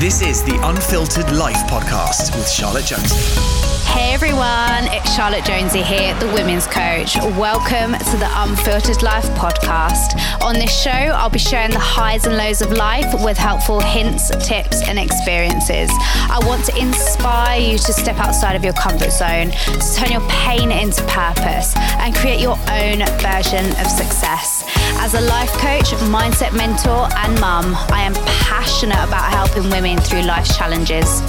This 0.00 0.22
is 0.22 0.44
the 0.44 0.56
Unfiltered 0.62 1.32
Life 1.32 1.66
podcast 1.66 2.36
with 2.36 2.48
Charlotte 2.48 2.84
Jones. 2.84 3.67
Hey 3.88 4.14
everyone, 4.14 4.84
it's 4.94 5.16
Charlotte 5.16 5.44
Jonsie 5.44 5.82
here, 5.82 6.16
the 6.20 6.26
women's 6.26 6.66
coach. 6.66 7.16
Welcome 7.36 7.92
to 7.92 8.16
the 8.16 8.28
Unfiltered 8.32 9.02
Life 9.02 9.24
podcast. 9.30 10.14
On 10.44 10.54
this 10.54 10.70
show, 10.70 10.90
I'll 10.90 11.30
be 11.30 11.38
sharing 11.38 11.70
the 11.70 11.80
highs 11.80 12.24
and 12.24 12.36
lows 12.36 12.62
of 12.62 12.70
life 12.70 13.12
with 13.24 13.36
helpful 13.36 13.80
hints, 13.80 14.28
tips, 14.46 14.86
and 14.86 14.98
experiences. 14.98 15.90
I 16.30 16.40
want 16.44 16.64
to 16.66 16.78
inspire 16.78 17.60
you 17.60 17.78
to 17.78 17.92
step 17.92 18.18
outside 18.18 18.54
of 18.54 18.62
your 18.62 18.74
comfort 18.74 19.10
zone, 19.10 19.50
to 19.50 19.94
turn 19.96 20.12
your 20.12 20.28
pain 20.28 20.70
into 20.70 21.02
purpose, 21.04 21.74
and 21.76 22.14
create 22.14 22.40
your 22.40 22.58
own 22.70 23.04
version 23.18 23.66
of 23.80 23.86
success. 23.88 24.62
As 25.00 25.14
a 25.14 25.20
life 25.22 25.52
coach, 25.54 25.90
mindset 26.12 26.54
mentor, 26.54 27.08
and 27.16 27.40
mum, 27.40 27.74
I 27.90 28.02
am 28.02 28.14
passionate 28.46 29.02
about 29.02 29.32
helping 29.32 29.70
women 29.70 29.98
through 29.98 30.22
life's 30.22 30.56
challenges. 30.56 31.22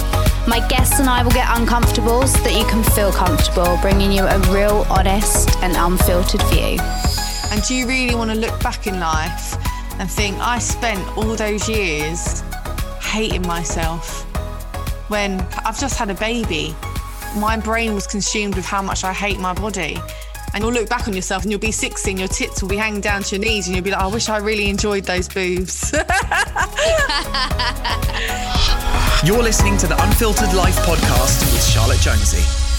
My 0.48 0.66
guests 0.68 0.98
and 0.98 1.08
I 1.08 1.22
will 1.22 1.30
get 1.30 1.46
uncomfortable 1.58 2.26
so 2.26 2.42
that 2.42 2.54
you 2.56 2.64
can 2.64 2.82
feel 2.82 3.12
comfortable, 3.12 3.78
bringing 3.82 4.10
you 4.10 4.24
a 4.24 4.38
real, 4.52 4.86
honest, 4.88 5.50
and 5.62 5.74
unfiltered 5.76 6.42
view. 6.44 6.78
And 7.50 7.62
do 7.62 7.74
you 7.74 7.86
really 7.86 8.14
want 8.14 8.30
to 8.30 8.36
look 8.36 8.60
back 8.62 8.86
in 8.86 8.98
life 8.98 9.56
and 10.00 10.10
think, 10.10 10.36
I 10.38 10.58
spent 10.58 11.00
all 11.16 11.36
those 11.36 11.68
years 11.68 12.42
hating 13.00 13.42
myself 13.46 14.24
when 15.10 15.40
I've 15.64 15.78
just 15.78 15.98
had 15.98 16.10
a 16.10 16.14
baby? 16.14 16.74
My 17.36 17.56
brain 17.56 17.94
was 17.94 18.06
consumed 18.06 18.56
with 18.56 18.64
how 18.64 18.82
much 18.82 19.04
I 19.04 19.12
hate 19.12 19.38
my 19.38 19.52
body. 19.52 19.98
And 20.54 20.64
you'll 20.64 20.72
look 20.72 20.88
back 20.88 21.06
on 21.06 21.14
yourself 21.14 21.42
and 21.42 21.50
you'll 21.50 21.60
be 21.60 21.72
16, 21.72 22.16
your 22.18 22.28
tits 22.28 22.62
will 22.62 22.68
be 22.68 22.76
hanging 22.76 23.00
down 23.00 23.22
to 23.22 23.36
your 23.36 23.44
knees, 23.44 23.66
and 23.66 23.76
you'll 23.76 23.84
be 23.84 23.90
like, 23.90 24.00
I 24.00 24.06
wish 24.06 24.28
I 24.28 24.38
really 24.38 24.68
enjoyed 24.68 25.04
those 25.04 25.28
boobs. 25.28 25.92
You're 29.24 29.42
listening 29.42 29.76
to 29.78 29.86
the 29.86 29.96
Unfiltered 30.02 30.54
Life 30.54 30.76
podcast 30.78 31.40
with 31.52 31.64
Charlotte 31.64 31.98
Jonsie. 31.98 32.69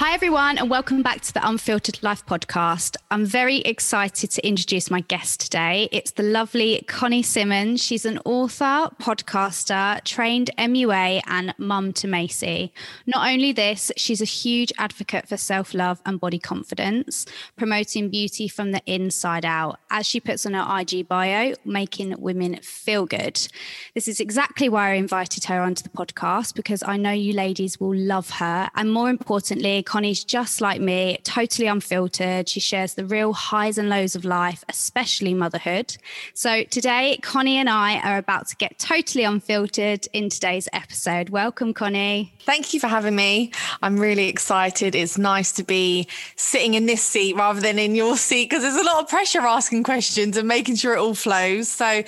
Hi, 0.00 0.14
everyone, 0.14 0.56
and 0.56 0.70
welcome 0.70 1.02
back 1.02 1.20
to 1.20 1.34
the 1.34 1.46
Unfiltered 1.46 2.02
Life 2.02 2.24
podcast. 2.24 2.96
I'm 3.10 3.26
very 3.26 3.58
excited 3.58 4.30
to 4.30 4.48
introduce 4.48 4.90
my 4.90 5.00
guest 5.00 5.40
today. 5.40 5.90
It's 5.92 6.12
the 6.12 6.22
lovely 6.22 6.82
Connie 6.88 7.22
Simmonds. 7.22 7.84
She's 7.84 8.06
an 8.06 8.18
author, 8.24 8.88
podcaster, 8.98 10.02
trained 10.04 10.52
MUA, 10.56 11.20
and 11.26 11.54
mum 11.58 11.92
to 11.92 12.08
Macy. 12.08 12.72
Not 13.04 13.30
only 13.30 13.52
this, 13.52 13.92
she's 13.94 14.22
a 14.22 14.24
huge 14.24 14.72
advocate 14.78 15.28
for 15.28 15.36
self 15.36 15.74
love 15.74 16.00
and 16.06 16.18
body 16.18 16.38
confidence, 16.38 17.26
promoting 17.58 18.08
beauty 18.08 18.48
from 18.48 18.72
the 18.72 18.80
inside 18.86 19.44
out, 19.44 19.80
as 19.90 20.06
she 20.06 20.18
puts 20.18 20.46
on 20.46 20.54
her 20.54 20.80
IG 20.80 21.08
bio, 21.08 21.52
making 21.66 22.18
women 22.18 22.56
feel 22.62 23.04
good. 23.04 23.46
This 23.94 24.08
is 24.08 24.18
exactly 24.18 24.70
why 24.70 24.92
I 24.92 24.94
invited 24.94 25.44
her 25.44 25.60
onto 25.60 25.82
the 25.82 25.90
podcast 25.90 26.54
because 26.54 26.82
I 26.84 26.96
know 26.96 27.12
you 27.12 27.34
ladies 27.34 27.78
will 27.78 27.94
love 27.94 28.30
her. 28.30 28.70
And 28.74 28.90
more 28.90 29.10
importantly, 29.10 29.84
Connie's 29.90 30.22
just 30.22 30.60
like 30.60 30.80
me, 30.80 31.18
totally 31.24 31.66
unfiltered. 31.66 32.48
She 32.48 32.60
shares 32.60 32.94
the 32.94 33.04
real 33.04 33.32
highs 33.32 33.76
and 33.76 33.88
lows 33.88 34.14
of 34.14 34.24
life, 34.24 34.62
especially 34.68 35.34
motherhood. 35.34 35.96
So 36.32 36.62
today, 36.62 37.18
Connie 37.22 37.56
and 37.56 37.68
I 37.68 37.98
are 37.98 38.16
about 38.16 38.46
to 38.50 38.56
get 38.56 38.78
totally 38.78 39.24
unfiltered 39.24 40.06
in 40.12 40.28
today's 40.28 40.68
episode. 40.72 41.30
Welcome, 41.30 41.74
Connie. 41.74 42.32
Thank 42.46 42.72
you 42.72 42.78
for 42.78 42.86
having 42.86 43.16
me. 43.16 43.50
I'm 43.82 43.98
really 43.98 44.28
excited. 44.28 44.94
It's 44.94 45.18
nice 45.18 45.50
to 45.54 45.64
be 45.64 46.06
sitting 46.36 46.74
in 46.74 46.86
this 46.86 47.02
seat 47.02 47.34
rather 47.34 47.60
than 47.60 47.76
in 47.80 47.96
your 47.96 48.16
seat 48.16 48.48
because 48.48 48.62
there's 48.62 48.76
a 48.76 48.84
lot 48.84 49.02
of 49.02 49.08
pressure 49.08 49.40
asking 49.40 49.82
questions 49.82 50.36
and 50.36 50.46
making 50.46 50.76
sure 50.76 50.94
it 50.94 51.00
all 51.00 51.16
flows. 51.16 51.68
So 51.68 52.04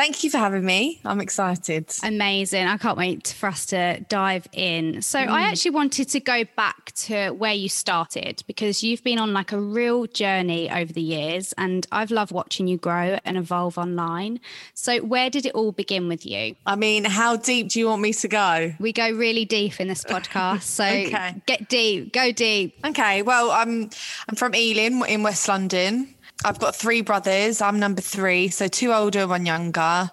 Thank 0.00 0.24
you 0.24 0.30
for 0.30 0.38
having 0.38 0.64
me. 0.64 0.98
I'm 1.04 1.20
excited. 1.20 1.92
Amazing. 2.02 2.66
I 2.66 2.78
can't 2.78 2.96
wait 2.96 3.36
for 3.38 3.50
us 3.50 3.66
to 3.66 4.00
dive 4.08 4.48
in. 4.50 5.02
So, 5.02 5.18
mm. 5.18 5.28
I 5.28 5.42
actually 5.42 5.72
wanted 5.72 6.08
to 6.08 6.20
go 6.20 6.44
back 6.56 6.92
to 6.92 7.32
where 7.32 7.52
you 7.52 7.68
started 7.68 8.42
because 8.46 8.82
you've 8.82 9.04
been 9.04 9.18
on 9.18 9.34
like 9.34 9.52
a 9.52 9.60
real 9.60 10.06
journey 10.06 10.70
over 10.70 10.90
the 10.90 11.02
years, 11.02 11.52
and 11.58 11.86
I've 11.92 12.10
loved 12.10 12.32
watching 12.32 12.66
you 12.66 12.78
grow 12.78 13.18
and 13.26 13.36
evolve 13.36 13.76
online. 13.76 14.40
So, 14.72 15.00
where 15.00 15.28
did 15.28 15.44
it 15.44 15.54
all 15.54 15.70
begin 15.70 16.08
with 16.08 16.24
you? 16.24 16.56
I 16.64 16.76
mean, 16.76 17.04
how 17.04 17.36
deep 17.36 17.68
do 17.68 17.78
you 17.78 17.88
want 17.88 18.00
me 18.00 18.14
to 18.14 18.28
go? 18.28 18.72
We 18.80 18.94
go 18.94 19.10
really 19.10 19.44
deep 19.44 19.82
in 19.82 19.88
this 19.88 20.02
podcast. 20.02 20.62
So, 20.62 20.84
okay. 20.84 21.42
get 21.44 21.68
deep, 21.68 22.14
go 22.14 22.32
deep. 22.32 22.74
Okay. 22.86 23.20
Well, 23.20 23.50
I'm 23.50 23.90
I'm 24.30 24.34
from 24.34 24.54
Ealing 24.54 25.04
in 25.06 25.22
West 25.22 25.46
London. 25.46 26.14
I've 26.42 26.58
got 26.58 26.74
three 26.74 27.02
brothers. 27.02 27.60
I'm 27.60 27.78
number 27.78 28.00
three, 28.00 28.48
so 28.48 28.66
two 28.66 28.92
older, 28.92 29.26
one 29.26 29.44
younger. 29.44 30.10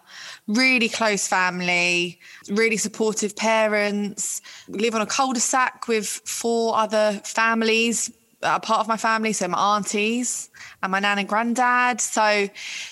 Really 0.47 0.89
close 0.89 1.27
family, 1.27 2.19
really 2.49 2.77
supportive 2.77 3.35
parents. 3.35 4.41
Live 4.67 4.93
on 4.93 5.01
a 5.01 5.05
cul-de-sac 5.05 5.87
with 5.87 6.05
four 6.05 6.75
other 6.77 7.21
families, 7.23 8.11
a 8.43 8.59
part 8.59 8.81
of 8.81 8.87
my 8.87 8.97
family, 8.97 9.33
so 9.33 9.47
my 9.47 9.75
aunties 9.75 10.49
and 10.83 10.91
my 10.91 10.99
nan 10.99 11.17
and 11.17 11.27
granddad. 11.27 11.99
So 11.99 12.47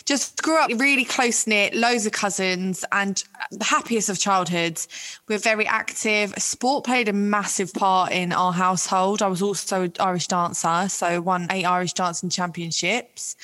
just 0.06 0.42
grew 0.42 0.58
up 0.58 0.72
really 0.76 1.06
close 1.06 1.46
knit, 1.46 1.76
loads 1.76 2.06
of 2.06 2.14
cousins, 2.14 2.84
and 2.92 3.24
the 3.52 3.64
happiest 3.64 4.10
of 4.10 4.18
childhoods. 4.18 4.88
We're 5.28 5.38
very 5.38 5.68
active. 5.68 6.34
Sport 6.38 6.84
played 6.84 7.08
a 7.08 7.14
massive 7.14 7.74
part 7.74 8.12
in 8.12 8.32
our 8.32 8.54
household. 8.54 9.22
I 9.22 9.28
was 9.28 9.42
also 9.42 9.84
an 9.84 9.94
Irish 10.00 10.28
dancer, 10.28 10.90
so 10.90 11.22
won 11.22 11.48
eight 11.52 11.66
Irish 11.66 11.94
dancing 11.94 12.30
championships. 12.30 13.36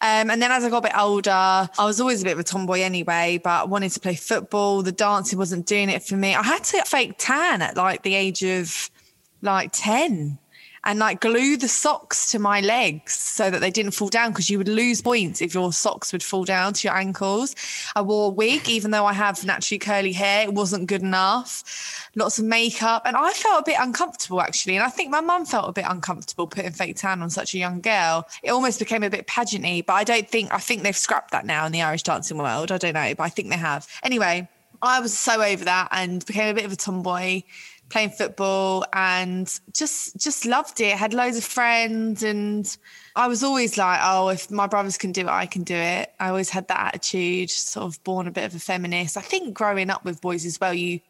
Um, 0.00 0.30
and 0.30 0.40
then 0.40 0.50
as 0.50 0.64
I 0.64 0.70
got 0.70 0.78
a 0.78 0.82
bit 0.82 0.96
older, 0.96 1.30
I 1.30 1.84
was 1.84 2.00
always 2.00 2.22
a 2.22 2.24
bit 2.24 2.32
of 2.32 2.38
a 2.38 2.44
tomboy 2.44 2.80
anyway, 2.80 3.40
but 3.42 3.68
wanted 3.68 3.92
to 3.92 4.00
play 4.00 4.14
football. 4.14 4.82
The 4.82 4.92
dancing 4.92 5.38
wasn't 5.38 5.66
doing 5.66 5.90
it 5.90 6.02
for 6.02 6.16
me. 6.16 6.34
I 6.34 6.42
had 6.42 6.64
to 6.64 6.82
fake 6.84 7.16
tan 7.18 7.60
at 7.60 7.76
like 7.76 8.02
the 8.02 8.14
age 8.14 8.42
of 8.42 8.90
like 9.42 9.70
10 9.72 10.38
and 10.84 10.98
like 10.98 11.20
glue 11.20 11.56
the 11.56 11.68
socks 11.68 12.30
to 12.32 12.38
my 12.38 12.60
legs 12.60 13.12
so 13.12 13.50
that 13.50 13.60
they 13.60 13.70
didn't 13.70 13.92
fall 13.92 14.08
down 14.08 14.30
because 14.30 14.50
you 14.50 14.58
would 14.58 14.68
lose 14.68 15.00
points 15.00 15.40
if 15.40 15.54
your 15.54 15.72
socks 15.72 16.12
would 16.12 16.22
fall 16.22 16.44
down 16.44 16.72
to 16.72 16.88
your 16.88 16.96
ankles. 16.96 17.54
I 17.94 18.02
wore 18.02 18.26
a 18.26 18.34
wig, 18.34 18.68
even 18.68 18.90
though 18.90 19.06
I 19.06 19.12
have 19.12 19.44
naturally 19.44 19.78
curly 19.78 20.12
hair, 20.12 20.44
it 20.44 20.54
wasn't 20.54 20.88
good 20.88 21.02
enough. 21.02 22.10
Lots 22.14 22.38
of 22.38 22.44
makeup, 22.44 23.02
and 23.04 23.16
I 23.16 23.32
felt 23.32 23.62
a 23.62 23.64
bit 23.64 23.76
uncomfortable 23.78 24.40
actually. 24.40 24.76
And 24.76 24.84
I 24.84 24.88
think 24.88 25.10
my 25.10 25.20
mum 25.20 25.46
felt 25.46 25.68
a 25.68 25.72
bit 25.72 25.86
uncomfortable 25.88 26.46
putting 26.46 26.72
fake 26.72 26.96
tan 26.96 27.22
on 27.22 27.30
such 27.30 27.54
a 27.54 27.58
young 27.58 27.80
girl. 27.80 28.26
It 28.42 28.50
almost 28.50 28.78
became 28.78 29.02
a 29.02 29.10
bit 29.10 29.26
pageanty, 29.26 29.86
but 29.86 29.94
I 29.94 30.04
don't 30.04 30.28
think 30.28 30.52
I 30.52 30.58
think 30.58 30.82
they've 30.82 30.96
scrapped 30.96 31.30
that 31.30 31.46
now 31.46 31.64
in 31.66 31.72
the 31.72 31.82
Irish 31.82 32.02
dancing 32.02 32.38
world. 32.38 32.72
I 32.72 32.78
don't 32.78 32.94
know, 32.94 33.14
but 33.14 33.22
I 33.22 33.28
think 33.28 33.50
they 33.50 33.56
have. 33.56 33.86
Anyway, 34.02 34.48
I 34.82 35.00
was 35.00 35.16
so 35.16 35.40
over 35.40 35.64
that 35.64 35.88
and 35.92 36.24
became 36.26 36.48
a 36.48 36.54
bit 36.54 36.64
of 36.64 36.72
a 36.72 36.76
tomboy 36.76 37.42
playing 37.92 38.10
football 38.10 38.84
and 38.94 39.60
just 39.72 40.16
just 40.16 40.46
loved 40.46 40.80
it. 40.80 40.96
Had 40.96 41.12
loads 41.12 41.36
of 41.36 41.44
friends 41.44 42.22
and 42.22 42.76
I 43.14 43.28
was 43.28 43.44
always 43.44 43.76
like, 43.76 44.00
oh, 44.02 44.30
if 44.30 44.50
my 44.50 44.66
brothers 44.66 44.96
can 44.96 45.12
do 45.12 45.20
it, 45.20 45.28
I 45.28 45.44
can 45.44 45.62
do 45.62 45.74
it. 45.74 46.10
I 46.18 46.30
always 46.30 46.48
had 46.48 46.68
that 46.68 46.94
attitude, 46.94 47.50
sort 47.50 47.84
of 47.86 48.02
born 48.02 48.26
a 48.26 48.30
bit 48.30 48.44
of 48.44 48.54
a 48.54 48.58
feminist. 48.58 49.18
I 49.18 49.20
think 49.20 49.52
growing 49.52 49.90
up 49.90 50.04
with 50.06 50.22
boys 50.22 50.46
as 50.46 50.58
well, 50.58 50.72
you 50.72 51.00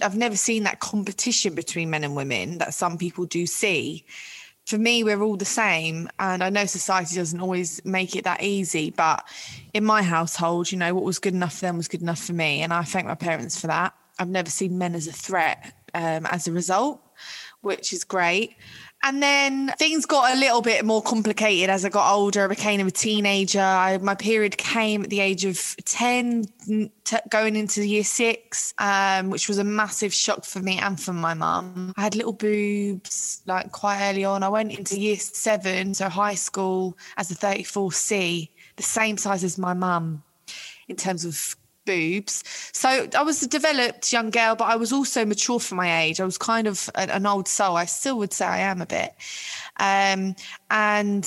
I've 0.00 0.16
never 0.16 0.36
seen 0.36 0.62
that 0.62 0.78
competition 0.78 1.56
between 1.56 1.90
men 1.90 2.04
and 2.04 2.14
women 2.14 2.58
that 2.58 2.72
some 2.72 2.96
people 2.96 3.26
do 3.26 3.44
see. 3.44 4.04
For 4.66 4.78
me, 4.78 5.02
we're 5.02 5.22
all 5.22 5.36
the 5.36 5.44
same. 5.44 6.08
And 6.20 6.44
I 6.44 6.50
know 6.50 6.66
society 6.66 7.16
doesn't 7.16 7.40
always 7.40 7.84
make 7.84 8.14
it 8.14 8.24
that 8.24 8.42
easy, 8.42 8.90
but 8.90 9.26
in 9.74 9.82
my 9.82 10.02
household, 10.02 10.70
you 10.70 10.78
know, 10.78 10.94
what 10.94 11.04
was 11.04 11.18
good 11.18 11.34
enough 11.34 11.54
for 11.54 11.62
them 11.62 11.78
was 11.78 11.88
good 11.88 12.02
enough 12.02 12.22
for 12.22 12.34
me. 12.34 12.60
And 12.60 12.72
I 12.72 12.82
thank 12.82 13.06
my 13.06 13.14
parents 13.14 13.58
for 13.58 13.66
that. 13.66 13.94
I've 14.18 14.28
never 14.28 14.50
seen 14.50 14.78
men 14.78 14.94
as 14.94 15.06
a 15.08 15.12
threat 15.12 15.72
um, 15.94 16.26
as 16.26 16.48
a 16.48 16.52
result, 16.52 17.00
which 17.60 17.92
is 17.92 18.04
great. 18.04 18.56
And 19.00 19.22
then 19.22 19.72
things 19.78 20.06
got 20.06 20.36
a 20.36 20.40
little 20.40 20.60
bit 20.60 20.84
more 20.84 21.00
complicated 21.00 21.70
as 21.70 21.84
I 21.84 21.88
got 21.88 22.12
older. 22.12 22.44
I 22.44 22.48
became 22.48 22.84
a 22.84 22.90
teenager. 22.90 23.60
I, 23.60 23.96
my 23.98 24.16
period 24.16 24.58
came 24.58 25.04
at 25.04 25.10
the 25.10 25.20
age 25.20 25.44
of 25.44 25.76
10, 25.84 26.46
t- 27.04 27.16
going 27.30 27.54
into 27.54 27.86
year 27.86 28.02
six, 28.02 28.74
um, 28.78 29.30
which 29.30 29.46
was 29.46 29.58
a 29.58 29.64
massive 29.64 30.12
shock 30.12 30.44
for 30.44 30.58
me 30.58 30.78
and 30.78 31.00
for 31.00 31.12
my 31.12 31.32
mum. 31.32 31.94
I 31.96 32.02
had 32.02 32.16
little 32.16 32.32
boobs 32.32 33.40
like 33.46 33.70
quite 33.70 34.00
early 34.10 34.24
on. 34.24 34.42
I 34.42 34.48
went 34.48 34.76
into 34.76 34.98
year 34.98 35.16
seven, 35.16 35.94
so 35.94 36.08
high 36.08 36.34
school, 36.34 36.98
as 37.16 37.30
a 37.30 37.36
34C 37.36 38.48
the 38.78 38.82
same 38.82 39.18
size 39.18 39.44
as 39.44 39.58
my 39.58 39.74
mum 39.74 40.22
in 40.88 40.96
terms 40.96 41.26
of 41.26 41.56
boobs. 41.88 42.44
So 42.72 43.08
I 43.16 43.22
was 43.22 43.42
a 43.42 43.48
developed 43.48 44.12
young 44.12 44.30
girl, 44.30 44.54
but 44.54 44.64
I 44.64 44.76
was 44.76 44.92
also 44.92 45.24
mature 45.24 45.58
for 45.58 45.74
my 45.74 46.02
age. 46.02 46.20
I 46.20 46.24
was 46.24 46.36
kind 46.36 46.66
of 46.66 46.90
an, 46.94 47.26
old 47.26 47.48
soul. 47.48 47.76
I 47.76 47.86
still 47.86 48.18
would 48.18 48.32
say 48.32 48.44
I 48.44 48.58
am 48.58 48.82
a 48.82 48.86
bit. 48.86 49.14
Um, 49.78 50.36
and 50.70 51.26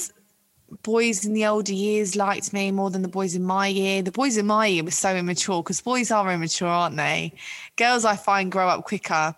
boys 0.84 1.26
in 1.26 1.34
the 1.34 1.46
older 1.48 1.74
years 1.74 2.16
liked 2.16 2.54
me 2.54 2.72
more 2.72 2.92
than 2.92 3.02
the 3.02 3.08
boys 3.08 3.34
in 3.36 3.44
my 3.44 3.68
year. 3.68 4.04
The 4.04 4.12
boys 4.12 4.38
in 4.38 4.46
my 4.46 4.68
year 4.68 4.84
were 4.84 4.92
so 4.92 5.16
immature 5.16 5.64
because 5.64 5.82
boys 5.82 6.12
are 6.12 6.32
immature, 6.32 6.70
aren't 6.70 6.98
they? 6.98 7.34
Girls 7.76 8.06
I 8.06 8.16
find 8.16 8.52
grow 8.52 8.68
up 8.68 8.86
quicker. 8.86 9.36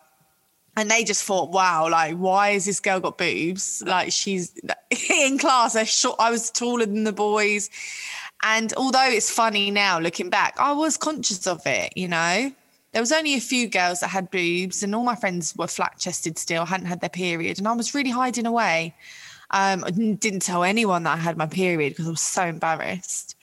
And 0.75 0.89
they 0.89 1.03
just 1.03 1.23
thought, 1.23 1.51
wow, 1.51 1.87
like, 1.89 2.15
why 2.17 2.53
has 2.53 2.65
this 2.65 2.79
girl 2.79 2.99
got 2.99 3.19
boobs? 3.19 3.83
Like, 3.85 4.11
she's 4.11 4.59
in 5.09 5.37
class. 5.37 5.75
I 5.75 5.83
short. 5.83 6.15
I 6.19 6.31
was 6.31 6.49
taller 6.49 6.87
than 6.87 7.03
the 7.03 7.13
boys, 7.13 7.69
and 8.43 8.73
although 8.75 9.07
it's 9.09 9.31
funny 9.31 9.71
now 9.71 9.99
looking 9.99 10.29
back, 10.29 10.55
I 10.59 10.73
was 10.73 10.97
conscious 10.97 11.47
of 11.47 11.65
it. 11.65 11.93
You 11.95 12.09
know, 12.09 12.51
there 12.91 13.01
was 13.01 13.11
only 13.11 13.35
a 13.35 13.39
few 13.39 13.67
girls 13.67 14.01
that 14.01 14.09
had 14.09 14.29
boobs, 14.29 14.83
and 14.83 14.93
all 14.93 15.03
my 15.03 15.15
friends 15.15 15.55
were 15.55 15.67
flat 15.67 15.97
chested 15.97 16.37
still, 16.37 16.65
hadn't 16.65 16.87
had 16.87 17.01
their 17.01 17.09
period, 17.09 17.57
and 17.57 17.67
I 17.67 17.73
was 17.73 17.95
really 17.95 18.11
hiding 18.11 18.45
away. 18.45 18.93
Um, 19.51 19.83
I 19.85 19.91
didn't 19.91 20.41
tell 20.41 20.63
anyone 20.63 21.03
that 21.03 21.13
I 21.13 21.21
had 21.21 21.37
my 21.37 21.45
period 21.45 21.91
because 21.91 22.07
I 22.07 22.11
was 22.11 22.21
so 22.21 22.43
embarrassed. 22.43 23.35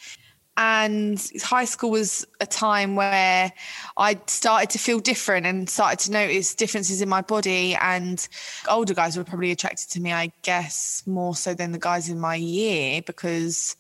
And 0.57 1.25
high 1.43 1.65
school 1.65 1.93
was 1.93 2.27
a 2.41 2.47
time 2.47 2.95
where 2.95 3.51
I 3.97 4.21
started 4.27 4.69
to 4.71 4.79
feel 4.79 4.99
different 4.99 5.47
and 5.47 5.71
started 5.71 6.01
to 6.01 6.13
notice 6.13 6.55
differences 6.55 7.01
in 7.01 7.09
my 7.09 7.23
body. 7.23 7.75
And 7.81 8.27
older 8.69 8.93
guys 8.93 9.17
were 9.17 9.25
probably 9.25 9.53
attracted 9.53 9.89
to 9.91 10.01
me, 10.01 10.13
I 10.13 10.33
guess, 10.43 11.03
more 11.07 11.35
so 11.35 11.55
than 11.55 11.73
the 11.73 11.79
guys 11.79 12.11
in 12.11 12.21
my 12.21 12.35
year 12.35 13.01
because 13.01 13.77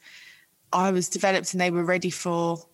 I 0.73 0.91
was 0.91 1.09
developed 1.09 1.53
and 1.53 1.61
they 1.61 1.71
were 1.71 1.85
ready 1.85 2.11
for 2.11 2.65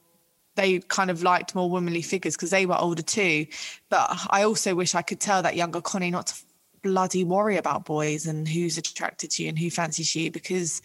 they 0.57 0.79
kind 0.81 1.11
of 1.11 1.23
liked 1.23 1.55
more 1.55 1.71
womanly 1.71 2.03
figures 2.03 2.35
because 2.35 2.51
they 2.51 2.67
were 2.67 2.79
older 2.79 3.03
too. 3.03 3.47
But 3.91 4.11
I 4.31 4.43
also 4.43 4.75
wish 4.75 4.95
I 4.95 5.03
could 5.03 5.21
tell 5.21 5.43
that 5.43 5.55
younger 5.55 5.81
Connie 5.81 6.11
not 6.11 6.29
to 6.29 6.35
bloody 6.83 7.25
worry 7.25 7.57
about 7.57 7.85
boys 7.85 8.27
and 8.27 8.47
who's 8.47 8.79
attracted 8.79 9.31
to 9.31 9.43
you 9.43 9.49
and 9.49 9.59
who 9.59 9.71
fancies 9.71 10.15
you 10.15 10.31
because 10.31 10.83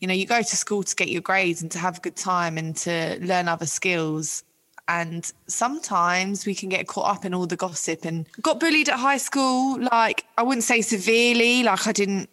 you 0.00 0.08
know 0.08 0.14
you 0.14 0.24
go 0.24 0.38
to 0.38 0.56
school 0.56 0.82
to 0.82 0.96
get 0.96 1.08
your 1.08 1.20
grades 1.20 1.60
and 1.60 1.70
to 1.70 1.78
have 1.78 1.98
a 1.98 2.00
good 2.00 2.16
time 2.16 2.56
and 2.56 2.74
to 2.76 3.18
learn 3.20 3.48
other 3.48 3.66
skills 3.66 4.44
and 4.88 5.30
sometimes 5.48 6.46
we 6.46 6.54
can 6.54 6.68
get 6.68 6.86
caught 6.86 7.16
up 7.16 7.24
in 7.24 7.34
all 7.34 7.46
the 7.46 7.56
gossip 7.56 8.04
and 8.04 8.26
got 8.40 8.58
bullied 8.60 8.88
at 8.88 8.98
high 8.98 9.18
school 9.18 9.78
like 9.92 10.24
i 10.38 10.42
wouldn't 10.42 10.64
say 10.64 10.80
severely 10.80 11.62
like 11.62 11.86
i 11.86 11.92
didn't 11.92 12.30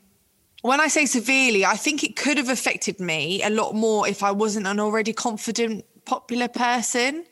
when 0.61 0.79
i 0.81 0.87
say 0.87 1.05
severely 1.05 1.65
i 1.65 1.75
think 1.75 2.03
it 2.03 2.15
could 2.15 2.37
have 2.37 2.49
affected 2.49 2.99
me 2.99 3.41
a 3.43 3.49
lot 3.49 3.73
more 3.75 4.07
if 4.07 4.23
i 4.23 4.31
wasn't 4.31 4.65
an 4.67 4.79
already 4.79 5.13
confident 5.13 5.85
popular 6.05 6.47
person 6.47 7.23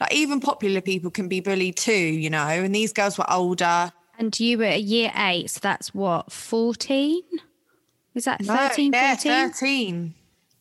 like 0.00 0.12
even 0.12 0.40
popular 0.40 0.80
people 0.80 1.10
can 1.10 1.28
be 1.28 1.40
bullied 1.40 1.76
too 1.76 1.92
you 1.92 2.28
know 2.28 2.38
and 2.38 2.74
these 2.74 2.92
girls 2.92 3.16
were 3.18 3.30
older 3.30 3.92
And 4.18 4.38
you 4.38 4.58
were 4.58 4.64
a 4.64 4.78
year 4.78 5.10
eight, 5.16 5.50
so 5.50 5.58
that's 5.60 5.92
what, 5.92 6.30
14? 6.30 7.20
Was 8.14 8.24
that 8.26 8.44
13, 8.44 8.90
no, 8.92 8.98
yeah, 8.98 9.14
14? 9.16 9.50
13 9.50 10.14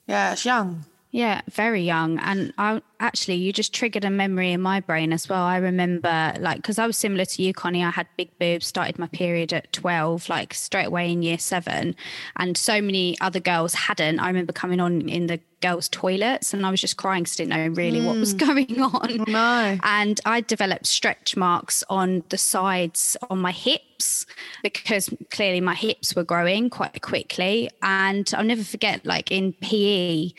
yeah 0.08 0.32
it's 0.34 0.46
young 0.46 0.86
Yeah, 1.14 1.42
very 1.52 1.84
young. 1.84 2.18
And 2.18 2.56
I 2.58 2.82
actually, 3.00 3.36
you 3.36 3.54
just 3.54 3.72
triggered 3.72 4.04
a 4.04 4.10
memory 4.10 4.52
in 4.52 4.62
my 4.62 4.80
brain 4.80 5.14
as 5.14 5.30
well. 5.30 5.44
I 5.44 5.58
remember, 5.58 6.34
like, 6.40 6.58
because 6.58 6.80
I 6.80 6.88
was 6.88 6.98
similar 6.98 7.24
to 7.24 7.44
you, 7.44 7.54
Connie. 7.54 7.84
I 7.84 7.92
had 7.92 8.08
big 8.18 8.36
boobs, 8.40 8.66
started 8.66 8.98
my 8.98 9.06
period 9.06 9.54
at 9.54 9.72
12, 9.74 10.28
like 10.28 10.56
straight 10.56 10.88
away 10.88 11.12
in 11.12 11.22
year 11.22 11.38
seven. 11.38 11.96
And 12.38 12.58
so 12.58 12.82
many 12.82 13.16
other 13.22 13.40
girls 13.40 13.76
hadn't. 13.76 14.20
I 14.22 14.28
remember 14.28 14.54
coming 14.54 14.80
on 14.80 15.08
in 15.08 15.28
the 15.28 15.40
girls' 15.62 15.88
toilets 15.88 16.52
and 16.52 16.66
I 16.66 16.72
was 16.72 16.82
just 16.82 16.98
crying 16.98 17.24
because 17.24 17.40
I 17.40 17.44
didn't 17.44 17.58
know 17.58 17.82
really 17.82 18.02
what 18.04 18.18
was 18.18 18.32
hmm. 18.32 18.38
going 18.48 18.82
on. 18.82 19.22
Oh, 19.22 19.24
no. 19.28 19.78
And 19.84 20.20
I 20.26 20.42
developed 20.42 20.88
stretch 20.88 21.38
marks 21.38 21.84
on 21.92 22.24
the 22.30 22.40
sides 22.40 23.16
on 23.30 23.38
my 23.38 23.52
hips 23.52 24.26
because 24.64 25.12
clearly 25.30 25.62
my 25.62 25.76
hips 25.76 26.16
were 26.16 26.24
growing 26.24 26.72
quite 26.72 27.04
quickly. 27.04 27.70
And 27.84 28.32
I'll 28.36 28.44
never 28.44 28.64
forget, 28.64 29.06
like 29.06 29.32
in 29.32 29.54
PE, 29.54 30.32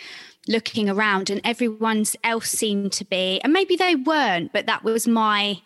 looking 0.48 0.88
around 0.88 1.30
and 1.30 1.40
everyone 1.44 2.04
else 2.22 2.50
seemed 2.50 2.92
to 2.92 3.04
be, 3.04 3.40
and 3.42 3.52
maybe 3.52 3.76
they 3.76 3.94
weren't, 3.94 4.52
but 4.52 4.66
that 4.66 4.84
was 4.84 5.06
my 5.06 5.60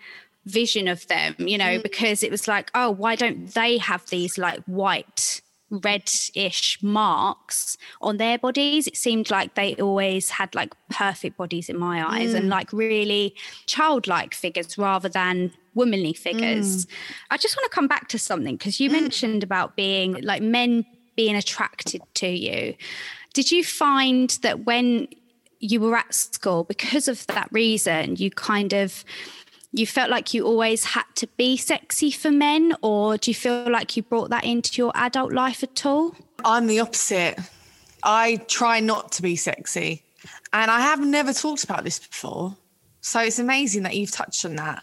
vision 0.44 0.88
of 0.88 1.06
them, 1.08 1.34
you 1.38 1.58
know, 1.58 1.78
mm. 1.78 1.82
because 1.82 2.22
it 2.22 2.30
was 2.30 2.48
like, 2.48 2.70
oh, 2.74 2.90
why 2.90 3.14
don't 3.14 3.52
they 3.54 3.78
have 3.78 4.08
these 4.08 4.38
like 4.38 4.62
white, 4.64 5.42
red-ish 5.70 6.82
marks 6.82 7.76
on 8.00 8.16
their 8.16 8.38
bodies? 8.38 8.86
It 8.86 8.96
seemed 8.96 9.30
like 9.30 9.54
they 9.54 9.74
always 9.74 10.30
had 10.30 10.54
like 10.54 10.72
perfect 10.90 11.36
bodies 11.36 11.68
in 11.68 11.78
my 11.78 12.02
eyes 12.16 12.34
and 12.34 12.46
mm. 12.46 12.50
like 12.50 12.72
really 12.72 13.34
childlike 13.66 14.34
figures 14.34 14.78
rather 14.78 15.08
than 15.08 15.52
womanly 15.74 16.14
figures. 16.14 16.86
Mm. 16.86 16.90
I 17.30 17.36
just 17.36 17.56
want 17.56 17.70
to 17.70 17.74
come 17.74 17.88
back 17.88 18.08
to 18.08 18.18
something 18.18 18.56
because 18.56 18.80
you 18.80 18.90
mentioned 18.90 19.42
about 19.42 19.76
being 19.76 20.20
like 20.22 20.42
men 20.42 20.86
being 21.14 21.36
attracted 21.36 22.00
to 22.14 22.28
you. 22.28 22.74
Did 23.38 23.52
you 23.52 23.62
find 23.62 24.30
that 24.42 24.66
when 24.66 25.06
you 25.60 25.78
were 25.78 25.94
at 25.94 26.12
school, 26.12 26.64
because 26.64 27.06
of 27.06 27.24
that 27.28 27.48
reason, 27.52 28.16
you 28.16 28.32
kind 28.32 28.72
of 28.72 29.04
you 29.70 29.86
felt 29.86 30.10
like 30.10 30.34
you 30.34 30.44
always 30.44 30.82
had 30.82 31.04
to 31.14 31.28
be 31.36 31.56
sexy 31.56 32.10
for 32.10 32.32
men, 32.32 32.74
or 32.82 33.16
do 33.16 33.30
you 33.30 33.36
feel 33.36 33.70
like 33.70 33.96
you 33.96 34.02
brought 34.02 34.30
that 34.30 34.42
into 34.42 34.82
your 34.82 34.90
adult 34.96 35.32
life 35.32 35.62
at 35.62 35.86
all? 35.86 36.16
I'm 36.44 36.66
the 36.66 36.80
opposite. 36.80 37.38
I 38.02 38.38
try 38.48 38.80
not 38.80 39.12
to 39.12 39.22
be 39.22 39.36
sexy. 39.36 40.02
And 40.52 40.68
I 40.68 40.80
have 40.80 40.98
never 40.98 41.32
talked 41.32 41.62
about 41.62 41.84
this 41.84 42.00
before. 42.00 42.56
So 43.02 43.20
it's 43.20 43.38
amazing 43.38 43.84
that 43.84 43.94
you've 43.94 44.10
touched 44.10 44.44
on 44.44 44.56
that. 44.56 44.82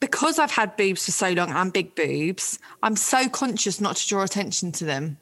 Because 0.00 0.40
I've 0.40 0.50
had 0.50 0.76
boobs 0.76 1.04
for 1.04 1.12
so 1.12 1.30
long 1.30 1.52
and 1.52 1.72
big 1.72 1.94
boobs, 1.94 2.58
I'm 2.82 2.96
so 2.96 3.28
conscious 3.28 3.80
not 3.80 3.94
to 3.94 4.08
draw 4.08 4.24
attention 4.24 4.72
to 4.72 4.84
them. 4.84 5.18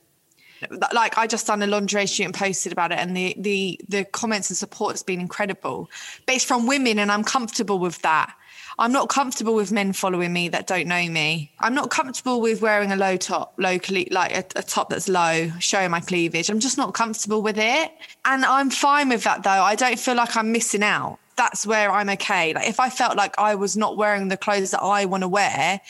Like 0.92 1.18
I 1.18 1.26
just 1.26 1.46
done 1.46 1.62
a 1.62 1.66
lingerie 1.66 2.06
shoot 2.06 2.24
and 2.24 2.34
posted 2.34 2.72
about 2.72 2.92
it, 2.92 2.98
and 2.98 3.16
the 3.16 3.34
the 3.38 3.80
the 3.88 4.04
comments 4.04 4.50
and 4.50 4.56
support 4.56 4.92
has 4.92 5.02
been 5.02 5.20
incredible. 5.20 5.90
But 6.26 6.36
it's 6.36 6.44
from 6.44 6.66
women, 6.66 6.98
and 6.98 7.10
I'm 7.10 7.24
comfortable 7.24 7.78
with 7.78 8.00
that. 8.02 8.34
I'm 8.78 8.92
not 8.92 9.08
comfortable 9.08 9.54
with 9.54 9.70
men 9.70 9.92
following 9.92 10.32
me 10.32 10.48
that 10.48 10.66
don't 10.66 10.86
know 10.86 11.06
me. 11.08 11.52
I'm 11.60 11.74
not 11.74 11.90
comfortable 11.90 12.40
with 12.40 12.62
wearing 12.62 12.90
a 12.90 12.96
low 12.96 13.16
top, 13.16 13.54
locally, 13.58 14.08
like 14.10 14.32
a, 14.32 14.44
a 14.58 14.62
top 14.62 14.90
that's 14.90 15.08
low, 15.08 15.50
showing 15.58 15.90
my 15.90 16.00
cleavage. 16.00 16.48
I'm 16.48 16.60
just 16.60 16.78
not 16.78 16.94
comfortable 16.94 17.42
with 17.42 17.58
it. 17.58 17.92
And 18.24 18.44
I'm 18.44 18.70
fine 18.70 19.08
with 19.10 19.24
that 19.24 19.42
though. 19.42 19.50
I 19.50 19.74
don't 19.74 19.98
feel 19.98 20.14
like 20.14 20.36
I'm 20.36 20.52
missing 20.52 20.82
out. 20.82 21.18
That's 21.36 21.66
where 21.66 21.90
I'm 21.90 22.08
okay. 22.10 22.54
Like 22.54 22.68
if 22.68 22.80
I 22.80 22.88
felt 22.88 23.16
like 23.16 23.38
I 23.38 23.54
was 23.54 23.76
not 23.76 23.96
wearing 23.96 24.28
the 24.28 24.36
clothes 24.36 24.70
that 24.70 24.82
I 24.82 25.04
want 25.04 25.22
to 25.22 25.28
wear 25.28 25.80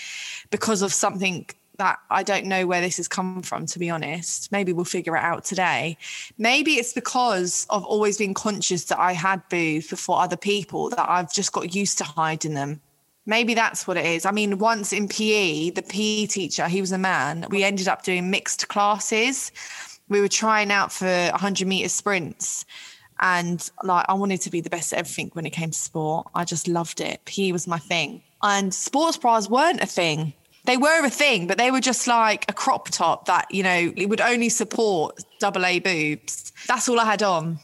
because 0.50 0.82
of 0.82 0.92
something 0.92 1.46
that 1.82 1.98
I 2.10 2.22
don't 2.22 2.46
know 2.46 2.64
where 2.64 2.80
this 2.80 2.96
has 2.98 3.08
come 3.08 3.42
from, 3.42 3.66
to 3.66 3.78
be 3.80 3.90
honest. 3.90 4.52
Maybe 4.52 4.72
we'll 4.72 4.84
figure 4.84 5.16
it 5.16 5.22
out 5.22 5.44
today. 5.44 5.98
Maybe 6.38 6.74
it's 6.74 6.92
because 6.92 7.66
of 7.70 7.84
always 7.84 8.18
being 8.18 8.34
conscious 8.34 8.84
that 8.84 9.00
I 9.00 9.14
had 9.14 9.42
boobs 9.48 9.88
before 9.88 10.20
other 10.20 10.36
people 10.36 10.90
that 10.90 11.10
I've 11.10 11.32
just 11.32 11.50
got 11.50 11.74
used 11.74 11.98
to 11.98 12.04
hiding 12.04 12.54
them. 12.54 12.80
Maybe 13.26 13.54
that's 13.54 13.88
what 13.88 13.96
it 13.96 14.06
is. 14.06 14.24
I 14.24 14.30
mean, 14.30 14.58
once 14.58 14.92
in 14.92 15.08
PE, 15.08 15.70
the 15.70 15.82
PE 15.82 16.26
teacher, 16.26 16.68
he 16.68 16.80
was 16.80 16.92
a 16.92 16.98
man, 16.98 17.46
we 17.50 17.64
ended 17.64 17.88
up 17.88 18.04
doing 18.04 18.30
mixed 18.30 18.68
classes. 18.68 19.50
We 20.08 20.20
were 20.20 20.28
trying 20.28 20.70
out 20.70 20.92
for 20.92 21.30
100 21.30 21.66
meter 21.66 21.88
sprints. 21.88 22.64
And 23.18 23.68
like, 23.82 24.06
I 24.08 24.14
wanted 24.14 24.40
to 24.42 24.50
be 24.50 24.60
the 24.60 24.70
best 24.70 24.92
at 24.92 25.00
everything 25.00 25.30
when 25.32 25.46
it 25.46 25.50
came 25.50 25.72
to 25.72 25.78
sport. 25.78 26.28
I 26.32 26.44
just 26.44 26.68
loved 26.68 27.00
it. 27.00 27.24
PE 27.24 27.50
was 27.50 27.66
my 27.66 27.78
thing. 27.78 28.22
And 28.40 28.72
sports 28.72 29.16
bras 29.16 29.50
weren't 29.50 29.80
a 29.80 29.86
thing 29.86 30.34
they 30.64 30.76
were 30.76 31.04
a 31.04 31.10
thing, 31.10 31.46
but 31.46 31.58
they 31.58 31.70
were 31.70 31.80
just 31.80 32.06
like 32.06 32.44
a 32.48 32.52
crop 32.52 32.88
top 32.90 33.26
that, 33.26 33.46
you 33.50 33.62
know, 33.62 33.92
it 33.96 34.06
would 34.06 34.20
only 34.20 34.48
support 34.48 35.18
double 35.40 35.66
A 35.66 35.80
boobs. 35.80 36.52
That's 36.68 36.88
all 36.88 37.00
I 37.00 37.04
had 37.04 37.22
on. 37.22 37.58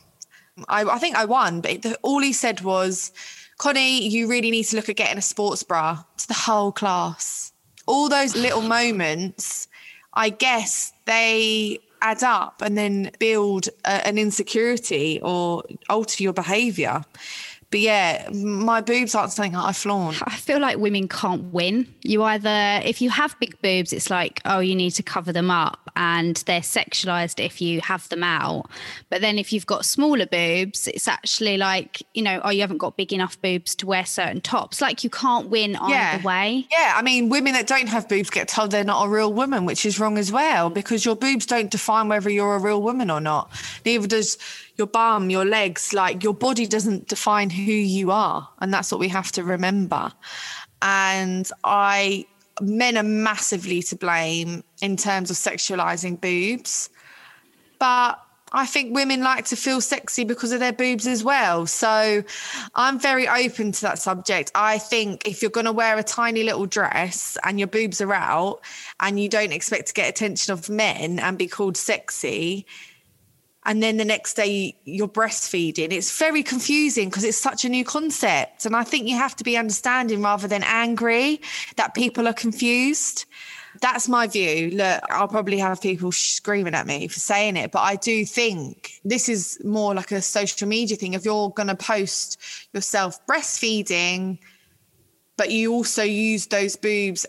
I, 0.68 0.82
I 0.84 0.98
think 0.98 1.16
I 1.16 1.24
won, 1.24 1.60
but 1.60 1.82
the, 1.82 1.96
all 2.02 2.20
he 2.20 2.32
said 2.32 2.62
was, 2.62 3.12
Connie, 3.58 4.08
you 4.08 4.28
really 4.28 4.50
need 4.50 4.64
to 4.64 4.76
look 4.76 4.88
at 4.88 4.96
getting 4.96 5.18
a 5.18 5.22
sports 5.22 5.62
bra 5.62 6.02
to 6.16 6.28
the 6.28 6.34
whole 6.34 6.72
class. 6.72 7.52
All 7.86 8.08
those 8.08 8.34
little 8.34 8.62
moments, 8.78 9.68
I 10.14 10.30
guess 10.30 10.92
they 11.04 11.78
add 12.00 12.22
up 12.22 12.62
and 12.62 12.76
then 12.76 13.10
build 13.18 13.68
a, 13.84 14.06
an 14.06 14.18
insecurity 14.18 15.20
or 15.22 15.62
alter 15.88 16.22
your 16.22 16.32
behavior. 16.32 17.04
But 17.70 17.80
yeah, 17.80 18.28
my 18.32 18.80
boobs 18.80 19.14
aren't 19.14 19.32
something 19.32 19.54
I 19.54 19.72
flaunt. 19.72 20.22
I 20.26 20.34
feel 20.36 20.58
like 20.58 20.78
women 20.78 21.06
can't 21.06 21.52
win. 21.52 21.92
You 22.02 22.22
either, 22.22 22.80
if 22.82 23.02
you 23.02 23.10
have 23.10 23.38
big 23.40 23.60
boobs, 23.60 23.92
it's 23.92 24.08
like, 24.08 24.40
oh, 24.46 24.60
you 24.60 24.74
need 24.74 24.92
to 24.92 25.02
cover 25.02 25.32
them 25.32 25.50
up 25.50 25.90
and 25.94 26.36
they're 26.46 26.60
sexualized 26.62 27.44
if 27.44 27.60
you 27.60 27.82
have 27.82 28.08
them 28.08 28.22
out. 28.24 28.70
But 29.10 29.20
then 29.20 29.38
if 29.38 29.52
you've 29.52 29.66
got 29.66 29.84
smaller 29.84 30.24
boobs, 30.24 30.88
it's 30.88 31.06
actually 31.06 31.58
like, 31.58 32.02
you 32.14 32.22
know, 32.22 32.40
oh, 32.42 32.48
you 32.50 32.62
haven't 32.62 32.78
got 32.78 32.96
big 32.96 33.12
enough 33.12 33.38
boobs 33.42 33.74
to 33.76 33.86
wear 33.86 34.06
certain 34.06 34.40
tops. 34.40 34.80
Like 34.80 35.04
you 35.04 35.10
can't 35.10 35.50
win 35.50 35.76
either 35.76 35.92
Yeah. 35.92 36.22
way. 36.22 36.66
Yeah, 36.70 36.94
I 36.96 37.02
mean, 37.02 37.28
women 37.28 37.52
that 37.52 37.66
don't 37.66 37.88
have 37.88 38.08
boobs 38.08 38.30
get 38.30 38.48
told 38.48 38.70
they're 38.70 38.82
not 38.82 39.04
a 39.04 39.08
real 39.10 39.32
woman, 39.32 39.66
which 39.66 39.84
is 39.84 40.00
wrong 40.00 40.16
as 40.16 40.32
well 40.32 40.70
because 40.70 41.04
your 41.04 41.16
boobs 41.16 41.44
don't 41.44 41.70
define 41.70 42.08
whether 42.08 42.30
you're 42.30 42.54
a 42.56 42.60
real 42.60 42.80
woman 42.80 43.10
or 43.10 43.20
not. 43.20 43.50
Neither 43.84 44.06
does 44.06 44.38
your 44.78 44.86
bum, 44.86 45.28
your 45.28 45.44
legs, 45.44 45.92
like 45.92 46.22
your 46.22 46.34
body 46.34 46.66
doesn't 46.66 47.08
define 47.08 47.50
who 47.50 47.72
you 47.72 48.10
are. 48.10 48.48
And 48.60 48.72
that's 48.72 48.90
what 48.92 49.00
we 49.00 49.08
have 49.08 49.32
to 49.32 49.42
remember. 49.42 50.12
And 50.80 51.50
I, 51.64 52.26
men 52.60 52.96
are 52.96 53.02
massively 53.02 53.82
to 53.82 53.96
blame 53.96 54.62
in 54.80 54.96
terms 54.96 55.30
of 55.30 55.36
sexualizing 55.36 56.20
boobs. 56.20 56.90
But 57.80 58.20
I 58.52 58.66
think 58.66 58.94
women 58.94 59.20
like 59.20 59.46
to 59.46 59.56
feel 59.56 59.80
sexy 59.80 60.24
because 60.24 60.52
of 60.52 60.60
their 60.60 60.72
boobs 60.72 61.06
as 61.06 61.22
well. 61.22 61.66
So 61.66 62.22
I'm 62.74 62.98
very 62.98 63.28
open 63.28 63.72
to 63.72 63.80
that 63.82 63.98
subject. 63.98 64.52
I 64.54 64.78
think 64.78 65.26
if 65.26 65.42
you're 65.42 65.50
going 65.50 65.66
to 65.66 65.72
wear 65.72 65.98
a 65.98 66.02
tiny 66.02 66.44
little 66.44 66.66
dress 66.66 67.36
and 67.44 67.58
your 67.58 67.68
boobs 67.68 68.00
are 68.00 68.14
out 68.14 68.60
and 69.00 69.20
you 69.20 69.28
don't 69.28 69.52
expect 69.52 69.88
to 69.88 69.92
get 69.92 70.08
attention 70.08 70.52
of 70.52 70.70
men 70.70 71.18
and 71.18 71.36
be 71.36 71.46
called 71.48 71.76
sexy, 71.76 72.64
and 73.68 73.82
then 73.82 73.98
the 73.98 74.04
next 74.04 74.34
day 74.34 74.74
you're 74.84 75.06
breastfeeding, 75.06 75.92
it's 75.92 76.18
very 76.18 76.42
confusing 76.42 77.10
because 77.10 77.22
it's 77.22 77.36
such 77.36 77.66
a 77.66 77.68
new 77.68 77.84
concept. 77.84 78.64
And 78.64 78.74
I 78.74 78.82
think 78.82 79.06
you 79.06 79.16
have 79.16 79.36
to 79.36 79.44
be 79.44 79.58
understanding 79.58 80.22
rather 80.22 80.48
than 80.48 80.62
angry 80.64 81.42
that 81.76 81.94
people 81.94 82.26
are 82.26 82.32
confused 82.32 83.26
that's 83.80 84.08
my 84.08 84.26
view. 84.26 84.70
Look, 84.70 85.02
I'll 85.08 85.28
probably 85.28 85.58
have 85.58 85.80
people 85.80 86.10
screaming 86.10 86.74
at 86.74 86.86
me 86.86 87.06
for 87.06 87.20
saying 87.20 87.56
it, 87.56 87.70
but 87.70 87.80
I 87.80 87.94
do 87.94 88.24
think 88.24 89.00
this 89.04 89.28
is 89.28 89.60
more 89.62 89.94
like 89.94 90.10
a 90.10 90.20
social 90.20 90.66
media 90.66 90.96
thing. 90.96 91.14
If 91.14 91.24
you're 91.24 91.50
going 91.50 91.68
to 91.68 91.76
post 91.76 92.40
yourself 92.72 93.24
breastfeeding, 93.26 94.38
but 95.36 95.52
you 95.52 95.72
also 95.72 96.02
use 96.02 96.46
those 96.46 96.74
boobs 96.74 97.24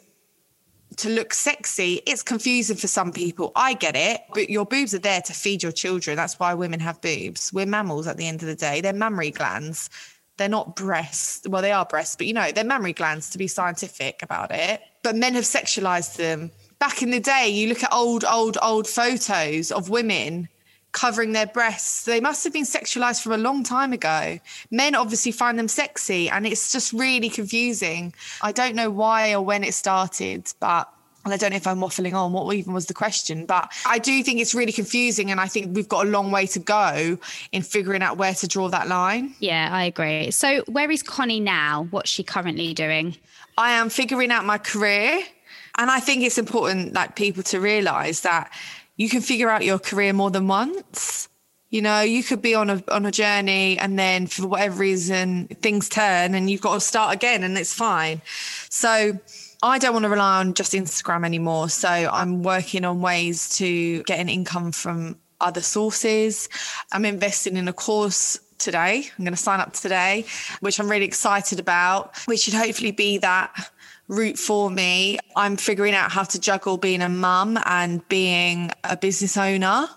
to 0.99 1.09
look 1.09 1.33
sexy, 1.33 2.01
it's 2.05 2.23
confusing 2.23 2.77
for 2.77 2.87
some 2.87 3.11
people. 3.11 3.51
I 3.55 3.73
get 3.73 3.95
it, 3.95 4.21
but 4.33 4.49
your 4.49 4.65
boobs 4.65 4.93
are 4.93 4.99
there 4.99 5.21
to 5.21 5.33
feed 5.33 5.63
your 5.63 5.71
children. 5.71 6.15
That's 6.15 6.39
why 6.39 6.53
women 6.53 6.79
have 6.79 7.01
boobs. 7.01 7.51
We're 7.51 7.65
mammals 7.65 8.07
at 8.07 8.17
the 8.17 8.27
end 8.27 8.41
of 8.41 8.47
the 8.47 8.55
day. 8.55 8.81
They're 8.81 8.93
mammary 8.93 9.31
glands. 9.31 9.89
They're 10.37 10.47
not 10.47 10.75
breasts. 10.75 11.47
Well, 11.47 11.61
they 11.61 11.71
are 11.71 11.85
breasts, 11.85 12.15
but 12.15 12.27
you 12.27 12.33
know, 12.33 12.51
they're 12.51 12.63
mammary 12.63 12.93
glands 12.93 13.29
to 13.31 13.37
be 13.37 13.47
scientific 13.47 14.23
about 14.23 14.51
it 14.51 14.81
but 15.03 15.15
men 15.15 15.35
have 15.35 15.43
sexualized 15.43 16.17
them. 16.17 16.51
Back 16.79 17.01
in 17.01 17.11
the 17.11 17.19
day, 17.19 17.49
you 17.49 17.67
look 17.67 17.83
at 17.83 17.93
old, 17.93 18.23
old, 18.25 18.57
old 18.61 18.87
photos 18.87 19.71
of 19.71 19.89
women 19.89 20.47
covering 20.91 21.33
their 21.33 21.47
breasts. 21.47 22.05
They 22.05 22.19
must 22.19 22.43
have 22.43 22.53
been 22.53 22.65
sexualized 22.65 23.21
from 23.21 23.33
a 23.33 23.37
long 23.37 23.63
time 23.63 23.93
ago. 23.93 24.39
Men 24.71 24.95
obviously 24.95 25.31
find 25.31 25.57
them 25.57 25.67
sexy, 25.67 26.29
and 26.29 26.45
it's 26.45 26.71
just 26.71 26.93
really 26.93 27.29
confusing. 27.29 28.13
I 28.41 28.51
don't 28.51 28.75
know 28.75 28.89
why 28.89 29.33
or 29.33 29.41
when 29.41 29.63
it 29.63 29.73
started, 29.73 30.51
but 30.59 30.91
and 31.25 31.33
I 31.33 31.37
don't 31.37 31.51
know 31.51 31.57
if 31.57 31.67
I'm 31.67 31.79
waffling 31.79 32.13
on 32.13 32.31
what 32.31 32.55
even 32.55 32.73
was 32.73 32.85
the 32.85 32.93
question, 32.93 33.45
but 33.45 33.71
I 33.85 33.99
do 33.99 34.23
think 34.23 34.39
it's 34.39 34.55
really 34.55 34.71
confusing. 34.71 35.31
And 35.31 35.39
I 35.39 35.47
think 35.47 35.75
we've 35.75 35.87
got 35.87 36.07
a 36.07 36.09
long 36.09 36.31
way 36.31 36.47
to 36.47 36.59
go 36.59 37.17
in 37.51 37.61
figuring 37.61 38.01
out 38.01 38.17
where 38.17 38.33
to 38.35 38.47
draw 38.47 38.69
that 38.69 38.87
line. 38.87 39.35
Yeah, 39.39 39.69
I 39.71 39.83
agree. 39.83 40.31
So, 40.31 40.63
where 40.67 40.89
is 40.89 41.03
Connie 41.03 41.41
now? 41.41 41.87
What's 41.91 42.09
she 42.09 42.23
currently 42.23 42.73
doing? 42.73 43.17
I 43.57 43.71
am 43.71 43.89
figuring 43.89 44.31
out 44.31 44.45
my 44.45 44.57
career. 44.57 45.21
And 45.77 45.89
I 45.89 45.99
think 45.99 46.23
it's 46.23 46.37
important 46.37 46.93
like 46.93 47.15
people 47.15 47.43
to 47.43 47.59
realize 47.59 48.21
that 48.21 48.51
you 48.99 49.07
can 49.07 49.21
figure 49.21 49.49
out 49.49 49.63
your 49.63 49.79
career 49.79 50.11
more 50.11 50.29
than 50.29 50.49
once. 50.49 51.29
You 51.69 51.81
know, 51.81 52.01
you 52.01 52.21
could 52.21 52.41
be 52.41 52.53
on 52.53 52.69
a 52.69 52.83
on 52.89 53.05
a 53.05 53.11
journey 53.11 53.79
and 53.79 53.97
then 53.97 54.27
for 54.27 54.45
whatever 54.45 54.79
reason 54.79 55.47
things 55.61 55.87
turn 55.87 56.35
and 56.35 56.49
you've 56.49 56.61
got 56.61 56.73
to 56.73 56.81
start 56.81 57.15
again 57.15 57.43
and 57.43 57.57
it's 57.57 57.73
fine. 57.73 58.21
So 58.69 59.17
I 59.63 59.79
don't 59.79 59.93
want 59.93 60.03
to 60.03 60.09
rely 60.09 60.39
on 60.39 60.53
just 60.53 60.73
Instagram 60.73 61.25
anymore. 61.25 61.69
So 61.69 61.87
I'm 61.87 62.43
working 62.43 62.83
on 62.83 62.99
ways 62.99 63.55
to 63.57 64.03
get 64.03 64.19
an 64.19 64.27
income 64.27 64.73
from 64.73 65.17
other 65.39 65.61
sources. 65.61 66.49
I'm 66.91 67.05
investing 67.05 67.55
in 67.55 67.69
a 67.69 67.73
course 67.73 68.41
today. 68.57 69.09
I'm 69.17 69.23
going 69.23 69.33
to 69.33 69.41
sign 69.41 69.61
up 69.61 69.71
today, 69.71 70.25
which 70.59 70.77
I'm 70.77 70.91
really 70.91 71.05
excited 71.05 71.57
about, 71.59 72.17
which 72.25 72.41
should 72.41 72.53
hopefully 72.53 72.91
be 72.91 73.19
that 73.19 73.71
route 74.09 74.37
for 74.37 74.69
me. 74.69 75.19
I'm 75.37 75.55
figuring 75.55 75.93
out 75.93 76.11
how 76.11 76.23
to 76.23 76.39
juggle 76.39 76.75
being 76.75 77.01
a 77.01 77.07
mum 77.07 77.57
and 77.65 78.05
being 78.09 78.71
a 78.83 78.97
business 78.97 79.37
owner. 79.37 79.87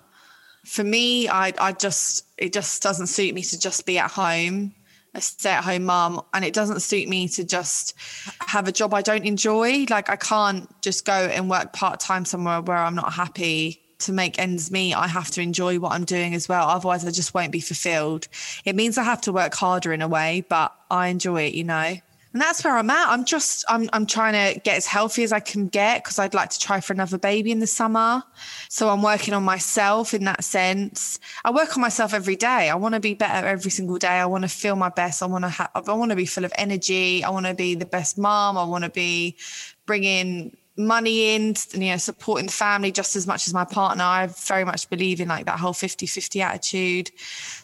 For 0.64 0.84
me, 0.84 1.28
I, 1.28 1.52
I 1.58 1.72
just, 1.72 2.24
it 2.38 2.52
just 2.52 2.80
doesn't 2.80 3.08
suit 3.08 3.34
me 3.34 3.42
to 3.42 3.58
just 3.58 3.84
be 3.84 3.98
at 3.98 4.12
home 4.12 4.74
a 5.14 5.20
stay 5.20 5.50
at 5.50 5.64
home 5.64 5.84
mum. 5.84 6.22
and 6.32 6.44
it 6.44 6.54
doesn't 6.54 6.80
suit 6.80 7.08
me 7.08 7.28
to 7.28 7.44
just 7.44 7.94
have 8.40 8.66
a 8.66 8.72
job 8.72 8.94
I 8.94 9.02
don't 9.02 9.26
enjoy. 9.26 9.84
Like 9.90 10.08
I 10.08 10.16
can't 10.16 10.68
just 10.80 11.04
go 11.04 11.12
and 11.12 11.50
work 11.50 11.72
part 11.72 12.00
time 12.00 12.24
somewhere 12.24 12.60
where 12.62 12.78
I'm 12.78 12.94
not 12.94 13.12
happy 13.12 13.82
to 13.98 14.12
make 14.12 14.38
ends 14.38 14.70
meet, 14.70 14.94
I 14.94 15.06
have 15.06 15.30
to 15.32 15.40
enjoy 15.40 15.78
what 15.78 15.92
I'm 15.92 16.04
doing 16.04 16.34
as 16.34 16.48
well. 16.48 16.68
Otherwise, 16.68 17.04
I 17.04 17.10
just 17.10 17.34
won't 17.34 17.52
be 17.52 17.60
fulfilled. 17.60 18.28
It 18.64 18.74
means 18.74 18.98
I 18.98 19.04
have 19.04 19.20
to 19.22 19.32
work 19.32 19.54
harder 19.54 19.92
in 19.92 20.02
a 20.02 20.08
way, 20.08 20.44
but 20.48 20.74
I 20.90 21.08
enjoy 21.08 21.42
it, 21.42 21.54
you 21.54 21.64
know. 21.64 21.96
And 22.32 22.40
that's 22.40 22.64
where 22.64 22.76
I'm 22.76 22.88
at. 22.88 23.08
I'm 23.08 23.24
just 23.24 23.64
I'm 23.68 23.90
I'm 23.92 24.06
trying 24.06 24.32
to 24.32 24.58
get 24.60 24.76
as 24.76 24.86
healthy 24.86 25.22
as 25.22 25.32
I 25.32 25.40
can 25.40 25.68
get 25.68 26.02
because 26.02 26.18
I'd 26.18 26.32
like 26.32 26.48
to 26.50 26.58
try 26.58 26.80
for 26.80 26.92
another 26.94 27.18
baby 27.18 27.50
in 27.50 27.58
the 27.58 27.66
summer. 27.66 28.22
So 28.68 28.88
I'm 28.88 29.02
working 29.02 29.34
on 29.34 29.42
myself 29.42 30.14
in 30.14 30.24
that 30.24 30.42
sense. 30.42 31.20
I 31.44 31.50
work 31.50 31.76
on 31.76 31.82
myself 31.82 32.14
every 32.14 32.36
day. 32.36 32.70
I 32.70 32.74
want 32.74 32.94
to 32.94 33.00
be 33.00 33.12
better 33.14 33.46
every 33.46 33.70
single 33.70 33.98
day. 33.98 34.08
I 34.08 34.26
want 34.26 34.42
to 34.42 34.48
feel 34.48 34.76
my 34.76 34.88
best. 34.88 35.22
I 35.22 35.26
want 35.26 35.44
to 35.44 35.50
have 35.50 35.70
I 35.74 35.92
want 35.92 36.10
to 36.10 36.16
be 36.16 36.26
full 36.26 36.44
of 36.44 36.52
energy. 36.56 37.22
I 37.22 37.28
want 37.30 37.46
to 37.46 37.54
be 37.54 37.74
the 37.74 37.86
best 37.86 38.16
mom. 38.16 38.56
I 38.56 38.64
want 38.64 38.84
to 38.84 38.90
be 38.90 39.36
bringing 39.84 40.56
money 40.76 41.34
in, 41.34 41.54
you 41.72 41.90
know, 41.90 41.96
supporting 41.98 42.46
the 42.46 42.52
family 42.52 42.90
just 42.90 43.14
as 43.14 43.26
much 43.26 43.46
as 43.46 43.52
my 43.52 43.64
partner. 43.64 44.04
I 44.04 44.26
very 44.26 44.64
much 44.64 44.88
believe 44.88 45.20
in 45.20 45.28
like 45.28 45.46
that 45.46 45.58
whole 45.58 45.72
50 45.72 46.06
50 46.06 46.40
attitude. 46.40 47.10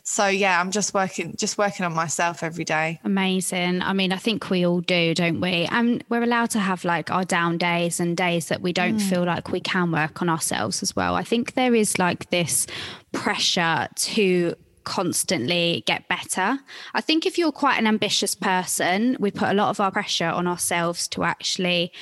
So, 0.02 0.26
yeah, 0.26 0.60
I'm 0.60 0.70
just 0.70 0.92
working, 0.92 1.34
just 1.36 1.58
working 1.58 1.86
on 1.86 1.94
myself 1.94 2.42
every 2.42 2.64
day. 2.64 3.00
Amazing. 3.04 3.82
I 3.82 3.92
mean, 3.92 4.12
I 4.12 4.16
think 4.16 4.50
we 4.50 4.66
all 4.66 4.80
do, 4.80 5.14
don't 5.14 5.40
we? 5.40 5.66
And 5.70 6.04
we're 6.08 6.22
allowed 6.22 6.50
to 6.50 6.58
have 6.58 6.84
like 6.84 7.10
our 7.10 7.24
down 7.24 7.58
days 7.58 8.00
and 8.00 8.16
days 8.16 8.48
that 8.48 8.60
we 8.60 8.72
don't 8.72 8.98
mm. 8.98 9.08
feel 9.08 9.24
like 9.24 9.50
we 9.50 9.60
can 9.60 9.90
work 9.90 10.20
on 10.20 10.28
ourselves 10.28 10.82
as 10.82 10.94
well. 10.94 11.14
I 11.14 11.24
think 11.24 11.54
there 11.54 11.74
is 11.74 11.98
like 11.98 12.30
this 12.30 12.66
pressure 13.12 13.88
to 13.94 14.54
constantly 14.88 15.84
get 15.86 16.08
better. 16.08 16.58
I 16.94 17.02
think 17.02 17.26
if 17.26 17.36
you're 17.36 17.52
quite 17.52 17.78
an 17.78 17.86
ambitious 17.86 18.34
person, 18.34 19.18
we 19.20 19.30
put 19.30 19.50
a 19.50 19.52
lot 19.52 19.68
of 19.68 19.80
our 19.80 19.90
pressure 19.90 20.28
on 20.28 20.46
ourselves 20.46 21.06
to 21.08 21.24
actually 21.24 21.92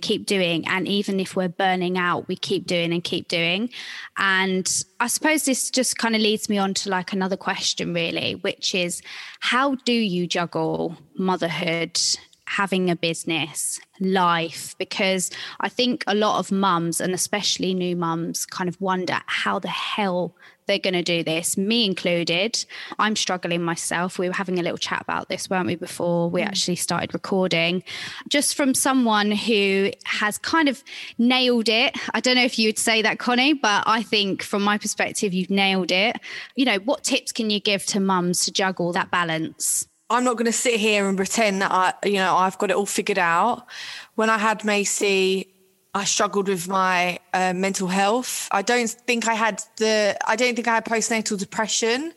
keep 0.00 0.26
doing. 0.26 0.64
And 0.68 0.86
even 0.86 1.18
if 1.18 1.34
we're 1.34 1.48
burning 1.48 1.98
out, 1.98 2.28
we 2.28 2.36
keep 2.36 2.64
doing 2.64 2.92
and 2.92 3.02
keep 3.02 3.26
doing. 3.26 3.70
And 4.16 4.72
I 5.00 5.08
suppose 5.08 5.44
this 5.44 5.70
just 5.72 5.98
kind 5.98 6.14
of 6.14 6.20
leads 6.20 6.48
me 6.48 6.56
on 6.56 6.72
to 6.74 6.88
like 6.88 7.12
another 7.12 7.36
question, 7.36 7.92
really, 7.92 8.36
which 8.36 8.76
is 8.76 9.02
how 9.40 9.74
do 9.74 9.92
you 9.92 10.28
juggle 10.28 10.96
motherhood? 11.18 12.00
having 12.48 12.88
a 12.88 12.94
business, 12.94 13.80
life, 13.98 14.76
because 14.78 15.32
I 15.58 15.68
think 15.68 16.04
a 16.06 16.14
lot 16.14 16.38
of 16.38 16.52
mums 16.52 17.00
and 17.00 17.12
especially 17.12 17.74
new 17.74 17.96
mums 17.96 18.46
kind 18.46 18.68
of 18.68 18.80
wonder 18.80 19.18
how 19.26 19.58
the 19.58 19.66
hell 19.66 20.36
they're 20.66 20.78
going 20.78 20.94
to 20.94 21.02
do 21.02 21.22
this, 21.22 21.56
me 21.56 21.84
included. 21.84 22.64
I'm 22.98 23.16
struggling 23.16 23.62
myself. 23.62 24.18
We 24.18 24.28
were 24.28 24.34
having 24.34 24.58
a 24.58 24.62
little 24.62 24.78
chat 24.78 25.02
about 25.02 25.28
this, 25.28 25.48
weren't 25.48 25.66
we, 25.66 25.76
before 25.76 26.28
we 26.28 26.42
mm. 26.42 26.46
actually 26.46 26.76
started 26.76 27.14
recording? 27.14 27.82
Just 28.28 28.56
from 28.56 28.74
someone 28.74 29.30
who 29.30 29.90
has 30.04 30.38
kind 30.38 30.68
of 30.68 30.82
nailed 31.18 31.68
it. 31.68 31.96
I 32.14 32.20
don't 32.20 32.36
know 32.36 32.44
if 32.44 32.58
you 32.58 32.68
would 32.68 32.78
say 32.78 33.02
that, 33.02 33.18
Connie, 33.18 33.54
but 33.54 33.84
I 33.86 34.02
think 34.02 34.42
from 34.42 34.62
my 34.62 34.78
perspective, 34.78 35.32
you've 35.32 35.50
nailed 35.50 35.92
it. 35.92 36.18
You 36.54 36.64
know, 36.64 36.78
what 36.78 37.04
tips 37.04 37.32
can 37.32 37.50
you 37.50 37.60
give 37.60 37.86
to 37.86 38.00
mums 38.00 38.44
to 38.44 38.52
juggle 38.52 38.92
that 38.92 39.10
balance? 39.10 39.88
I'm 40.08 40.24
not 40.24 40.34
going 40.34 40.46
to 40.46 40.52
sit 40.52 40.78
here 40.78 41.08
and 41.08 41.16
pretend 41.16 41.62
that 41.62 41.72
I, 41.72 41.94
you 42.06 42.14
know, 42.14 42.36
I've 42.36 42.58
got 42.58 42.70
it 42.70 42.76
all 42.76 42.86
figured 42.86 43.18
out. 43.18 43.66
When 44.14 44.30
I 44.30 44.38
had 44.38 44.64
Macy, 44.64 45.52
I 45.96 46.04
struggled 46.04 46.48
with 46.48 46.68
my 46.68 47.18
uh, 47.32 47.54
mental 47.54 47.88
health. 47.88 48.48
I 48.52 48.60
don't 48.60 48.90
think 48.90 49.26
I 49.26 49.32
had 49.32 49.62
the, 49.78 50.14
I 50.26 50.36
don't 50.36 50.54
think 50.54 50.68
I 50.68 50.74
had 50.74 50.84
postnatal 50.84 51.38
depression, 51.38 52.12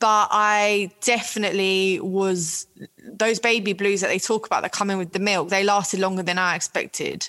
but 0.00 0.28
I 0.32 0.90
definitely 1.00 2.00
was, 2.00 2.66
those 3.04 3.38
baby 3.38 3.72
blues 3.72 4.00
that 4.00 4.08
they 4.08 4.18
talk 4.18 4.46
about 4.46 4.62
that 4.62 4.72
come 4.72 4.90
in 4.90 4.98
with 4.98 5.12
the 5.12 5.20
milk, 5.20 5.48
they 5.48 5.62
lasted 5.62 6.00
longer 6.00 6.24
than 6.24 6.38
I 6.38 6.56
expected. 6.56 7.28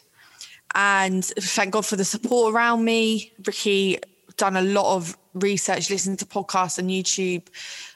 And 0.73 1.23
thank 1.23 1.73
God 1.73 1.85
for 1.85 1.97
the 1.97 2.03
support 2.03 2.55
around 2.55 2.83
me. 2.83 3.31
Ricky 3.45 3.99
done 4.37 4.55
a 4.55 4.63
lot 4.63 4.95
of 4.95 5.15
research, 5.35 5.91
listened 5.91 6.17
to 6.17 6.25
podcasts 6.25 6.79
and 6.79 6.89
YouTube 6.89 7.43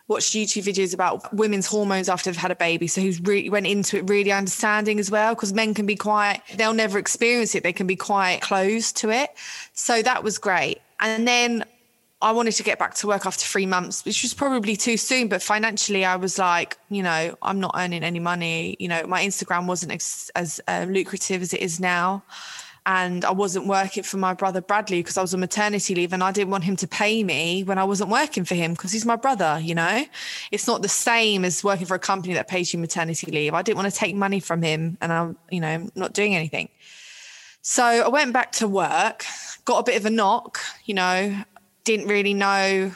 watched 0.09 0.33
YouTube 0.33 0.63
videos 0.63 0.93
about 0.93 1.33
women's 1.33 1.67
hormones 1.67 2.09
after 2.09 2.29
they've 2.29 2.37
had 2.37 2.51
a 2.51 2.55
baby. 2.55 2.87
So 2.87 2.99
who's 2.99 3.21
really 3.21 3.49
went 3.49 3.67
into 3.67 3.97
it 3.97 4.09
really 4.09 4.31
understanding 4.31 4.99
as 4.99 5.09
well, 5.09 5.35
because 5.35 5.53
men 5.53 5.73
can 5.73 5.85
be 5.85 5.95
quite, 5.95 6.41
they'll 6.55 6.73
never 6.73 6.97
experience 6.97 7.55
it. 7.55 7.63
They 7.63 7.71
can 7.73 7.87
be 7.87 7.95
quite 7.95 8.41
closed 8.41 8.97
to 8.97 9.11
it. 9.11 9.29
So 9.73 10.01
that 10.01 10.23
was 10.23 10.39
great. 10.39 10.81
And 10.99 11.27
then 11.27 11.63
I 12.21 12.33
wanted 12.33 12.53
to 12.53 12.63
get 12.63 12.79
back 12.79 12.95
to 12.95 13.07
work 13.07 13.25
after 13.25 13.45
three 13.45 13.67
months, 13.67 14.03
which 14.03 14.23
was 14.23 14.33
probably 14.33 14.75
too 14.75 14.97
soon. 14.97 15.29
But 15.29 15.41
financially, 15.43 16.03
I 16.03 16.17
was 16.17 16.37
like, 16.39 16.77
you 16.89 17.03
know, 17.03 17.37
I'm 17.41 17.59
not 17.59 17.75
earning 17.77 18.03
any 18.03 18.19
money. 18.19 18.75
You 18.79 18.89
know, 18.89 19.05
my 19.05 19.23
Instagram 19.23 19.67
wasn't 19.67 19.93
as, 19.93 20.31
as 20.35 20.59
uh, 20.67 20.87
lucrative 20.89 21.41
as 21.43 21.53
it 21.53 21.61
is 21.61 21.79
now. 21.79 22.23
And 22.85 23.25
I 23.25 23.31
wasn't 23.31 23.67
working 23.67 24.03
for 24.03 24.17
my 24.17 24.33
brother 24.33 24.61
Bradley 24.61 24.99
because 24.99 25.17
I 25.17 25.21
was 25.21 25.33
on 25.33 25.39
maternity 25.39 25.95
leave 25.95 26.13
and 26.13 26.23
I 26.23 26.31
didn't 26.31 26.49
want 26.49 26.63
him 26.63 26.75
to 26.77 26.87
pay 26.87 27.23
me 27.23 27.63
when 27.63 27.77
I 27.77 27.83
wasn't 27.83 28.09
working 28.09 28.45
for 28.45 28.55
him 28.55 28.73
because 28.73 28.91
he's 28.91 29.05
my 29.05 29.15
brother, 29.15 29.59
you 29.61 29.75
know? 29.75 30.05
It's 30.51 30.67
not 30.67 30.81
the 30.81 30.89
same 30.89 31.45
as 31.45 31.63
working 31.63 31.85
for 31.85 31.95
a 31.95 31.99
company 31.99 32.33
that 32.33 32.47
pays 32.47 32.73
you 32.73 32.79
maternity 32.79 33.31
leave. 33.31 33.53
I 33.53 33.61
didn't 33.61 33.77
want 33.77 33.91
to 33.91 33.97
take 33.97 34.15
money 34.15 34.39
from 34.39 34.61
him 34.61 34.97
and 35.01 35.11
I'm, 35.11 35.37
you 35.49 35.59
know, 35.59 35.89
not 35.95 36.13
doing 36.13 36.35
anything. 36.35 36.69
So 37.61 37.83
I 37.83 38.07
went 38.07 38.33
back 38.33 38.53
to 38.53 38.67
work, 38.67 39.25
got 39.65 39.79
a 39.79 39.83
bit 39.83 39.97
of 39.97 40.05
a 40.05 40.09
knock, 40.09 40.59
you 40.85 40.93
know, 40.93 41.43
didn't 41.83 42.07
really 42.07 42.33
know 42.33 42.91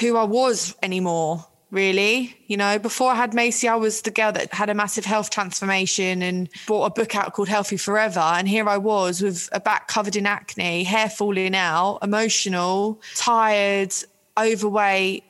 who 0.00 0.16
I 0.16 0.24
was 0.24 0.76
anymore 0.82 1.46
really. 1.74 2.36
You 2.46 2.56
know, 2.56 2.78
before 2.78 3.10
I 3.10 3.16
had 3.16 3.34
Macy, 3.34 3.68
I 3.68 3.74
was 3.74 4.02
the 4.02 4.10
girl 4.10 4.32
that 4.32 4.54
had 4.54 4.70
a 4.70 4.74
massive 4.74 5.04
health 5.04 5.30
transformation 5.30 6.22
and 6.22 6.48
bought 6.66 6.86
a 6.86 6.90
book 6.90 7.14
out 7.16 7.32
called 7.32 7.48
Healthy 7.48 7.76
Forever. 7.76 8.20
And 8.20 8.48
here 8.48 8.68
I 8.68 8.78
was 8.78 9.20
with 9.20 9.48
a 9.52 9.60
back 9.60 9.88
covered 9.88 10.16
in 10.16 10.26
acne, 10.26 10.84
hair 10.84 11.10
falling 11.10 11.54
out, 11.54 11.98
emotional, 12.02 13.00
tired, 13.16 13.92
overweight, 14.38 15.24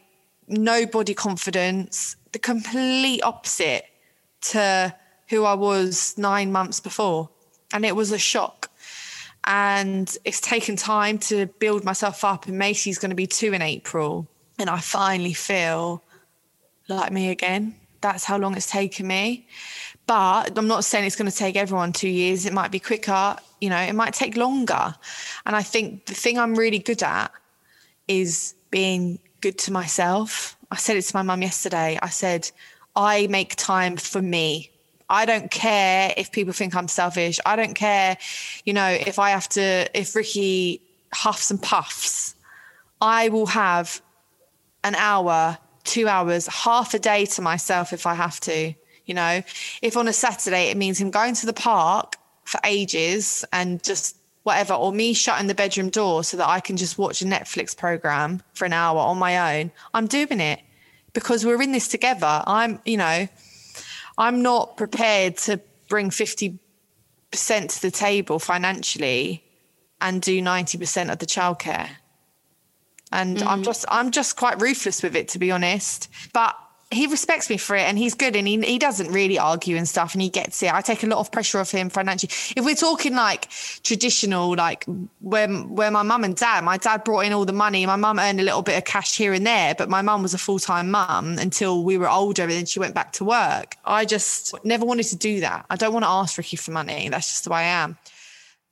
no 0.46 0.86
body 0.86 1.14
confidence, 1.14 2.16
the 2.32 2.38
complete 2.38 3.22
opposite 3.22 3.86
to 4.42 4.94
who 5.28 5.44
I 5.44 5.54
was 5.54 6.16
nine 6.18 6.52
months 6.52 6.78
before. 6.78 7.30
And 7.72 7.84
it 7.84 7.96
was 7.96 8.12
a 8.12 8.18
shock. 8.18 8.70
And 9.46 10.14
it's 10.24 10.40
taken 10.40 10.76
time 10.76 11.18
to 11.18 11.46
build 11.46 11.84
myself 11.84 12.24
up. 12.24 12.46
And 12.46 12.58
Macy's 12.58 12.98
going 12.98 13.10
to 13.10 13.16
be 13.16 13.26
two 13.26 13.52
in 13.52 13.62
April. 13.62 14.28
And 14.58 14.70
I 14.70 14.78
finally 14.78 15.32
feel 15.32 16.03
like 16.88 17.12
me 17.12 17.30
again. 17.30 17.74
That's 18.00 18.24
how 18.24 18.36
long 18.36 18.56
it's 18.56 18.70
taken 18.70 19.06
me. 19.06 19.46
But 20.06 20.58
I'm 20.58 20.68
not 20.68 20.84
saying 20.84 21.06
it's 21.06 21.16
going 21.16 21.30
to 21.30 21.36
take 21.36 21.56
everyone 21.56 21.92
two 21.92 22.08
years. 22.08 22.44
It 22.44 22.52
might 22.52 22.70
be 22.70 22.78
quicker, 22.78 23.36
you 23.60 23.70
know, 23.70 23.78
it 23.78 23.94
might 23.94 24.12
take 24.12 24.36
longer. 24.36 24.94
And 25.46 25.56
I 25.56 25.62
think 25.62 26.06
the 26.06 26.14
thing 26.14 26.38
I'm 26.38 26.54
really 26.54 26.78
good 26.78 27.02
at 27.02 27.32
is 28.06 28.54
being 28.70 29.18
good 29.40 29.56
to 29.58 29.72
myself. 29.72 30.56
I 30.70 30.76
said 30.76 30.96
it 30.96 31.02
to 31.02 31.16
my 31.16 31.22
mum 31.22 31.40
yesterday. 31.40 31.98
I 32.02 32.10
said, 32.10 32.50
I 32.94 33.26
make 33.28 33.56
time 33.56 33.96
for 33.96 34.20
me. 34.20 34.70
I 35.08 35.26
don't 35.26 35.50
care 35.50 36.12
if 36.16 36.32
people 36.32 36.52
think 36.52 36.74
I'm 36.74 36.88
selfish. 36.88 37.38
I 37.46 37.56
don't 37.56 37.74
care, 37.74 38.16
you 38.64 38.72
know, 38.72 38.88
if 38.88 39.18
I 39.18 39.30
have 39.30 39.48
to, 39.50 39.88
if 39.98 40.14
Ricky 40.14 40.82
huffs 41.12 41.50
and 41.50 41.62
puffs, 41.62 42.34
I 43.00 43.28
will 43.28 43.46
have 43.46 44.02
an 44.82 44.94
hour 44.94 45.58
two 45.94 46.08
hours, 46.08 46.48
half 46.48 46.92
a 46.92 46.98
day 46.98 47.24
to 47.24 47.40
myself 47.40 47.92
if 47.92 48.04
I 48.04 48.14
have 48.14 48.40
to. 48.40 48.74
You 49.06 49.14
know, 49.14 49.42
if 49.80 49.96
on 49.96 50.08
a 50.08 50.12
Saturday 50.12 50.70
it 50.70 50.76
means 50.76 51.00
him 51.00 51.10
going 51.10 51.34
to 51.34 51.46
the 51.46 51.52
park 51.52 52.16
for 52.44 52.58
ages 52.64 53.44
and 53.52 53.82
just 53.82 54.16
whatever, 54.42 54.74
or 54.74 54.92
me 54.92 55.14
shutting 55.14 55.46
the 55.46 55.54
bedroom 55.54 55.90
door 55.90 56.24
so 56.24 56.36
that 56.36 56.48
I 56.48 56.58
can 56.60 56.76
just 56.76 56.98
watch 56.98 57.22
a 57.22 57.24
Netflix 57.24 57.76
program 57.76 58.42
for 58.54 58.64
an 58.64 58.72
hour 58.72 58.98
on 58.98 59.18
my 59.18 59.58
own, 59.58 59.70
I'm 59.94 60.06
doing 60.06 60.40
it 60.40 60.60
because 61.12 61.46
we're 61.46 61.62
in 61.62 61.72
this 61.72 61.88
together. 61.88 62.42
I'm, 62.44 62.80
you 62.84 62.96
know, 62.96 63.28
I'm 64.18 64.42
not 64.42 64.76
prepared 64.76 65.36
to 65.48 65.60
bring 65.88 66.10
50% 66.10 66.58
to 67.30 67.82
the 67.82 67.90
table 67.90 68.38
financially 68.38 69.44
and 70.00 70.20
do 70.20 70.42
90% 70.42 71.12
of 71.12 71.20
the 71.20 71.26
childcare 71.26 71.90
and 73.14 73.38
mm. 73.38 73.46
I'm 73.46 73.62
just 73.62 73.86
I'm 73.88 74.10
just 74.10 74.36
quite 74.36 74.60
ruthless 74.60 75.02
with 75.02 75.16
it 75.16 75.28
to 75.28 75.38
be 75.38 75.50
honest. 75.50 76.10
But 76.32 76.56
he 76.90 77.06
respects 77.06 77.50
me 77.50 77.56
for 77.56 77.74
it 77.74 77.82
and 77.82 77.98
he's 77.98 78.14
good 78.14 78.36
and 78.36 78.46
he, 78.46 78.60
he 78.60 78.78
doesn't 78.78 79.10
really 79.10 79.38
argue 79.38 79.76
and 79.76 79.88
stuff 79.88 80.12
and 80.12 80.22
he 80.22 80.28
gets 80.28 80.62
it. 80.62 80.72
I 80.72 80.80
take 80.80 81.02
a 81.02 81.06
lot 81.06 81.18
of 81.18 81.32
pressure 81.32 81.58
off 81.58 81.70
him 81.70 81.88
financially. 81.90 82.30
If 82.56 82.64
we're 82.64 82.74
talking 82.74 83.14
like 83.14 83.48
traditional, 83.82 84.54
like 84.54 84.84
when 85.20 85.74
where 85.74 85.90
my 85.90 86.02
mum 86.02 86.24
and 86.24 86.36
dad, 86.36 86.62
my 86.62 86.76
dad 86.76 87.02
brought 87.04 87.20
in 87.20 87.32
all 87.32 87.44
the 87.44 87.52
money, 87.52 87.86
my 87.86 87.96
mum 87.96 88.18
earned 88.18 88.40
a 88.40 88.44
little 88.44 88.62
bit 88.62 88.76
of 88.76 88.84
cash 88.84 89.16
here 89.16 89.32
and 89.32 89.46
there, 89.46 89.74
but 89.74 89.88
my 89.88 90.02
mum 90.02 90.22
was 90.22 90.34
a 90.34 90.38
full-time 90.38 90.90
mum 90.90 91.38
until 91.38 91.84
we 91.84 91.98
were 91.98 92.08
older 92.08 92.42
and 92.42 92.52
then 92.52 92.66
she 92.66 92.78
went 92.78 92.94
back 92.94 93.12
to 93.14 93.24
work. 93.24 93.76
I 93.84 94.04
just 94.04 94.54
never 94.64 94.84
wanted 94.84 95.06
to 95.06 95.16
do 95.16 95.40
that. 95.40 95.66
I 95.70 95.76
don't 95.76 95.92
want 95.92 96.04
to 96.04 96.10
ask 96.10 96.36
Ricky 96.38 96.56
for 96.56 96.70
money. 96.70 97.08
That's 97.08 97.28
just 97.28 97.44
the 97.44 97.50
way 97.50 97.60
I 97.60 97.82
am 97.82 97.98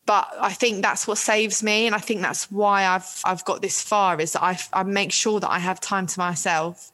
but 0.04 0.28
I 0.40 0.52
think 0.52 0.82
that's 0.82 1.06
what 1.06 1.18
saves 1.18 1.62
me, 1.62 1.86
and 1.86 1.94
I 1.94 1.98
think 1.98 2.22
that's 2.22 2.50
why 2.50 2.86
I've 2.86 3.20
I've 3.24 3.44
got 3.44 3.62
this 3.62 3.82
far 3.82 4.20
is 4.20 4.32
that 4.32 4.42
I 4.42 4.58
I 4.72 4.82
make 4.82 5.12
sure 5.12 5.40
that 5.40 5.50
I 5.50 5.58
have 5.58 5.80
time 5.80 6.06
to 6.06 6.18
myself. 6.18 6.92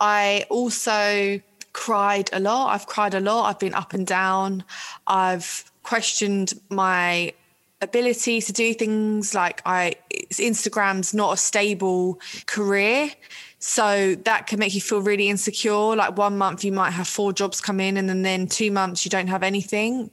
I 0.00 0.46
also 0.50 1.40
cried 1.72 2.30
a 2.32 2.40
lot. 2.40 2.74
I've 2.74 2.86
cried 2.86 3.14
a 3.14 3.20
lot. 3.20 3.44
I've 3.44 3.58
been 3.58 3.74
up 3.74 3.92
and 3.92 4.06
down. 4.06 4.64
I've 5.06 5.70
questioned 5.82 6.54
my 6.68 7.32
ability 7.80 8.40
to 8.40 8.52
do 8.52 8.74
things 8.74 9.34
like 9.34 9.62
I 9.64 9.94
Instagram's 10.30 11.14
not 11.14 11.34
a 11.34 11.36
stable 11.36 12.20
career 12.46 13.10
so 13.62 14.14
that 14.24 14.46
can 14.46 14.58
make 14.58 14.74
you 14.74 14.80
feel 14.80 15.02
really 15.02 15.28
insecure. 15.28 15.94
Like 15.94 16.16
one 16.16 16.38
month 16.38 16.64
you 16.64 16.72
might 16.72 16.92
have 16.92 17.06
four 17.06 17.32
jobs 17.32 17.60
come 17.60 17.78
in, 17.78 17.98
and 17.98 18.08
then, 18.08 18.22
then 18.22 18.46
two 18.46 18.70
months 18.70 19.04
you 19.04 19.10
don't 19.10 19.26
have 19.26 19.42
anything. 19.42 20.10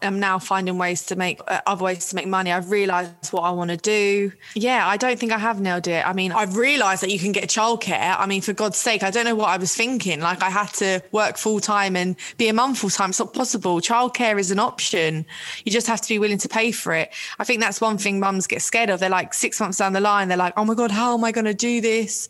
I'm 0.00 0.20
now 0.20 0.38
finding 0.38 0.78
ways 0.78 1.04
to 1.06 1.16
make 1.16 1.40
uh, 1.48 1.60
other 1.66 1.84
ways 1.84 2.08
to 2.10 2.16
make 2.16 2.28
money. 2.28 2.52
I've 2.52 2.70
realised 2.70 3.32
what 3.32 3.42
I 3.42 3.50
want 3.50 3.70
to 3.70 3.76
do. 3.76 4.32
Yeah, 4.54 4.86
I 4.86 4.96
don't 4.96 5.18
think 5.18 5.32
I 5.32 5.38
have 5.38 5.60
nailed 5.60 5.88
it. 5.88 6.06
I 6.06 6.12
mean, 6.12 6.30
I've 6.30 6.56
realised 6.56 7.02
that 7.02 7.10
you 7.10 7.18
can 7.18 7.32
get 7.32 7.48
childcare. 7.48 8.14
I 8.16 8.26
mean, 8.26 8.42
for 8.42 8.52
God's 8.52 8.78
sake, 8.78 9.02
I 9.02 9.10
don't 9.10 9.24
know 9.24 9.34
what 9.34 9.48
I 9.48 9.56
was 9.56 9.74
thinking. 9.74 10.20
Like 10.20 10.40
I 10.42 10.50
had 10.50 10.72
to 10.74 11.02
work 11.10 11.36
full 11.36 11.58
time 11.58 11.96
and 11.96 12.14
be 12.36 12.48
a 12.48 12.52
mum 12.52 12.76
full 12.76 12.90
time. 12.90 13.10
It's 13.10 13.18
not 13.18 13.34
possible. 13.34 13.80
Childcare 13.80 14.38
is 14.38 14.52
an 14.52 14.60
option. 14.60 15.26
You 15.64 15.72
just 15.72 15.88
have 15.88 16.00
to 16.00 16.08
be 16.08 16.20
willing 16.20 16.38
to 16.38 16.48
pay 16.48 16.70
for 16.70 16.94
it. 16.94 17.12
I 17.40 17.44
think 17.44 17.60
that's 17.60 17.80
one 17.80 17.98
thing 17.98 18.20
mums 18.20 18.46
get 18.46 18.62
scared 18.62 18.88
of. 18.88 19.00
They're 19.00 19.10
like 19.10 19.34
six 19.34 19.58
months 19.58 19.78
down 19.78 19.94
the 19.94 20.00
line, 20.00 20.28
they're 20.28 20.36
like, 20.36 20.54
oh 20.56 20.64
my 20.64 20.74
God, 20.74 20.92
how 20.92 21.14
am 21.14 21.24
I 21.24 21.32
going 21.32 21.46
to 21.46 21.54
do 21.54 21.80
this? 21.80 22.28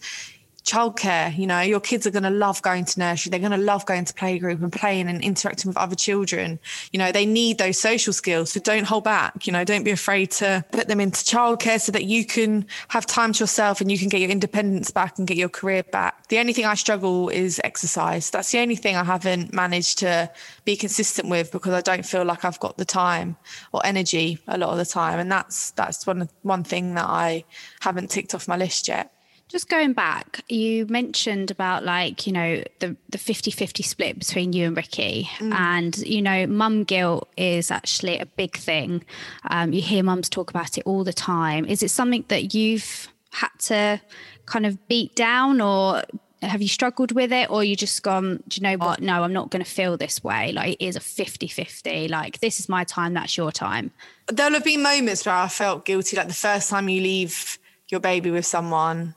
Childcare. 0.64 1.36
You 1.36 1.46
know, 1.46 1.60
your 1.60 1.80
kids 1.80 2.06
are 2.06 2.10
going 2.10 2.24
to 2.24 2.30
love 2.30 2.62
going 2.62 2.84
to 2.86 2.98
nursery. 2.98 3.30
They're 3.30 3.38
going 3.40 3.52
to 3.52 3.58
love 3.58 3.86
going 3.86 4.04
to 4.06 4.14
playgroup 4.14 4.62
and 4.62 4.72
playing 4.72 5.08
and 5.08 5.22
interacting 5.22 5.68
with 5.68 5.76
other 5.76 5.94
children. 5.94 6.58
You 6.92 6.98
know, 6.98 7.12
they 7.12 7.26
need 7.26 7.58
those 7.58 7.78
social 7.78 8.12
skills. 8.12 8.52
So 8.52 8.60
don't 8.60 8.84
hold 8.84 9.04
back. 9.04 9.46
You 9.46 9.52
know, 9.52 9.64
don't 9.64 9.84
be 9.84 9.90
afraid 9.90 10.30
to 10.32 10.64
put 10.72 10.88
them 10.88 11.00
into 11.00 11.20
childcare 11.20 11.80
so 11.80 11.92
that 11.92 12.04
you 12.04 12.24
can 12.24 12.66
have 12.88 13.06
time 13.06 13.32
to 13.34 13.40
yourself 13.40 13.80
and 13.80 13.90
you 13.92 13.98
can 13.98 14.08
get 14.08 14.20
your 14.20 14.30
independence 14.30 14.90
back 14.90 15.18
and 15.18 15.26
get 15.26 15.36
your 15.36 15.48
career 15.48 15.82
back. 15.82 16.28
The 16.28 16.38
only 16.38 16.52
thing 16.52 16.64
I 16.64 16.74
struggle 16.74 17.28
is 17.28 17.60
exercise. 17.62 18.30
That's 18.30 18.50
the 18.50 18.58
only 18.58 18.76
thing 18.76 18.96
I 18.96 19.04
haven't 19.04 19.52
managed 19.52 19.98
to 19.98 20.30
be 20.64 20.76
consistent 20.76 21.28
with 21.28 21.52
because 21.52 21.74
I 21.74 21.82
don't 21.82 22.06
feel 22.06 22.24
like 22.24 22.44
I've 22.44 22.60
got 22.60 22.78
the 22.78 22.84
time 22.84 23.36
or 23.72 23.84
energy 23.84 24.38
a 24.48 24.56
lot 24.56 24.70
of 24.70 24.78
the 24.78 24.86
time. 24.86 25.18
And 25.18 25.30
that's 25.30 25.72
that's 25.72 26.06
one 26.06 26.28
one 26.42 26.64
thing 26.64 26.94
that 26.94 27.06
I 27.06 27.44
haven't 27.80 28.10
ticked 28.10 28.34
off 28.34 28.48
my 28.48 28.56
list 28.56 28.88
yet. 28.88 29.13
Just 29.54 29.68
going 29.68 29.92
back, 29.92 30.40
you 30.48 30.84
mentioned 30.86 31.52
about 31.52 31.84
like, 31.84 32.26
you 32.26 32.32
know, 32.32 32.64
the, 32.80 32.96
the 33.10 33.18
50-50 33.18 33.84
split 33.84 34.18
between 34.18 34.52
you 34.52 34.66
and 34.66 34.76
Ricky. 34.76 35.30
Mm. 35.38 35.54
And, 35.54 35.96
you 35.98 36.22
know, 36.22 36.48
mum 36.48 36.82
guilt 36.82 37.28
is 37.36 37.70
actually 37.70 38.18
a 38.18 38.26
big 38.26 38.56
thing. 38.56 39.04
Um, 39.48 39.72
you 39.72 39.80
hear 39.80 40.02
mums 40.02 40.28
talk 40.28 40.50
about 40.50 40.76
it 40.76 40.82
all 40.86 41.04
the 41.04 41.12
time. 41.12 41.66
Is 41.66 41.84
it 41.84 41.92
something 41.92 42.24
that 42.26 42.52
you've 42.52 43.06
had 43.30 43.50
to 43.60 44.00
kind 44.44 44.66
of 44.66 44.88
beat 44.88 45.14
down 45.14 45.60
or 45.60 46.02
have 46.42 46.60
you 46.60 46.66
struggled 46.66 47.12
with 47.12 47.32
it 47.32 47.48
or 47.48 47.62
you 47.62 47.76
just 47.76 48.02
gone 48.02 48.42
do 48.48 48.60
you 48.60 48.62
know 48.62 48.76
what 48.76 49.00
no 49.00 49.22
i'm 49.22 49.32
not 49.32 49.50
going 49.50 49.64
to 49.64 49.70
feel 49.70 49.96
this 49.96 50.22
way 50.22 50.52
like 50.52 50.74
it 50.74 50.84
is 50.84 50.94
a 50.94 51.00
50-50 51.00 52.10
like 52.10 52.38
this 52.40 52.60
is 52.60 52.68
my 52.68 52.84
time 52.84 53.14
that's 53.14 53.36
your 53.36 53.50
time 53.50 53.90
there'll 54.28 54.52
have 54.52 54.62
been 54.62 54.82
moments 54.82 55.24
where 55.24 55.34
i 55.34 55.48
felt 55.48 55.86
guilty 55.86 56.16
like 56.16 56.28
the 56.28 56.34
first 56.34 56.68
time 56.68 56.88
you 56.90 57.00
leave 57.00 57.58
your 57.88 58.00
baby 58.00 58.30
with 58.30 58.44
someone 58.44 59.14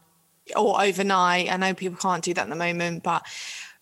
or 0.56 0.82
overnight. 0.82 1.52
I 1.52 1.58
know 1.58 1.74
people 1.74 1.98
can't 1.98 2.24
do 2.24 2.34
that 2.34 2.44
at 2.44 2.50
the 2.50 2.56
moment, 2.56 3.04
but 3.04 3.26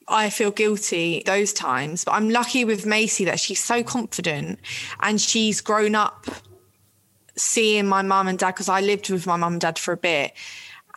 I 0.08 0.30
feel 0.30 0.52
guilty 0.52 1.24
those 1.26 1.54
times. 1.54 2.06
But 2.06 2.14
I'm 2.14 2.30
lucky 2.30 2.66
with 2.66 2.86
Macy 2.86 3.26
that 3.26 3.40
she's 3.40 3.64
so 3.64 3.84
confident 3.84 4.60
and 5.02 5.20
she's 5.20 5.62
grown 5.62 5.96
up 5.96 6.26
seeing 7.36 7.88
my 7.88 8.02
mum 8.02 8.28
and 8.28 8.40
dad 8.40 8.52
because 8.52 8.70
I 8.70 8.82
lived 8.82 9.10
with 9.10 9.28
my 9.28 9.36
mum 9.36 9.54
and 9.54 9.62
dad 9.62 9.80
for 9.80 9.92
a 9.92 9.98
bit. 9.98 10.34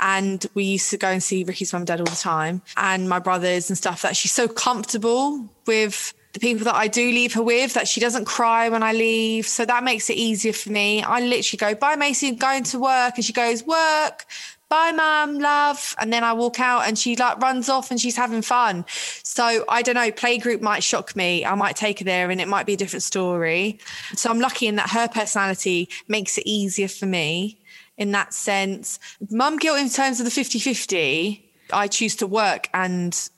And 0.01 0.47
we 0.55 0.65
used 0.65 0.91
to 0.91 0.97
go 0.97 1.09
and 1.09 1.23
see 1.23 1.43
Ricky's 1.43 1.73
mum 1.73 1.81
and 1.81 1.87
dad 1.87 2.01
all 2.01 2.07
the 2.07 2.15
time 2.15 2.63
and 2.77 3.09
my 3.09 3.19
brothers 3.19 3.69
and 3.69 3.77
stuff 3.77 4.03
that 4.03 4.17
she's 4.17 4.33
so 4.33 4.47
comfortable 4.47 5.49
with 5.67 6.15
the 6.35 6.41
people 6.41 6.65
that 6.67 6.77
I 6.77 6.87
do 6.87 7.11
leave 7.11 7.35
her 7.35 7.43
with 7.43 7.75
that 7.75 7.89
she 7.89 8.01
doesn't 8.01 8.27
cry 8.27 8.69
when 8.69 8.83
I 8.83 8.93
leave. 8.93 9.47
So 9.47 9.65
that 9.65 9.83
makes 9.83 10.09
it 10.11 10.17
easier 10.17 10.53
for 10.53 10.71
me. 10.71 11.03
I 11.03 11.21
literally 11.21 11.59
go, 11.59 11.75
bye, 11.75 11.97
Macy, 11.97 12.29
I'm 12.29 12.37
going 12.37 12.65
to 12.65 12.79
work. 12.79 13.15
And 13.17 13.25
she 13.25 13.33
goes, 13.33 13.65
work, 13.65 14.27
bye 14.69 14.93
mum 14.93 15.39
love. 15.39 15.95
And 15.99 16.13
then 16.13 16.25
i 16.25 16.33
walk 16.33 16.61
out 16.61 16.87
and 16.87 16.99
she 16.99 17.17
like 17.17 17.39
runs 17.39 17.69
off 17.69 17.91
and 17.91 18.01
she's 18.01 18.17
having 18.17 18.43
fun. 18.43 18.85
So 19.23 19.65
i 19.69 19.83
don't 19.83 19.95
know 19.95 20.11
playgroup 20.11 20.61
might 20.61 20.83
shock 20.83 21.17
me. 21.17 21.45
I 21.45 21.55
might 21.55 21.77
take 21.77 22.01
her 22.01 22.05
there 22.05 22.31
and 22.31 22.41
it 22.41 22.49
might 22.49 22.67
be 22.67 22.75
a 22.75 22.77
different 22.77 23.03
story. 23.03 23.79
So 24.15 24.31
i'm 24.31 24.41
lucky 24.41 24.67
in 24.67 24.77
that 24.77 24.91
her 24.91 25.09
personality 25.09 25.89
makes 26.09 26.39
it 26.39 26.45
easier 26.47 26.89
for 26.89 27.07
me 27.07 27.61
in 27.97 28.13
that 28.13 28.33
sense. 28.33 28.99
Mum 29.31 29.57
guilt 29.59 29.79
in 29.79 29.89
terms 29.89 30.21
of 30.21 30.25
the 30.25 30.31
50-50 30.31 31.45
i 31.71 31.87
choose 31.87 32.17
to 32.17 32.27
work 32.27 32.69
and 32.73 33.29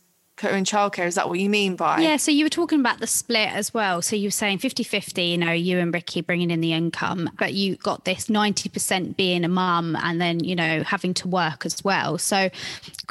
own 0.48 0.64
childcare. 0.64 1.06
Is 1.06 1.16
that 1.16 1.28
what 1.28 1.38
you 1.38 1.50
mean 1.50 1.76
by? 1.76 2.00
Yeah, 2.00 2.16
so 2.16 2.30
you 2.30 2.44
were 2.44 2.50
talking 2.50 2.80
about 2.80 3.00
the 3.00 3.06
split 3.06 3.50
as 3.50 3.74
well. 3.74 4.02
So 4.02 4.16
you 4.16 4.28
were 4.28 4.32
saying 4.32 4.58
50 4.58 4.82
50, 4.82 5.22
you 5.22 5.38
know, 5.38 5.52
you 5.52 5.78
and 5.78 5.92
Ricky 5.92 6.20
bringing 6.20 6.50
in 6.50 6.60
the 6.60 6.72
income, 6.72 7.30
but 7.38 7.54
you 7.54 7.76
got 7.76 8.04
this 8.04 8.26
90% 8.26 9.16
being 9.16 9.44
a 9.44 9.48
mum 9.48 9.96
and 9.96 10.20
then, 10.20 10.42
you 10.42 10.56
know, 10.56 10.82
having 10.82 11.14
to 11.14 11.28
work 11.28 11.66
as 11.66 11.82
well. 11.84 12.18
So 12.18 12.50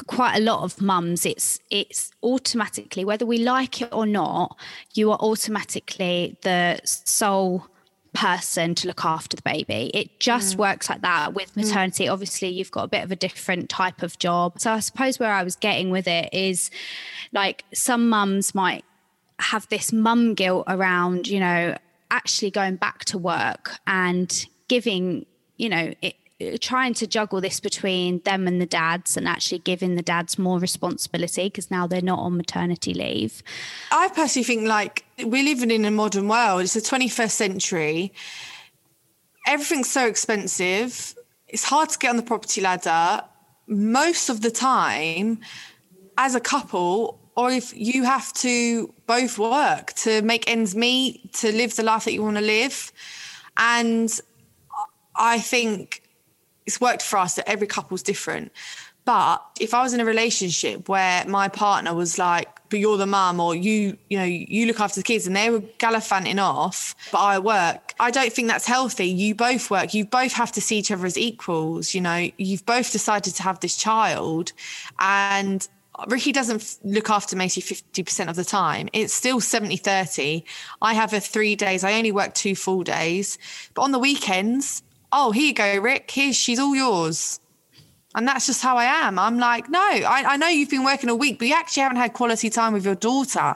quite 0.08 0.38
a 0.38 0.42
lot 0.42 0.64
of 0.64 0.82
mums, 0.82 1.26
it's, 1.26 1.60
it's 1.70 2.12
automatically, 2.24 3.06
whether 3.06 3.26
we 3.26 3.40
like 3.40 3.82
it 3.82 3.90
or 3.92 4.06
not, 4.06 4.58
you 4.94 5.12
are 5.12 5.20
automatically 5.20 6.38
the 6.42 6.80
sole 6.84 7.68
person 8.14 8.76
to 8.76 8.88
look 8.88 9.06
after 9.06 9.36
the 9.36 9.42
baby. 9.44 9.92
It 9.94 10.20
just 10.20 10.56
mm. 10.56 10.60
works 10.60 10.90
like 10.90 11.02
that 11.02 11.34
with 11.34 11.54
mm. 11.54 11.64
maternity. 11.64 12.06
Mm. 12.06 12.14
Obviously, 12.14 12.50
you've 12.50 12.72
got 12.72 12.84
a 12.84 12.88
bit 12.88 13.04
of 13.04 13.12
a 13.12 13.16
different 13.16 13.70
type 13.70 14.02
of 14.04 14.18
job. 14.20 14.60
So 14.60 14.72
I 14.72 14.80
suppose 14.80 15.20
where 15.20 15.32
I 15.32 15.44
was 15.44 15.56
getting 15.56 15.92
with 15.92 16.08
it 16.08 16.34
is 16.34 16.72
like 17.32 17.64
some 17.74 18.10
mums 18.10 18.56
might 18.56 18.84
have 19.40 19.68
this 19.70 19.94
mum 19.94 20.34
guilt 20.34 20.66
around, 20.68 21.28
you 21.28 21.40
know, 21.40 21.78
actually 22.12 22.52
going 22.52 22.76
back 22.76 23.06
to 23.06 23.18
work 23.18 23.78
and 23.88 24.46
giving, 24.68 25.26
you 25.58 25.70
know, 25.70 25.94
it, 26.02 26.16
trying 26.62 26.94
to 26.94 27.06
juggle 27.06 27.42
this 27.42 27.60
between 27.60 28.20
them 28.20 28.48
and 28.48 28.62
the 28.62 28.66
dads 28.66 29.18
and 29.18 29.28
actually 29.28 29.60
giving 29.60 29.96
the 29.96 30.02
dads 30.02 30.40
more 30.40 30.58
responsibility 30.58 31.46
because 31.46 31.70
now 31.70 31.86
they're 31.86 32.02
not 32.02 32.20
on 32.20 32.38
maternity 32.38 32.94
leave. 32.94 33.44
I 33.92 34.08
personally 34.10 34.46
think 34.46 34.68
like 34.68 35.04
we're 35.20 35.44
living 35.44 35.72
in 35.72 35.84
a 35.84 35.92
modern 35.92 36.28
world. 36.28 36.62
It's 36.62 36.74
the 36.74 36.82
21st 36.82 37.32
century. 37.32 38.14
Everything's 39.48 39.90
so 39.90 40.08
expensive. 40.08 41.16
It's 41.48 41.64
hard 41.64 41.90
to 41.90 41.98
get 41.98 42.12
on 42.12 42.18
the 42.18 42.24
property 42.24 42.62
ladder. 42.62 43.24
Most 43.68 44.30
of 44.30 44.42
the 44.42 44.52
time, 44.52 45.40
as 46.18 46.36
a 46.36 46.40
couple, 46.40 47.20
or 47.36 47.52
if 47.52 47.76
you 47.76 48.04
have 48.04 48.32
to 48.34 48.94
both 49.08 49.38
work 49.38 49.94
to 49.94 50.22
make 50.22 50.50
ends 50.50 50.76
meet, 50.76 51.34
to 51.34 51.52
live 51.52 51.76
the 51.76 51.84
life 51.84 52.06
that 52.06 52.14
you 52.14 52.24
want 52.24 52.38
to 52.38 52.44
live. 52.44 52.92
And 53.58 54.10
I 55.16 55.40
think 55.40 56.02
it's 56.70 56.80
worked 56.80 57.02
for 57.02 57.18
us 57.18 57.34
that 57.34 57.50
every 57.50 57.66
couple's 57.66 58.04
different. 58.04 58.52
But 59.04 59.44
if 59.60 59.74
I 59.74 59.82
was 59.82 59.96
in 59.96 60.00
a 60.00 60.06
relationship 60.06 60.88
where 60.88 61.26
my 61.26 61.48
partner 61.48 61.96
was 61.96 62.20
like, 62.20 62.48
but 62.70 62.78
you're 62.78 62.98
the 62.98 63.08
mum 63.08 63.40
or 63.40 63.56
you, 63.56 63.98
you 64.08 64.20
know, 64.20 64.24
you 64.24 64.68
look 64.68 64.80
after 64.80 65.00
the 65.00 65.04
kids 65.04 65.26
and 65.26 65.36
they 65.36 65.50
were 65.50 65.64
gallivanting 65.80 66.38
off, 66.38 66.94
but 67.12 67.18
I 67.18 67.40
work, 67.40 67.96
I 68.00 68.12
don't 68.12 68.32
think 68.32 68.50
that's 68.50 68.68
healthy. 68.68 69.08
You 69.08 69.34
both 69.34 69.72
work, 69.72 69.96
you 69.96 70.06
both 70.06 70.34
have 70.34 70.52
to 70.52 70.62
see 70.62 70.78
each 70.78 70.92
other 70.92 71.08
as 71.08 71.18
equals, 71.18 71.96
you 71.96 72.02
know, 72.02 72.30
you've 72.38 72.68
both 72.68 72.92
decided 72.92 73.34
to 73.34 73.42
have 73.42 73.60
this 73.62 73.76
child 73.76 74.54
and 75.00 75.68
Ricky 76.08 76.32
doesn't 76.32 76.78
look 76.84 77.10
after 77.10 77.36
Macy 77.36 77.62
50% 77.62 78.30
of 78.30 78.36
the 78.36 78.46
time. 78.46 78.90
It's 78.94 79.14
still 79.14 79.42
70 79.42 79.76
30. 79.78 80.46
I 80.84 80.94
have 80.94 81.14
a 81.14 81.20
three 81.20 81.56
days, 81.56 81.84
I 81.84 81.94
only 81.94 82.12
work 82.12 82.36
two 82.36 82.56
full 82.56 82.84
days. 82.84 83.40
But 83.74 83.82
on 83.82 83.92
the 83.92 84.00
weekends, 84.00 84.84
oh, 85.12 85.32
here 85.32 85.48
you 85.48 85.54
go, 85.54 85.80
Rick. 85.80 86.10
Here, 86.12 86.34
she's 86.34 86.60
all 86.60 86.76
yours. 86.76 87.40
And 88.16 88.28
that's 88.28 88.48
just 88.48 88.62
how 88.62 88.78
I 88.78 88.86
am. 88.86 89.20
I'm 89.20 89.38
like, 89.38 89.70
no, 89.70 89.80
I, 89.80 90.24
I 90.28 90.38
know 90.38 90.48
you've 90.48 90.70
been 90.70 90.84
working 90.84 91.10
a 91.10 91.16
week, 91.16 91.40
but 91.40 91.48
you 91.48 91.54
actually 91.54 91.84
haven't 91.84 91.98
had 91.98 92.14
quality 92.14 92.50
time 92.50 92.74
with 92.74 92.84
your 92.84 92.96
daughter. 92.96 93.56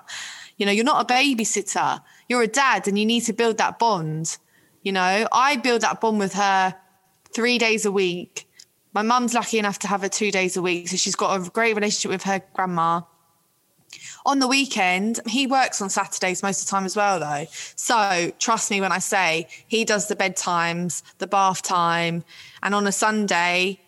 You 0.57 0.65
know, 0.65 0.71
you're 0.71 0.85
not 0.85 1.09
a 1.09 1.13
babysitter. 1.13 2.01
You're 2.29 2.43
a 2.43 2.47
dad 2.47 2.87
and 2.87 2.97
you 2.97 3.05
need 3.05 3.21
to 3.21 3.33
build 3.33 3.57
that 3.57 3.79
bond. 3.79 4.37
You 4.83 4.91
know, 4.91 5.27
I 5.31 5.57
build 5.57 5.81
that 5.81 6.01
bond 6.01 6.19
with 6.19 6.33
her 6.33 6.75
three 7.33 7.57
days 7.57 7.85
a 7.85 7.91
week. 7.91 8.47
My 8.93 9.01
mum's 9.01 9.33
lucky 9.33 9.57
enough 9.57 9.79
to 9.79 9.87
have 9.87 10.01
her 10.01 10.09
two 10.09 10.29
days 10.29 10.55
a 10.55 10.61
week. 10.61 10.87
So 10.87 10.97
she's 10.97 11.15
got 11.15 11.39
a 11.39 11.49
great 11.49 11.75
relationship 11.75 12.11
with 12.11 12.23
her 12.23 12.41
grandma. 12.53 13.01
On 14.25 14.39
the 14.39 14.47
weekend, 14.47 15.19
he 15.27 15.47
works 15.47 15.81
on 15.81 15.89
Saturdays 15.89 16.41
most 16.41 16.61
of 16.61 16.67
the 16.67 16.71
time 16.71 16.85
as 16.85 16.95
well, 16.95 17.19
though. 17.19 17.45
So 17.75 18.31
trust 18.39 18.71
me 18.71 18.79
when 18.79 18.91
I 18.91 18.99
say 18.99 19.47
he 19.67 19.83
does 19.83 20.07
the 20.07 20.15
bedtimes, 20.15 21.03
the 21.17 21.27
bath 21.27 21.61
time, 21.61 22.23
and 22.61 22.73
on 22.73 22.87
a 22.87 22.91
Sunday, 22.91 23.79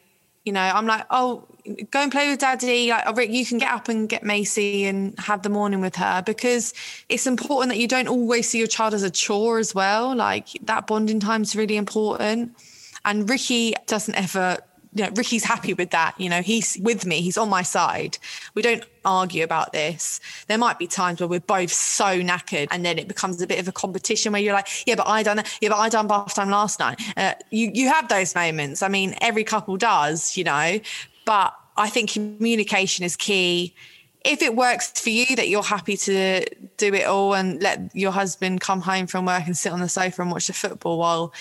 you 0.44 0.52
know, 0.52 0.62
I'm 0.62 0.86
like, 0.86 1.06
oh, 1.10 1.44
go 1.90 2.02
and 2.02 2.12
play 2.12 2.30
with 2.30 2.40
daddy. 2.40 2.90
Like, 2.90 3.04
oh, 3.08 3.14
Rick, 3.14 3.32
you 3.32 3.46
can 3.46 3.58
get 3.58 3.72
up 3.72 3.90
and 3.90 4.08
get 4.08 4.24
Macy 4.24 4.86
and 4.86 5.18
have 5.20 5.42
the 5.42 5.50
morning 5.50 5.82
with 5.82 5.96
her 5.96 6.22
because 6.24 6.74
it's 7.10 7.26
important 7.26 7.72
that 7.72 7.80
you 7.80 7.88
don't 7.88 8.08
always 8.08 8.50
see 8.50 8.60
your 8.60 8.68
child 8.68 8.94
as 8.94 9.04
a 9.04 9.10
chore 9.10 9.58
as 9.58 9.74
well. 9.74 10.16
Like 10.16 10.50
that 10.64 10.86
bonding 10.86 11.20
time 11.20 11.42
is 11.42 11.56
really 11.56 11.78
important. 11.78 12.56
And 13.04 13.30
Ricky 13.30 13.74
doesn't 13.88 14.16
ever 14.16 14.60
you 14.96 15.04
know, 15.04 15.10
Ricky's 15.14 15.44
happy 15.44 15.74
with 15.74 15.92
that. 15.92 16.16
You 16.18 16.30
know, 16.30 16.42
he's 16.42 16.78
with 16.82 17.06
me, 17.06 17.22
he's 17.22 17.38
on 17.38 17.50
my 17.50 17.62
side. 17.62 18.18
We 18.54 18.62
don't 18.62 18.84
argue 19.04 19.44
about 19.44 19.74
this. 19.74 20.22
There 20.48 20.58
might 20.58 20.80
be 20.80 20.88
times 20.88 21.20
where 21.20 21.28
we're 21.28 21.42
both 21.42 21.72
so 21.72 22.22
knackered 22.22 22.70
and 22.72 22.86
then 22.86 22.98
it 22.98 23.08
becomes 23.08 23.42
a 23.42 23.48
bit 23.48 23.60
of 23.60 23.68
a 23.68 23.74
competition 23.74 24.32
where 24.32 24.42
you're 24.42 24.54
like, 24.54 24.70
yeah, 24.88 24.96
but 24.96 25.08
I 25.08 25.22
done 25.22 25.44
Yeah, 25.62 25.70
but 25.70 25.78
I 25.78 25.90
done 25.90 26.08
bath 26.08 26.34
time 26.34 26.50
last 26.50 26.80
night. 26.80 27.02
Uh, 27.18 27.34
you, 27.52 27.70
you 27.74 27.90
have 27.90 28.08
those 28.08 28.34
moments. 28.34 28.82
I 28.82 28.88
mean, 28.88 29.16
every 29.22 29.44
couple 29.44 29.76
does, 29.76 30.38
you 30.38 30.46
know, 30.46 30.80
but 31.26 31.54
I 31.76 31.90
think 31.90 32.12
communication 32.12 33.04
is 33.04 33.18
key. 33.18 33.76
If 34.24 34.42
it 34.42 34.56
works 34.56 35.00
for 35.00 35.10
you 35.10 35.36
that 35.36 35.50
you're 35.50 35.62
happy 35.62 35.98
to 35.98 36.46
do 36.78 36.94
it 36.94 37.06
all 37.06 37.36
and 37.36 37.62
let 37.62 37.94
your 37.96 38.12
husband 38.12 38.62
come 38.62 38.82
home 38.82 39.08
from 39.08 39.26
work 39.26 39.46
and 39.46 39.56
sit 39.56 39.72
on 39.72 39.82
the 39.82 39.90
sofa 39.90 40.22
and 40.22 40.32
watch 40.32 40.48
the 40.48 40.54
football 40.54 40.98
while 40.98 41.34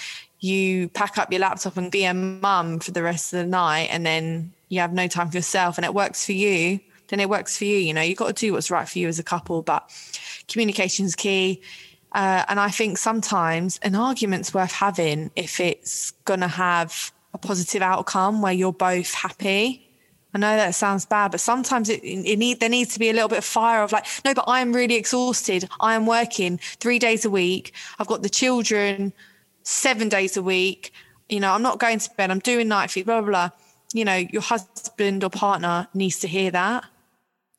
you 0.44 0.88
pack 0.90 1.16
up 1.16 1.32
your 1.32 1.40
laptop 1.40 1.76
and 1.78 1.90
be 1.90 2.04
a 2.04 2.12
mum 2.12 2.78
for 2.78 2.90
the 2.90 3.02
rest 3.02 3.32
of 3.32 3.38
the 3.38 3.46
night 3.46 3.88
and 3.90 4.04
then 4.04 4.52
you 4.68 4.78
have 4.78 4.92
no 4.92 5.08
time 5.08 5.30
for 5.30 5.38
yourself 5.38 5.78
and 5.78 5.86
it 5.86 5.94
works 5.94 6.26
for 6.26 6.32
you, 6.32 6.78
then 7.08 7.18
it 7.18 7.30
works 7.30 7.56
for 7.56 7.64
you. 7.64 7.78
You 7.78 7.94
know, 7.94 8.02
you've 8.02 8.18
got 8.18 8.36
to 8.36 8.46
do 8.46 8.52
what's 8.52 8.70
right 8.70 8.86
for 8.86 8.98
you 8.98 9.08
as 9.08 9.18
a 9.18 9.22
couple, 9.22 9.62
but 9.62 9.90
communication 10.46 11.06
is 11.06 11.14
key. 11.14 11.62
Uh, 12.12 12.44
and 12.48 12.60
I 12.60 12.68
think 12.68 12.98
sometimes 12.98 13.80
an 13.82 13.94
argument's 13.94 14.52
worth 14.52 14.70
having 14.70 15.30
if 15.34 15.60
it's 15.60 16.12
to 16.26 16.46
have 16.46 17.10
a 17.32 17.38
positive 17.38 17.80
outcome 17.80 18.42
where 18.42 18.52
you're 18.52 18.72
both 18.72 19.14
happy. 19.14 19.80
I 20.34 20.38
know 20.38 20.56
that 20.56 20.74
sounds 20.74 21.06
bad, 21.06 21.30
but 21.30 21.40
sometimes 21.40 21.88
it, 21.88 22.02
it 22.04 22.38
need, 22.38 22.60
there 22.60 22.68
needs 22.68 22.92
to 22.94 22.98
be 22.98 23.08
a 23.08 23.12
little 23.14 23.28
bit 23.28 23.38
of 23.38 23.44
fire 23.44 23.82
of 23.82 23.92
like, 23.92 24.04
no, 24.24 24.34
but 24.34 24.44
I 24.46 24.60
am 24.60 24.74
really 24.74 24.96
exhausted. 24.96 25.68
I 25.80 25.94
am 25.94 26.06
working 26.06 26.58
three 26.58 26.98
days 26.98 27.24
a 27.24 27.30
week. 27.30 27.72
I've 27.98 28.08
got 28.08 28.22
the 28.22 28.28
children 28.28 29.12
seven 29.64 30.08
days 30.08 30.36
a 30.36 30.42
week. 30.42 30.92
You 31.28 31.40
know, 31.40 31.52
I'm 31.52 31.62
not 31.62 31.80
going 31.80 31.98
to 31.98 32.10
bed. 32.16 32.30
I'm 32.30 32.38
doing 32.38 32.68
night 32.68 32.90
feed, 32.90 33.06
blah, 33.06 33.20
blah, 33.20 33.30
blah. 33.30 33.50
You 33.92 34.04
know, 34.04 34.16
your 34.16 34.42
husband 34.42 35.24
or 35.24 35.30
partner 35.30 35.88
needs 35.94 36.20
to 36.20 36.28
hear 36.28 36.50
that. 36.52 36.84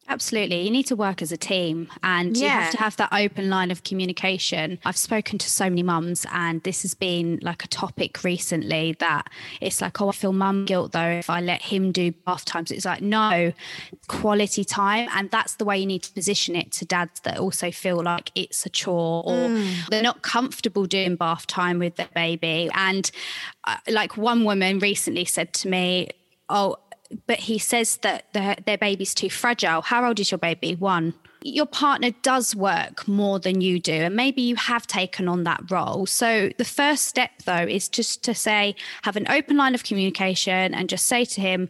Absolutely. 0.08 0.62
You 0.62 0.70
need 0.70 0.86
to 0.88 0.96
work 0.96 1.22
as 1.22 1.32
a 1.32 1.38
team 1.38 1.88
and 2.04 2.38
yeah. 2.38 2.46
you 2.46 2.50
have 2.50 2.72
to 2.72 2.78
have 2.78 2.98
that 2.98 3.10
open 3.12 3.50
line 3.50 3.72
of 3.72 3.84
communication. 3.84 4.78
I've 4.86 4.98
spoken 4.98 5.40
to 5.40 5.50
so 5.50 5.66
many 5.66 5.82
mums, 5.82 6.28
and 6.32 6.62
this 6.62 6.84
has 6.84 6.94
been 6.94 7.40
like 7.42 7.64
a 7.64 7.68
topic 7.68 8.24
recently 8.24 8.96
that 9.00 9.28
it's 9.62 9.82
like, 9.82 10.00
oh, 10.02 10.10
I 10.10 10.12
feel 10.12 10.32
mum 10.32 10.66
guilt 10.66 10.92
though 10.92 11.10
if 11.10 11.30
I 11.30 11.42
let 11.42 11.64
him 11.64 11.92
do 11.92 12.12
bath 12.12 12.46
times. 12.46 12.70
It's 12.70 12.86
like, 12.86 13.02
no, 13.02 13.52
quality 14.08 14.64
time. 14.64 15.10
And 15.16 15.32
that's 15.32 15.56
the 15.56 15.66
way 15.66 15.80
you 15.80 15.88
need 15.88 16.04
to 16.04 16.14
position 16.14 16.56
it 16.56 16.72
to 16.74 16.86
dads 16.86 17.22
that 17.22 17.40
also 17.40 17.72
feel 17.72 18.02
like 18.04 18.32
it's 18.36 18.66
a 18.66 18.70
chore 18.70 19.24
or 19.26 19.50
mm. 19.50 19.88
they're 19.88 20.04
not 20.04 20.22
comfortable 20.22 20.86
doing 20.86 21.16
bath 21.16 21.48
time 21.48 21.80
with 21.80 21.96
their 21.96 22.10
baby. 22.14 22.70
And 22.76 23.10
uh, 23.64 23.78
like 23.88 24.18
one 24.18 24.44
woman 24.44 24.80
recently 24.80 25.26
said 25.26 25.54
to 25.54 25.68
me, 25.68 26.10
Oh, 26.48 26.76
but 27.28 27.40
he 27.40 27.58
says 27.58 27.98
that 27.98 28.32
their, 28.34 28.56
their 28.66 28.78
baby's 28.78 29.14
too 29.14 29.30
fragile. 29.30 29.82
How 29.82 30.06
old 30.08 30.20
is 30.20 30.32
your 30.32 30.38
baby? 30.38 30.76
One. 30.76 31.14
Your 31.44 31.68
partner 31.68 32.10
does 32.24 32.56
work 32.56 33.08
more 33.08 33.40
than 33.40 33.62
you 33.62 33.80
do, 33.80 33.94
and 33.94 34.16
maybe 34.16 34.42
you 34.42 34.56
have 34.56 34.88
taken 34.88 35.28
on 35.28 35.44
that 35.44 35.70
role. 35.70 36.08
So, 36.08 36.50
the 36.58 36.66
first 36.66 37.06
step, 37.06 37.30
though, 37.46 37.54
is 37.54 37.88
just 37.88 38.24
to 38.24 38.34
say, 38.34 38.76
have 39.04 39.16
an 39.16 39.28
open 39.30 39.56
line 39.56 39.76
of 39.76 39.84
communication 39.84 40.74
and 40.74 40.90
just 40.90 41.06
say 41.06 41.24
to 41.24 41.42
him, 41.42 41.70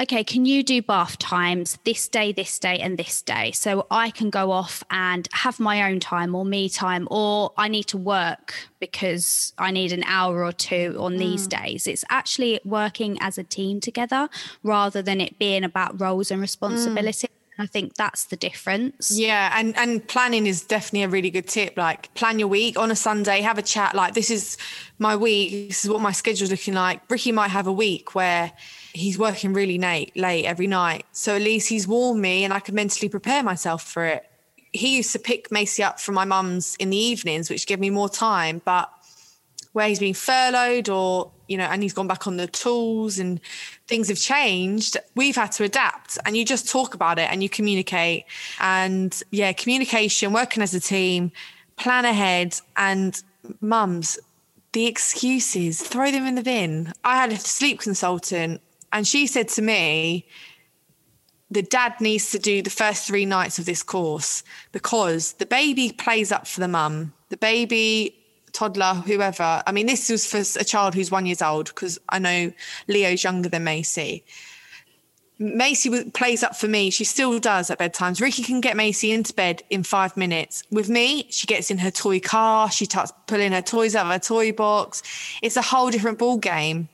okay, 0.00 0.24
can 0.24 0.44
you 0.44 0.62
do 0.62 0.82
bath 0.82 1.18
times 1.18 1.78
this 1.84 2.08
day, 2.08 2.32
this 2.32 2.58
day, 2.58 2.78
and 2.78 2.98
this 2.98 3.22
day? 3.22 3.52
So 3.52 3.86
I 3.90 4.10
can 4.10 4.30
go 4.30 4.50
off 4.50 4.82
and 4.90 5.28
have 5.32 5.60
my 5.60 5.90
own 5.90 6.00
time 6.00 6.34
or 6.34 6.44
me 6.44 6.68
time, 6.68 7.06
or 7.10 7.52
I 7.56 7.68
need 7.68 7.84
to 7.88 7.98
work 7.98 8.54
because 8.80 9.52
I 9.58 9.70
need 9.70 9.92
an 9.92 10.04
hour 10.04 10.44
or 10.44 10.52
two 10.52 10.96
on 10.98 11.14
mm. 11.14 11.18
these 11.18 11.46
days. 11.46 11.86
It's 11.86 12.04
actually 12.10 12.60
working 12.64 13.18
as 13.20 13.38
a 13.38 13.44
team 13.44 13.80
together 13.80 14.28
rather 14.62 15.02
than 15.02 15.20
it 15.20 15.38
being 15.38 15.64
about 15.64 16.00
roles 16.00 16.30
and 16.30 16.40
responsibility. 16.40 17.28
Mm. 17.28 17.30
I 17.56 17.66
think 17.66 17.94
that's 17.94 18.24
the 18.24 18.36
difference. 18.36 19.16
Yeah, 19.16 19.52
and 19.56 19.76
and 19.76 20.04
planning 20.08 20.48
is 20.48 20.62
definitely 20.62 21.04
a 21.04 21.08
really 21.08 21.30
good 21.30 21.46
tip. 21.46 21.76
Like 21.76 22.12
plan 22.14 22.40
your 22.40 22.48
week 22.48 22.76
on 22.76 22.90
a 22.90 22.96
Sunday, 22.96 23.42
have 23.42 23.58
a 23.58 23.62
chat. 23.62 23.94
Like 23.94 24.14
this 24.14 24.28
is 24.28 24.56
my 24.98 25.14
week. 25.14 25.68
This 25.68 25.84
is 25.84 25.90
what 25.90 26.00
my 26.00 26.10
schedule's 26.10 26.50
looking 26.50 26.74
like. 26.74 27.08
Ricky 27.08 27.30
might 27.30 27.52
have 27.52 27.68
a 27.68 27.72
week 27.72 28.16
where 28.16 28.52
he's 28.94 29.18
working 29.18 29.52
really 29.52 29.76
late, 29.76 30.16
late 30.16 30.46
every 30.46 30.68
night. 30.68 31.04
So 31.12 31.34
at 31.36 31.42
least 31.42 31.68
he's 31.68 31.86
warned 31.86 32.22
me, 32.22 32.44
and 32.44 32.54
I 32.54 32.60
can 32.60 32.74
mentally 32.74 33.10
prepare 33.10 33.42
myself 33.42 33.82
for 33.82 34.04
it. 34.06 34.24
He 34.72 34.96
used 34.96 35.12
to 35.12 35.18
pick 35.18 35.52
Macy 35.52 35.82
up 35.82 36.00
from 36.00 36.14
my 36.14 36.24
mum's 36.24 36.76
in 36.76 36.90
the 36.90 36.96
evenings, 36.96 37.50
which 37.50 37.66
gave 37.66 37.78
me 37.78 37.90
more 37.90 38.08
time. 38.08 38.62
But 38.64 38.90
where 39.72 39.88
he's 39.88 39.98
been 39.98 40.14
furloughed 40.14 40.88
or 40.88 41.30
you 41.48 41.58
know 41.58 41.64
and 41.64 41.82
he's 41.82 41.92
gone 41.92 42.06
back 42.06 42.26
on 42.26 42.36
the 42.38 42.46
tools 42.46 43.18
and 43.18 43.40
things 43.86 44.08
have 44.08 44.16
changed 44.16 44.96
we've 45.14 45.34
had 45.34 45.50
to 45.52 45.64
adapt 45.64 46.16
and 46.24 46.36
you 46.36 46.44
just 46.44 46.68
talk 46.68 46.94
about 46.94 47.18
it 47.18 47.30
and 47.30 47.42
you 47.42 47.48
communicate 47.48 48.24
and 48.60 49.22
yeah 49.30 49.52
communication 49.52 50.32
working 50.32 50.62
as 50.62 50.72
a 50.74 50.80
team 50.80 51.30
plan 51.76 52.04
ahead 52.04 52.58
and 52.76 53.22
mums 53.60 54.18
the 54.72 54.86
excuses 54.86 55.82
throw 55.82 56.10
them 56.10 56.24
in 56.24 56.36
the 56.36 56.42
bin 56.42 56.92
i 57.04 57.16
had 57.16 57.32
a 57.32 57.36
sleep 57.36 57.80
consultant 57.80 58.60
and 58.94 59.06
she 59.06 59.26
said 59.26 59.48
to 59.48 59.60
me 59.60 60.26
the 61.50 61.62
dad 61.62 62.00
needs 62.00 62.30
to 62.30 62.38
do 62.38 62.62
the 62.62 62.70
first 62.70 63.06
three 63.06 63.26
nights 63.26 63.58
of 63.58 63.66
this 63.66 63.82
course 63.82 64.42
because 64.72 65.34
the 65.34 65.46
baby 65.46 65.92
plays 65.92 66.32
up 66.32 66.46
for 66.46 66.60
the 66.60 66.68
mum 66.68 67.12
the 67.28 67.36
baby 67.36 68.16
toddler, 68.54 68.94
whoever. 68.94 69.62
I 69.66 69.72
mean, 69.72 69.86
this 69.86 70.08
was 70.08 70.26
for 70.26 70.60
a 70.60 70.64
child 70.64 70.94
who's 70.94 71.10
one 71.10 71.26
years 71.26 71.42
old 71.42 71.66
because 71.66 71.98
I 72.08 72.18
know 72.18 72.52
Leo's 72.88 73.22
younger 73.22 73.50
than 73.50 73.64
Macy. 73.64 74.24
Macy 75.38 76.10
plays 76.10 76.44
up 76.44 76.54
for 76.56 76.68
me. 76.68 76.90
She 76.90 77.04
still 77.04 77.40
does 77.40 77.68
at 77.68 77.80
bedtimes. 77.80 78.20
Ricky 78.20 78.44
can 78.44 78.60
get 78.60 78.76
Macy 78.76 79.10
into 79.10 79.34
bed 79.34 79.64
in 79.68 79.82
five 79.82 80.16
minutes. 80.16 80.62
With 80.70 80.88
me, 80.88 81.26
she 81.28 81.46
gets 81.46 81.70
in 81.72 81.78
her 81.78 81.90
toy 81.90 82.20
car. 82.20 82.70
She 82.70 82.84
starts 82.84 83.12
pulling 83.26 83.50
her 83.50 83.60
toys 83.60 83.96
out 83.96 84.06
of 84.06 84.12
her 84.12 84.20
toy 84.20 84.52
box. 84.52 85.02
It's 85.42 85.56
a 85.56 85.62
whole 85.62 85.90
different 85.90 86.18
ball 86.18 86.38
game. 86.38 86.88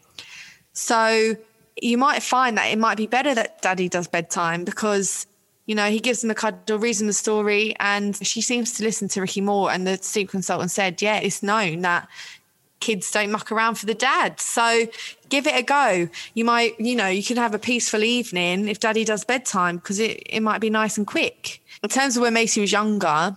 So 0.72 1.36
you 1.80 1.98
might 1.98 2.22
find 2.22 2.56
that 2.58 2.66
it 2.66 2.78
might 2.78 2.96
be 2.96 3.06
better 3.06 3.34
that 3.34 3.62
Daddy 3.62 3.88
does 3.88 4.08
bedtime 4.08 4.64
because 4.64 5.26
you 5.66 5.76
know, 5.76 5.88
he 5.88 6.00
gives 6.00 6.20
them 6.20 6.32
a 6.32 6.34
cuddle, 6.34 6.80
reads 6.80 6.98
them 6.98 7.06
the 7.06 7.12
story, 7.12 7.76
and 7.78 8.16
she 8.26 8.40
seems 8.40 8.72
to 8.72 8.82
listen 8.82 9.06
to 9.06 9.20
Ricky 9.20 9.40
more. 9.40 9.70
And 9.70 9.86
the 9.86 9.98
sleep 9.98 10.30
consultant 10.30 10.72
said, 10.72 11.00
yeah, 11.00 11.18
it's 11.18 11.44
known 11.44 11.82
that 11.82 12.08
kids 12.80 13.08
don't 13.12 13.30
muck 13.30 13.52
around 13.52 13.76
for 13.76 13.86
the 13.86 13.94
dad. 13.94 14.40
So 14.40 14.88
give 15.28 15.46
it 15.46 15.54
a 15.54 15.62
go. 15.62 16.08
You 16.34 16.44
might, 16.44 16.80
you 16.80 16.96
know, 16.96 17.06
you 17.06 17.22
can 17.22 17.36
have 17.36 17.54
a 17.54 17.58
peaceful 17.58 18.02
evening 18.02 18.66
if 18.66 18.80
daddy 18.80 19.04
does 19.04 19.24
bedtime 19.24 19.76
because 19.76 20.00
it, 20.00 20.22
it 20.26 20.40
might 20.40 20.60
be 20.60 20.70
nice 20.70 20.98
and 20.98 21.06
quick. 21.06 21.62
In 21.84 21.88
terms 21.88 22.16
of 22.16 22.22
when 22.22 22.34
Macy 22.34 22.60
was 22.60 22.72
younger, 22.72 23.36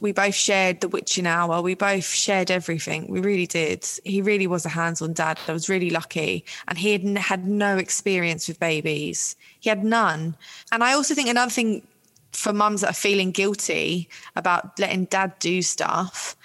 we 0.00 0.12
both 0.12 0.34
shared 0.34 0.80
the 0.80 0.88
witching 0.88 1.26
hour. 1.26 1.60
We 1.60 1.74
both 1.74 2.04
shared 2.04 2.50
everything. 2.50 3.08
We 3.08 3.20
really 3.20 3.46
did. 3.46 3.86
He 4.04 4.22
really 4.22 4.46
was 4.46 4.64
a 4.64 4.68
hands 4.68 5.02
on 5.02 5.12
dad. 5.12 5.38
I 5.48 5.52
was 5.52 5.68
really 5.68 5.90
lucky. 5.90 6.44
And 6.68 6.78
he 6.78 6.92
had 6.92 7.18
had 7.18 7.46
no 7.46 7.76
experience 7.76 8.46
with 8.46 8.60
babies, 8.60 9.36
he 9.58 9.68
had 9.68 9.84
none. 9.84 10.36
And 10.70 10.84
I 10.84 10.92
also 10.92 11.14
think 11.14 11.28
another 11.28 11.50
thing 11.50 11.86
for 12.32 12.52
mums 12.52 12.82
that 12.82 12.90
are 12.90 12.94
feeling 12.94 13.32
guilty 13.32 14.08
about 14.36 14.78
letting 14.78 15.06
dad 15.06 15.38
do 15.40 15.62
stuff 15.62 16.36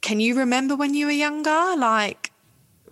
can 0.00 0.20
you 0.20 0.34
remember 0.36 0.76
when 0.76 0.94
you 0.94 1.06
were 1.06 1.12
younger? 1.12 1.74
Like, 1.76 2.32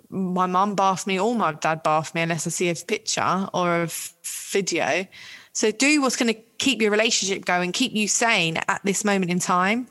my 0.09 0.47
mum 0.47 0.75
bathed 0.75 1.07
me, 1.07 1.19
or 1.19 1.35
my 1.35 1.53
dad 1.53 1.83
bathed 1.83 2.15
me, 2.15 2.23
unless 2.23 2.47
I 2.47 2.51
see 2.51 2.69
a 2.69 2.75
picture 2.75 3.49
or 3.53 3.83
a 3.83 3.89
video. 4.23 5.07
So 5.53 5.71
do 5.71 6.01
what's 6.01 6.17
going 6.17 6.35
to 6.35 6.41
keep 6.59 6.81
your 6.81 6.91
relationship 6.91 7.45
going, 7.45 7.73
keep 7.73 7.93
you 7.93 8.09
sane 8.09 8.59
at 8.69 8.81
this 8.85 9.05
moment 9.05 9.31
in 9.31 9.39
time. 9.39 9.87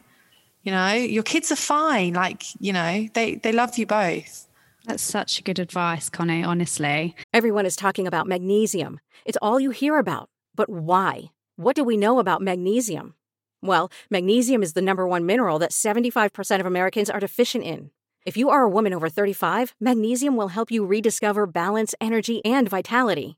You 0.63 0.71
know, 0.71 0.93
your 0.93 1.23
kids 1.23 1.51
are 1.51 1.57
fine. 1.57 2.13
Like, 2.13 2.43
you 2.59 2.73
know, 2.73 3.07
they, 3.13 3.35
they 3.35 3.51
love 3.51 3.77
you 3.77 3.85
both. 3.85 4.47
That's 4.85 5.03
such 5.03 5.43
good 5.43 5.59
advice, 5.59 6.09
Connie, 6.09 6.43
honestly. 6.43 7.15
Everyone 7.33 7.65
is 7.65 7.75
talking 7.75 8.07
about 8.07 8.27
magnesium. 8.27 8.99
It's 9.25 9.37
all 9.41 9.59
you 9.59 9.71
hear 9.71 9.97
about. 9.97 10.29
But 10.55 10.69
why? 10.69 11.31
What 11.55 11.75
do 11.75 11.83
we 11.83 11.97
know 11.97 12.19
about 12.19 12.41
magnesium? 12.41 13.15
Well, 13.61 13.91
magnesium 14.11 14.61
is 14.61 14.73
the 14.73 14.81
number 14.81 15.07
one 15.07 15.25
mineral 15.25 15.57
that 15.59 15.71
75% 15.71 16.59
of 16.59 16.65
Americans 16.65 17.09
are 17.09 17.19
deficient 17.19 17.63
in. 17.63 17.89
If 18.25 18.37
you 18.37 18.49
are 18.49 18.63
a 18.63 18.69
woman 18.69 18.93
over 18.93 19.09
35, 19.09 19.75
magnesium 19.79 20.35
will 20.35 20.49
help 20.49 20.71
you 20.71 20.85
rediscover 20.85 21.45
balance, 21.45 21.95
energy, 22.01 22.43
and 22.45 22.69
vitality. 22.69 23.37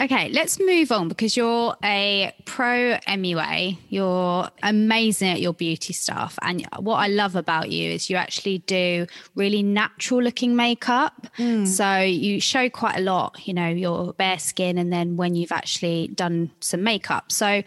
Okay, 0.00 0.28
let's 0.30 0.58
move 0.60 0.92
on 0.92 1.08
because 1.08 1.36
you're 1.36 1.76
a 1.82 2.32
pro 2.44 2.98
MUA. 3.08 3.78
You're 3.88 4.48
amazing 4.62 5.30
at 5.30 5.40
your 5.40 5.54
beauty 5.54 5.92
stuff. 5.92 6.38
And 6.42 6.66
what 6.78 6.96
I 6.96 7.06
love 7.06 7.36
about 7.36 7.70
you 7.70 7.92
is 7.92 8.10
you 8.10 8.16
actually 8.16 8.58
do 8.58 9.06
really 9.34 9.62
natural 9.62 10.22
looking 10.22 10.56
makeup. 10.56 11.26
Mm. 11.38 11.66
So 11.66 11.98
you 12.00 12.40
show 12.40 12.68
quite 12.68 12.98
a 12.98 13.02
lot, 13.02 13.46
you 13.46 13.54
know, 13.54 13.68
your 13.68 14.12
bare 14.14 14.38
skin 14.38 14.78
and 14.78 14.92
then 14.92 15.16
when 15.16 15.34
you've 15.34 15.52
actually 15.52 16.08
done 16.08 16.50
some 16.60 16.82
makeup. 16.82 17.32
So, 17.32 17.62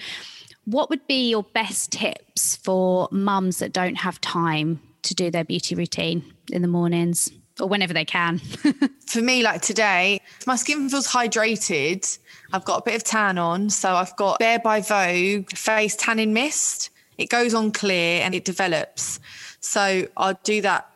what 0.66 0.90
would 0.90 1.08
be 1.08 1.30
your 1.30 1.44
best 1.44 1.94
tips 1.94 2.58
for 2.58 3.08
mums 3.10 3.60
that 3.60 3.72
don't 3.72 3.96
have 3.96 4.20
time 4.20 4.82
to 5.04 5.16
do 5.16 5.32
their 5.32 5.46
beauty 5.46 5.76
routine 5.76 6.34
in 6.52 6.62
the 6.62 6.68
mornings? 6.68 7.32
Or 7.60 7.68
whenever 7.68 7.94
they 7.94 8.06
can. 8.06 8.40
For 9.08 9.22
me, 9.22 9.44
like 9.44 9.62
today, 9.62 10.22
my 10.46 10.56
skin 10.56 10.90
feels 10.90 11.08
hydrated. 11.08 12.18
I've 12.54 12.66
got 12.66 12.80
a 12.80 12.82
bit 12.84 12.96
of 12.96 13.04
tan 13.04 13.38
on. 13.38 13.70
So 13.70 13.94
I've 13.96 14.16
got 14.16 14.40
Bare 14.40 14.60
by 14.60 14.82
Vogue 14.82 15.50
face 15.52 15.96
tanning 15.96 16.34
mist. 16.34 16.90
It 17.18 17.30
goes 17.30 17.54
on 17.54 17.72
clear 17.72 18.22
and 18.22 18.36
it 18.36 18.46
develops. 18.46 19.20
So 19.60 20.08
I'll 20.16 20.40
do 20.44 20.62
that 20.62 20.90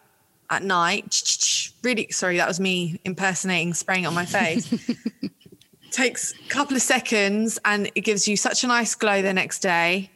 at 0.50 0.64
night. 0.64 1.72
Really, 1.84 2.12
sorry, 2.12 2.38
that 2.38 2.48
was 2.48 2.60
me 2.60 3.00
impersonating, 3.06 3.74
spraying 3.74 4.04
it 4.04 4.08
on 4.08 4.14
my 4.14 4.26
face. 4.26 4.72
Takes 5.92 6.34
a 6.34 6.50
couple 6.50 6.76
of 6.76 6.82
seconds 6.82 7.60
and 7.66 7.90
it 7.96 8.02
gives 8.02 8.28
you 8.28 8.38
such 8.38 8.64
a 8.64 8.68
nice 8.68 8.96
glow 8.96 9.22
the 9.22 9.34
next 9.34 9.60
day. 9.60 10.10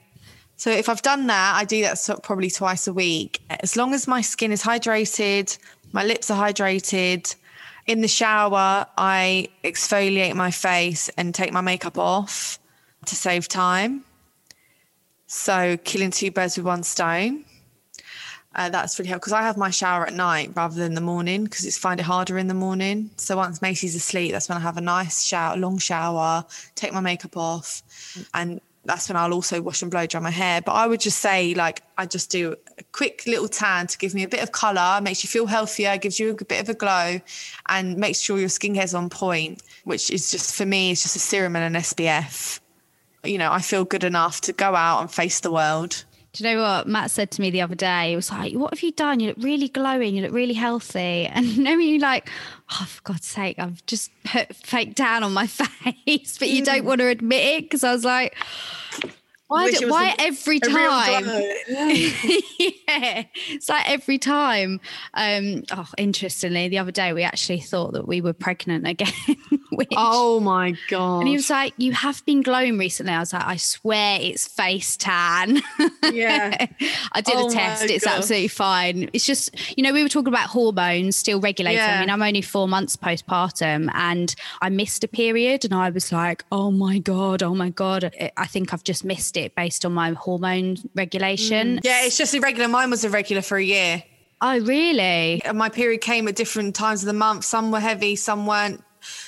So 0.57 0.69
if 0.69 0.87
I've 0.87 1.01
done 1.01 1.27
that, 1.27 1.55
I 1.55 1.65
do 1.65 1.81
that 1.81 2.19
probably 2.23 2.49
twice 2.49 2.87
a 2.87 2.93
week. 2.93 3.41
As 3.49 3.75
long 3.75 3.93
as 3.93 4.07
my 4.07 4.21
skin 4.21 4.51
is 4.51 4.63
hydrated, 4.63 5.57
my 5.95 6.03
lips 6.03 6.29
are 6.29 6.37
hydrated. 6.47 7.35
In 7.87 8.01
the 8.01 8.07
shower, 8.09 8.85
I 8.97 9.47
exfoliate 9.63 10.35
my 10.35 10.51
face 10.51 11.09
and 11.17 11.33
take 11.33 11.53
my 11.53 11.61
makeup 11.61 11.97
off 11.97 12.59
to 13.05 13.15
save 13.15 13.47
time. 13.47 14.03
So, 15.27 15.77
killing 15.77 16.11
two 16.11 16.31
birds 16.31 16.57
with 16.57 16.65
one 16.65 16.83
stone. 16.83 17.45
Uh, 18.53 18.69
that's 18.69 18.99
really 18.99 19.09
helpful 19.09 19.27
because 19.27 19.33
I 19.33 19.43
have 19.43 19.57
my 19.57 19.69
shower 19.69 20.05
at 20.05 20.13
night 20.13 20.51
rather 20.53 20.75
than 20.75 20.95
the 20.95 21.01
morning 21.01 21.45
because 21.45 21.65
it's 21.65 21.77
find 21.77 21.99
it 21.99 22.03
harder 22.03 22.37
in 22.37 22.47
the 22.47 22.53
morning. 22.53 23.11
So 23.15 23.37
once 23.37 23.61
Macy's 23.61 23.95
asleep, 23.95 24.31
that's 24.31 24.49
when 24.49 24.57
I 24.57 24.61
have 24.61 24.77
a 24.77 24.81
nice 24.81 25.23
shower, 25.23 25.57
long 25.57 25.77
shower, 25.77 26.45
take 26.75 26.93
my 26.93 27.01
makeup 27.01 27.35
off, 27.35 27.81
and 28.33 28.61
that's 28.85 29.09
when 29.09 29.17
I'll 29.17 29.33
also 29.33 29.61
wash 29.61 29.81
and 29.81 29.91
blow 29.91 30.05
dry 30.05 30.21
my 30.21 30.29
hair. 30.29 30.61
But 30.61 30.73
I 30.73 30.87
would 30.87 30.99
just 30.99 31.19
say, 31.19 31.53
like, 31.55 31.81
I 31.97 32.05
just 32.05 32.29
do 32.29 32.55
a 32.77 32.83
quick 32.91 33.23
little 33.25 33.47
tan 33.47 33.87
to 33.87 33.97
give 33.97 34.13
me 34.13 34.23
a 34.23 34.27
bit 34.27 34.41
of 34.41 34.51
colour, 34.51 35.01
makes 35.01 35.23
you 35.23 35.27
feel 35.27 35.47
healthier, 35.47 35.97
gives 35.97 36.19
you 36.19 36.31
a 36.31 36.45
bit 36.45 36.61
of 36.61 36.69
a 36.69 36.73
glow, 36.73 37.19
and 37.67 37.97
makes 37.97 38.19
sure 38.19 38.37
your 38.37 38.49
skin 38.49 38.75
care's 38.75 38.93
on 38.93 39.09
point, 39.09 39.63
which 39.83 40.09
is 40.11 40.31
just 40.31 40.55
for 40.55 40.65
me, 40.65 40.91
it's 40.91 41.03
just 41.03 41.15
a 41.15 41.19
serum 41.19 41.55
and 41.55 41.75
an 41.75 41.81
SPF. 41.81 42.59
You 43.23 43.37
know, 43.37 43.51
I 43.51 43.59
feel 43.59 43.85
good 43.85 44.03
enough 44.03 44.41
to 44.41 44.53
go 44.53 44.75
out 44.75 45.01
and 45.01 45.11
face 45.11 45.39
the 45.39 45.51
world. 45.51 46.05
Do 46.35 46.43
you 46.43 46.53
know 46.53 46.63
what 46.63 46.85
Matt 46.85 47.11
said 47.11 47.31
to 47.31 47.41
me 47.41 47.49
the 47.49 47.61
other 47.61 47.75
day? 47.75 48.09
He 48.09 48.15
was 48.17 48.29
like, 48.29 48.53
"What 48.53 48.73
have 48.73 48.83
you 48.83 48.91
done? 48.91 49.21
You 49.21 49.29
look 49.29 49.37
really 49.39 49.69
glowing. 49.69 50.15
You 50.15 50.23
look 50.23 50.33
really 50.33 50.53
healthy." 50.53 51.29
And 51.35 51.45
you 51.45 51.63
know, 51.63 51.77
you 51.77 51.99
like, 51.99 52.29
"Oh, 52.71 52.85
for 52.89 53.01
God's 53.03 53.25
sake, 53.25 53.57
I've 53.57 53.85
just 53.85 54.11
put 54.25 54.53
fake 54.53 54.95
tan 54.95 55.23
on 55.23 55.33
my 55.33 55.47
face," 56.05 56.37
but 56.37 56.49
you 56.49 56.65
don't 56.65 56.81
mm. 56.81 56.85
want 56.85 56.99
to 56.99 57.07
admit 57.07 57.45
it 57.45 57.63
because 57.63 57.85
I 57.85 57.93
was 57.93 58.03
like, 58.03 58.35
"Why? 59.47 59.71
Do, 59.71 59.89
why 59.89 60.13
a, 60.19 60.23
every 60.23 60.59
time?" 60.59 61.25
yeah, 61.69 63.23
it's 63.47 63.69
like 63.69 63.89
every 63.89 64.17
time. 64.17 64.81
Um, 65.13 65.63
oh, 65.71 65.87
interestingly, 65.97 66.67
the 66.67 66.79
other 66.79 66.91
day 66.91 67.13
we 67.13 67.23
actually 67.23 67.61
thought 67.61 67.93
that 67.93 68.05
we 68.05 68.19
were 68.19 68.33
pregnant 68.33 68.85
again. 68.85 69.13
Which, 69.71 69.89
Oh 69.95 70.39
my 70.39 70.75
god! 70.89 71.19
and 71.19 71.27
he 71.27 71.35
was 71.35 71.49
like, 71.49 71.73
You 71.77 71.91
have 71.93 72.23
been 72.25 72.41
glowing 72.41 72.77
recently. 72.77 73.13
I 73.13 73.19
was 73.19 73.33
like, 73.33 73.43
I 73.45 73.55
swear 73.57 74.19
it's 74.21 74.47
face 74.47 74.95
tan. 74.97 75.61
Yeah. 76.11 76.67
I 77.11 77.21
did 77.21 77.35
Oh 77.35 77.47
a 77.47 77.51
test. 77.51 77.85
It's 77.89 78.05
gosh. 78.05 78.17
absolutely 78.17 78.47
fine. 78.49 79.09
It's 79.13 79.25
just, 79.25 79.77
you 79.77 79.83
know, 79.83 79.91
we 79.93 80.03
were 80.03 80.09
talking 80.09 80.27
about 80.27 80.49
hormones 80.49 81.15
still 81.15 81.39
regulating. 81.39 81.81
I 81.81 81.99
mean, 82.01 82.09
I'm 82.09 82.21
only 82.21 82.41
four 82.41 82.67
months 82.67 82.95
postpartum 82.95 83.89
and 83.93 84.35
I 84.61 84.69
missed 84.69 85.03
a 85.03 85.07
period 85.07 85.65
and 85.65 85.73
I 85.73 85.89
was 85.89 86.11
like, 86.11 86.45
oh 86.51 86.71
my 86.71 86.99
God, 86.99 87.41
oh 87.43 87.55
my 87.55 87.69
God. 87.69 88.05
I- 88.05 88.31
I 88.37 88.47
think 88.47 88.73
I've 88.73 88.83
just 88.83 89.03
missed 89.05 89.37
it 89.37 89.55
based 89.55 89.85
on 89.85 89.93
my 89.93 90.11
hormone 90.11 90.77
regulation. 90.93 91.77
Mm. 91.77 91.81
yeah, 91.83 92.05
it's 92.05 92.17
just 92.17 92.33
irregular. 92.33 92.67
Mine 92.67 92.89
was 92.89 93.03
irregular 93.03 93.41
for 93.41 93.57
a 93.57 93.63
year. 93.63 94.03
Oh, 94.41 94.59
really? 94.59 95.41
My 95.53 95.69
period 95.69 96.01
came 96.01 96.27
at 96.27 96.35
different 96.35 96.75
times 96.75 97.01
of 97.01 97.07
the 97.07 97.13
month. 97.13 97.45
Some 97.45 97.71
were 97.71 97.79
heavy, 97.79 98.15
some 98.15 98.45
weren't. 98.45 98.83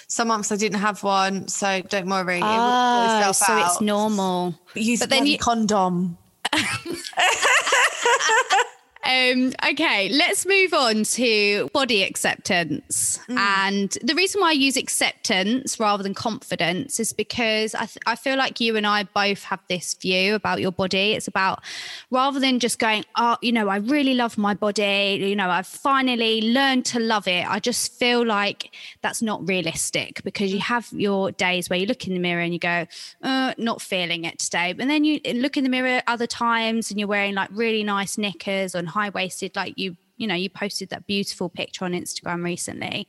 Some 0.07 0.29
months 0.29 0.51
I 0.51 0.55
didn't 0.55 0.79
have 0.79 1.03
one, 1.03 1.47
so 1.47 1.81
don't 1.81 2.09
worry. 2.09 2.37
It 2.37 2.43
Oh, 2.43 3.17
itself 3.29 3.35
so 3.37 3.57
it's 3.57 3.75
out. 3.77 3.81
normal. 3.81 4.55
Use 4.75 4.99
But 4.99 5.05
but 5.05 5.09
then 5.11 5.23
then 5.23 5.31
you- 5.33 5.37
condom. 5.37 6.17
Um, 9.07 9.53
okay, 9.71 10.09
let's 10.09 10.45
move 10.45 10.73
on 10.73 11.03
to 11.03 11.69
body 11.69 12.03
acceptance. 12.03 13.19
And 13.29 13.97
the 14.03 14.13
reason 14.15 14.41
why 14.41 14.49
I 14.49 14.51
use 14.51 14.75
acceptance 14.75 15.79
rather 15.79 16.03
than 16.03 16.13
confidence 16.13 16.99
is 16.99 17.13
because 17.13 17.73
I, 17.73 17.85
th- 17.85 17.99
I 18.05 18.17
feel 18.17 18.35
like 18.35 18.59
you 18.59 18.75
and 18.75 18.85
I 18.85 19.03
both 19.03 19.43
have 19.43 19.61
this 19.69 19.93
view 19.93 20.35
about 20.35 20.59
your 20.59 20.73
body. 20.73 21.13
It's 21.13 21.27
about 21.27 21.63
rather 22.11 22.41
than 22.41 22.59
just 22.59 22.79
going, 22.79 23.05
oh, 23.15 23.37
you 23.41 23.53
know, 23.53 23.69
I 23.69 23.77
really 23.77 24.13
love 24.13 24.37
my 24.37 24.53
body, 24.53 25.17
you 25.21 25.37
know, 25.37 25.49
I've 25.49 25.67
finally 25.67 26.41
learned 26.41 26.83
to 26.87 26.99
love 26.99 27.29
it. 27.29 27.49
I 27.49 27.59
just 27.59 27.93
feel 27.93 28.25
like 28.25 28.75
that's 29.01 29.21
not 29.21 29.47
realistic 29.47 30.21
because 30.23 30.51
you 30.51 30.59
have 30.59 30.89
your 30.91 31.31
days 31.31 31.69
where 31.69 31.79
you 31.79 31.85
look 31.85 32.07
in 32.07 32.13
the 32.13 32.19
mirror 32.19 32.41
and 32.41 32.51
you 32.51 32.59
go, 32.59 32.85
uh, 33.23 33.53
not 33.57 33.81
feeling 33.81 34.25
it 34.25 34.39
today. 34.39 34.75
And 34.77 34.89
then 34.89 35.05
you 35.05 35.21
look 35.33 35.55
in 35.55 35.63
the 35.63 35.69
mirror 35.69 36.01
other 36.07 36.27
times 36.27 36.91
and 36.91 36.99
you're 36.99 37.07
wearing 37.07 37.35
like 37.35 37.49
really 37.53 37.83
nice 37.83 38.17
knickers 38.17 38.75
and 38.75 38.96
high 38.97 39.09
waisted, 39.09 39.55
like 39.55 39.73
you, 39.77 39.95
you 40.17 40.27
know, 40.27 40.35
you 40.35 40.49
posted 40.49 40.89
that 40.89 41.05
beautiful 41.05 41.49
picture 41.49 41.85
on 41.85 41.91
Instagram 41.93 42.43
recently. 42.43 43.07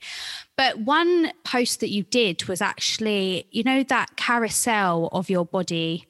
But 0.57 0.81
one 0.81 1.33
post 1.45 1.81
that 1.81 1.89
you 1.89 2.03
did 2.03 2.45
was 2.45 2.61
actually, 2.61 3.47
you 3.51 3.63
know, 3.63 3.83
that 3.85 4.17
carousel 4.17 5.09
of 5.13 5.31
your 5.31 5.47
body 5.47 6.07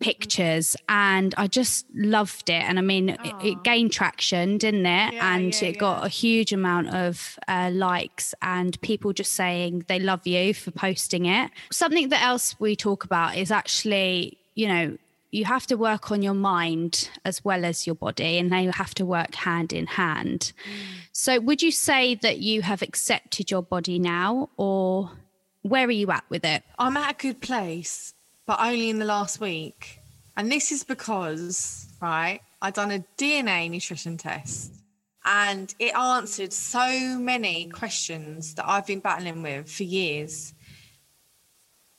pictures 0.00 0.76
and 0.88 1.34
I 1.36 1.46
just 1.46 1.86
loved 1.94 2.50
it. 2.50 2.62
And 2.62 2.78
I 2.78 2.82
mean, 2.82 3.10
it, 3.10 3.34
it 3.42 3.64
gained 3.64 3.92
traction, 3.92 4.58
didn't 4.58 4.86
it? 4.86 5.14
Yeah, 5.14 5.34
and 5.34 5.60
yeah, 5.60 5.68
it 5.68 5.78
got 5.78 6.04
a 6.04 6.08
huge 6.08 6.52
amount 6.52 6.94
of 6.94 7.38
uh, 7.48 7.70
likes 7.72 8.34
and 8.42 8.80
people 8.80 9.12
just 9.12 9.32
saying 9.32 9.84
they 9.88 9.98
love 9.98 10.26
you 10.26 10.54
for 10.54 10.70
posting 10.70 11.26
it. 11.26 11.50
Something 11.72 12.10
that 12.10 12.22
else 12.22 12.54
we 12.60 12.76
talk 12.76 13.04
about 13.04 13.36
is 13.36 13.50
actually, 13.50 14.38
you 14.54 14.68
know, 14.68 14.98
you 15.30 15.44
have 15.44 15.66
to 15.66 15.76
work 15.76 16.10
on 16.10 16.22
your 16.22 16.34
mind 16.34 17.10
as 17.24 17.44
well 17.44 17.64
as 17.64 17.86
your 17.86 17.94
body 17.94 18.38
and 18.38 18.50
they 18.50 18.64
have 18.64 18.94
to 18.94 19.04
work 19.04 19.34
hand 19.34 19.72
in 19.72 19.86
hand. 19.86 20.52
Mm. 20.64 21.08
So 21.12 21.40
would 21.40 21.62
you 21.62 21.70
say 21.70 22.14
that 22.16 22.38
you 22.38 22.62
have 22.62 22.82
accepted 22.82 23.50
your 23.50 23.62
body 23.62 23.98
now 23.98 24.48
or 24.56 25.10
where 25.62 25.86
are 25.86 25.90
you 25.90 26.10
at 26.10 26.24
with 26.30 26.44
it? 26.44 26.62
I'm 26.78 26.96
at 26.96 27.12
a 27.12 27.14
good 27.14 27.40
place, 27.40 28.14
but 28.46 28.58
only 28.60 28.88
in 28.88 28.98
the 28.98 29.04
last 29.04 29.40
week. 29.40 30.00
And 30.36 30.50
this 30.50 30.72
is 30.72 30.84
because, 30.84 31.88
right, 32.00 32.40
I 32.62 32.70
done 32.70 32.90
a 32.90 33.04
DNA 33.18 33.70
nutrition 33.70 34.16
test 34.16 34.72
and 35.24 35.74
it 35.78 35.94
answered 35.94 36.54
so 36.54 37.18
many 37.18 37.68
questions 37.68 38.54
that 38.54 38.66
I've 38.66 38.86
been 38.86 39.00
battling 39.00 39.42
with 39.42 39.70
for 39.70 39.82
years. 39.82 40.54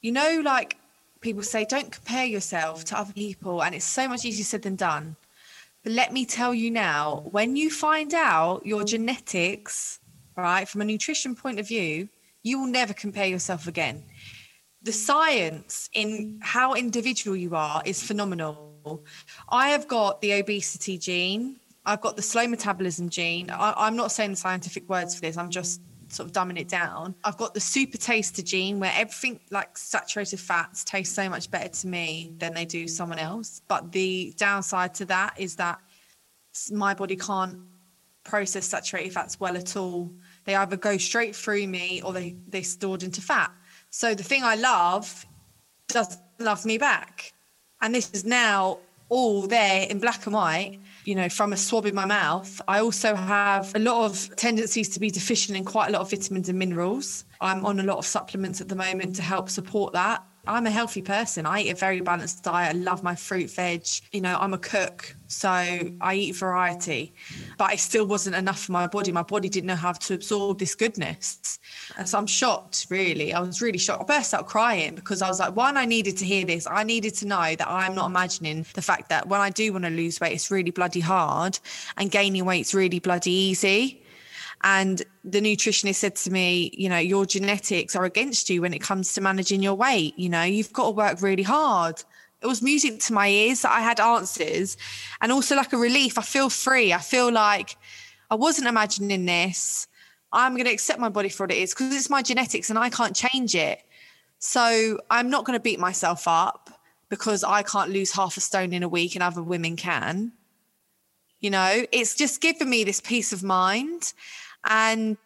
You 0.02 0.14
know, 0.14 0.42
like 0.44 0.79
people 1.22 1.44
say, 1.44 1.66
don't 1.66 1.92
compare 1.92 2.26
yourself 2.26 2.86
to 2.86 2.98
other 2.98 3.14
people, 3.14 3.64
and 3.64 3.76
it's 3.76 3.86
so 3.86 4.08
much 4.08 4.26
easier 4.26 4.46
said 4.46 4.62
than 4.62 4.76
done. 4.76 5.16
But 5.84 5.94
let 5.94 6.14
me 6.14 6.26
tell 6.26 6.54
you 6.54 6.72
now, 6.72 7.24
when 7.32 7.56
you 7.56 7.70
find 7.70 8.14
out 8.14 8.66
your 8.66 8.84
genetics, 8.84 10.00
right, 10.36 10.68
from 10.68 10.82
a 10.82 10.86
nutrition 10.86 11.36
point 11.36 11.60
of 11.60 11.68
view, 11.68 12.10
you 12.44 12.60
will 12.60 12.68
never 12.68 12.94
compare 12.94 13.28
yourself 13.28 13.68
again 13.68 14.04
the 14.82 14.92
science 14.92 15.90
in 15.94 16.40
how 16.42 16.74
individual 16.74 17.36
you 17.36 17.56
are 17.56 17.82
is 17.86 18.02
phenomenal. 18.02 19.04
I 19.50 19.70
have 19.70 19.88
got 19.88 20.22
the 20.22 20.34
obesity 20.34 20.98
gene. 20.98 21.58
I've 21.86 22.02
got 22.02 22.16
the 22.16 22.22
slow 22.22 22.48
metabolism 22.48 23.10
gene. 23.10 23.50
I, 23.50 23.74
I'm 23.76 23.96
not 23.96 24.12
saying 24.12 24.32
the 24.32 24.38
scientific 24.38 24.88
words 24.88 25.16
for 25.16 25.22
this. 25.22 25.38
I'm 25.38 25.50
just 25.50 25.82
sort 26.10 26.28
of 26.28 26.34
dumbing 26.34 26.60
it 26.60 26.68
down. 26.68 27.16
I've 27.24 27.38
got 27.38 27.54
the 27.54 27.60
super 27.60 27.98
taster 27.98 28.42
gene 28.42 28.80
where 28.80 28.92
everything 28.96 29.40
like 29.52 29.78
saturated 29.78 30.40
fats 30.40 30.84
taste 30.84 31.16
so 31.16 31.30
much 31.30 31.50
better 31.52 31.70
to 31.70 31.88
me 31.88 32.34
than 32.38 32.54
they 32.54 32.66
do 32.66 32.88
someone 32.88 33.20
else. 33.20 33.62
But 33.68 33.92
the 33.92 34.34
downside 34.38 34.94
to 34.96 35.06
that 35.06 35.40
is 35.40 35.56
that 35.56 35.80
my 36.72 36.94
body 36.94 37.16
can't 37.16 37.60
process 38.24 38.66
saturated 38.66 39.14
fats 39.14 39.40
well 39.40 39.56
at 39.56 39.76
all. 39.76 40.12
They 40.46 40.56
either 40.56 40.78
go 40.78 40.98
straight 40.98 41.36
through 41.36 41.68
me 41.68 42.02
or 42.04 42.14
they 42.14 42.36
they 42.48 42.62
stored 42.62 43.04
into 43.04 43.22
fat. 43.22 43.52
So 43.90 44.14
the 44.14 44.24
thing 44.24 44.44
I 44.44 44.56
love 44.56 45.26
doesn't 45.88 46.22
love 46.40 46.66
me 46.66 46.78
back. 46.78 47.34
And 47.82 47.96
this 47.96 48.12
is 48.12 48.26
now 48.26 48.80
all 49.10 49.48
there 49.48 49.88
in 49.90 50.00
black 50.00 50.26
and 50.26 50.36
white, 50.36 50.80
you 51.06 51.16
know, 51.16 51.30
from 51.30 51.54
a 51.54 51.58
swab 51.58 51.86
in 51.86 51.96
my 51.96 52.06
mouth. 52.06 52.62
I 52.68 52.80
also 52.80 53.16
have 53.16 53.74
a 53.76 53.80
lot 53.80 54.06
of 54.06 54.36
tendencies 54.36 54.90
to 54.90 55.00
be 55.00 55.10
deficient 55.10 55.58
in 55.58 55.66
quite 55.66 55.90
a 55.90 55.92
lot 55.92 56.02
of 56.02 56.10
vitamins 56.10 56.50
and 56.50 56.60
minerals. 56.60 57.26
I'm 57.42 57.66
on 57.66 57.80
a 57.80 57.84
lot 57.84 57.98
of 57.98 58.06
supplements 58.06 58.62
at 58.62 58.68
the 58.68 58.76
moment 58.76 59.16
to 59.18 59.22
help 59.22 59.50
support 59.50 59.94
that. 59.94 60.24
I'm 60.50 60.66
a 60.66 60.72
healthy 60.72 61.04
person. 61.04 61.46
I 61.46 61.62
eat 61.62 61.70
a 61.70 61.76
very 61.76 62.02
balanced 62.02 62.44
diet. 62.44 62.76
I 62.76 62.78
love 62.80 63.04
my 63.04 63.14
fruit, 63.14 63.52
veg. 63.52 63.86
You 64.12 64.22
know, 64.22 64.36
I'm 64.40 64.54
a 64.54 64.58
cook, 64.58 65.16
so 65.28 65.50
I 65.50 66.16
eat 66.16 66.36
variety. 66.36 67.14
But 67.58 67.74
it 67.74 67.80
still 67.80 68.08
wasn't 68.08 68.36
enough 68.36 68.64
for 68.64 68.72
my 68.72 68.88
body. 68.88 69.12
My 69.12 69.22
body 69.22 69.48
didn't 69.48 69.68
know 69.68 69.76
how 69.76 69.92
to 69.92 70.16
absorb 70.16 70.58
this 70.58 70.74
goodness. 70.74 71.60
And 71.98 72.10
so 72.10 72.18
I'm 72.18 72.26
shocked, 72.26 72.88
really. 72.90 73.32
I 73.32 73.40
was 73.42 73.62
really 73.62 73.78
shocked. 73.78 74.10
I 74.10 74.18
burst 74.18 74.34
out 74.34 74.48
crying 74.48 74.96
because 74.96 75.22
I 75.22 75.28
was 75.28 75.40
like, 75.40 75.56
one, 75.56 75.78
I 75.78 75.86
needed 75.86 76.18
to 76.18 76.26
hear 76.26 76.46
this. 76.46 76.66
I 76.66 76.84
needed 76.84 77.14
to 77.16 77.28
know 77.28 77.56
that 77.56 77.68
I'm 77.70 77.94
not 77.94 78.08
imagining 78.08 78.66
the 78.74 78.82
fact 78.82 79.10
that 79.10 79.28
when 79.28 79.42
I 79.42 79.52
do 79.52 79.72
want 79.72 79.86
to 79.86 79.92
lose 79.92 80.20
weight, 80.20 80.34
it's 80.34 80.50
really 80.50 80.72
bloody 80.72 81.00
hard 81.00 81.60
and 81.98 82.10
gaining 82.10 82.46
weight's 82.46 82.74
really 82.74 83.00
bloody 83.00 83.32
easy. 83.32 84.02
And 84.64 85.02
the 85.24 85.40
nutritionist 85.40 85.96
said 85.96 86.16
to 86.18 86.32
me, 86.32 86.72
you 86.74 86.90
know, 86.90 86.98
your 86.98 87.26
genetics 87.26 87.96
are 87.96 88.04
against 88.04 88.50
you 88.50 88.62
when 88.62 88.74
it 88.74 88.80
comes 88.80 89.14
to 89.14 89.22
managing 89.22 89.64
your 89.64 89.76
weight. 89.76 90.18
You 90.18 90.30
know, 90.30 90.44
you've 90.44 90.74
got 90.74 90.86
to 90.86 90.92
work 90.92 91.22
really 91.22 91.44
hard. 91.44 92.04
It 92.42 92.48
was 92.48 92.62
music 92.62 93.00
to 93.02 93.14
my 93.14 93.28
ears 93.28 93.62
that 93.62 93.72
I 93.72 93.82
had 93.82 94.00
answers 94.00 94.78
and 95.22 95.32
also 95.32 95.56
like 95.56 95.74
a 95.74 95.78
relief. 95.78 96.18
I 96.18 96.22
feel 96.22 96.50
free. 96.50 96.94
I 96.94 97.00
feel 97.00 97.32
like 97.32 97.78
I 98.30 98.36
wasn't 98.36 98.68
imagining 98.68 99.26
this. 99.26 99.88
I'm 100.32 100.54
going 100.54 100.66
to 100.66 100.72
accept 100.72 101.00
my 101.00 101.10
body 101.10 101.30
for 101.30 101.44
what 101.44 101.52
it 101.52 101.58
is 101.58 101.74
because 101.74 101.96
it's 101.96 102.10
my 102.10 102.22
genetics 102.22 102.70
and 102.70 102.78
I 102.78 102.90
can't 102.90 103.16
change 103.16 103.56
it. 103.56 103.82
So 104.40 105.00
I'm 105.10 105.30
not 105.30 105.46
going 105.46 105.58
to 105.58 105.64
beat 105.64 105.80
myself 105.80 106.28
up 106.28 106.70
because 107.10 107.44
I 107.44 107.64
can't 107.64 107.90
lose 107.90 108.12
half 108.12 108.38
a 108.38 108.42
stone 108.42 108.72
in 108.72 108.84
a 108.84 108.90
week 108.90 109.16
and 109.16 109.24
other 109.24 109.42
women 109.42 109.76
can. 109.76 110.32
You 111.40 111.50
know, 111.50 111.86
it's 111.92 112.16
just 112.16 112.42
given 112.42 112.70
me 112.70 112.84
this 112.84 113.02
peace 113.02 113.34
of 113.34 113.44
mind. 113.44 114.14
And 114.66 115.18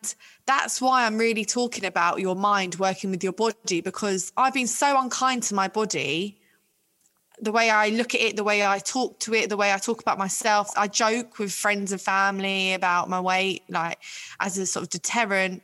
that's 0.46 0.82
why 0.82 1.06
I'm 1.06 1.18
really 1.18 1.46
talking 1.46 1.86
about 1.86 2.20
your 2.20 2.36
mind 2.36 2.76
working 2.76 3.12
with 3.12 3.24
your 3.24 3.34
body 3.34 3.82
because 3.82 4.32
I've 4.38 4.54
been 4.54 4.68
so 4.68 5.00
unkind 5.00 5.44
to 5.44 5.56
my 5.56 5.68
body. 5.68 6.40
The 7.42 7.52
way 7.52 7.70
I 7.70 7.90
look 7.90 8.14
at 8.14 8.22
it, 8.22 8.36
the 8.36 8.44
way 8.44 8.66
I 8.66 8.78
talk 8.80 9.20
to 9.22 9.34
it, 9.34 9.50
the 9.50 9.58
way 9.58 9.74
I 9.74 9.78
talk 9.78 10.02
about 10.02 10.18
myself. 10.18 10.70
I 10.78 10.88
joke 10.88 11.40
with 11.40 11.52
friends 11.52 11.92
and 11.92 12.00
family 12.00 12.74
about 12.74 13.10
my 13.10 13.20
weight, 13.20 13.64
like 13.70 13.98
as 14.40 14.58
a 14.58 14.66
sort 14.66 14.84
of 14.84 14.90
deterrent, 14.90 15.64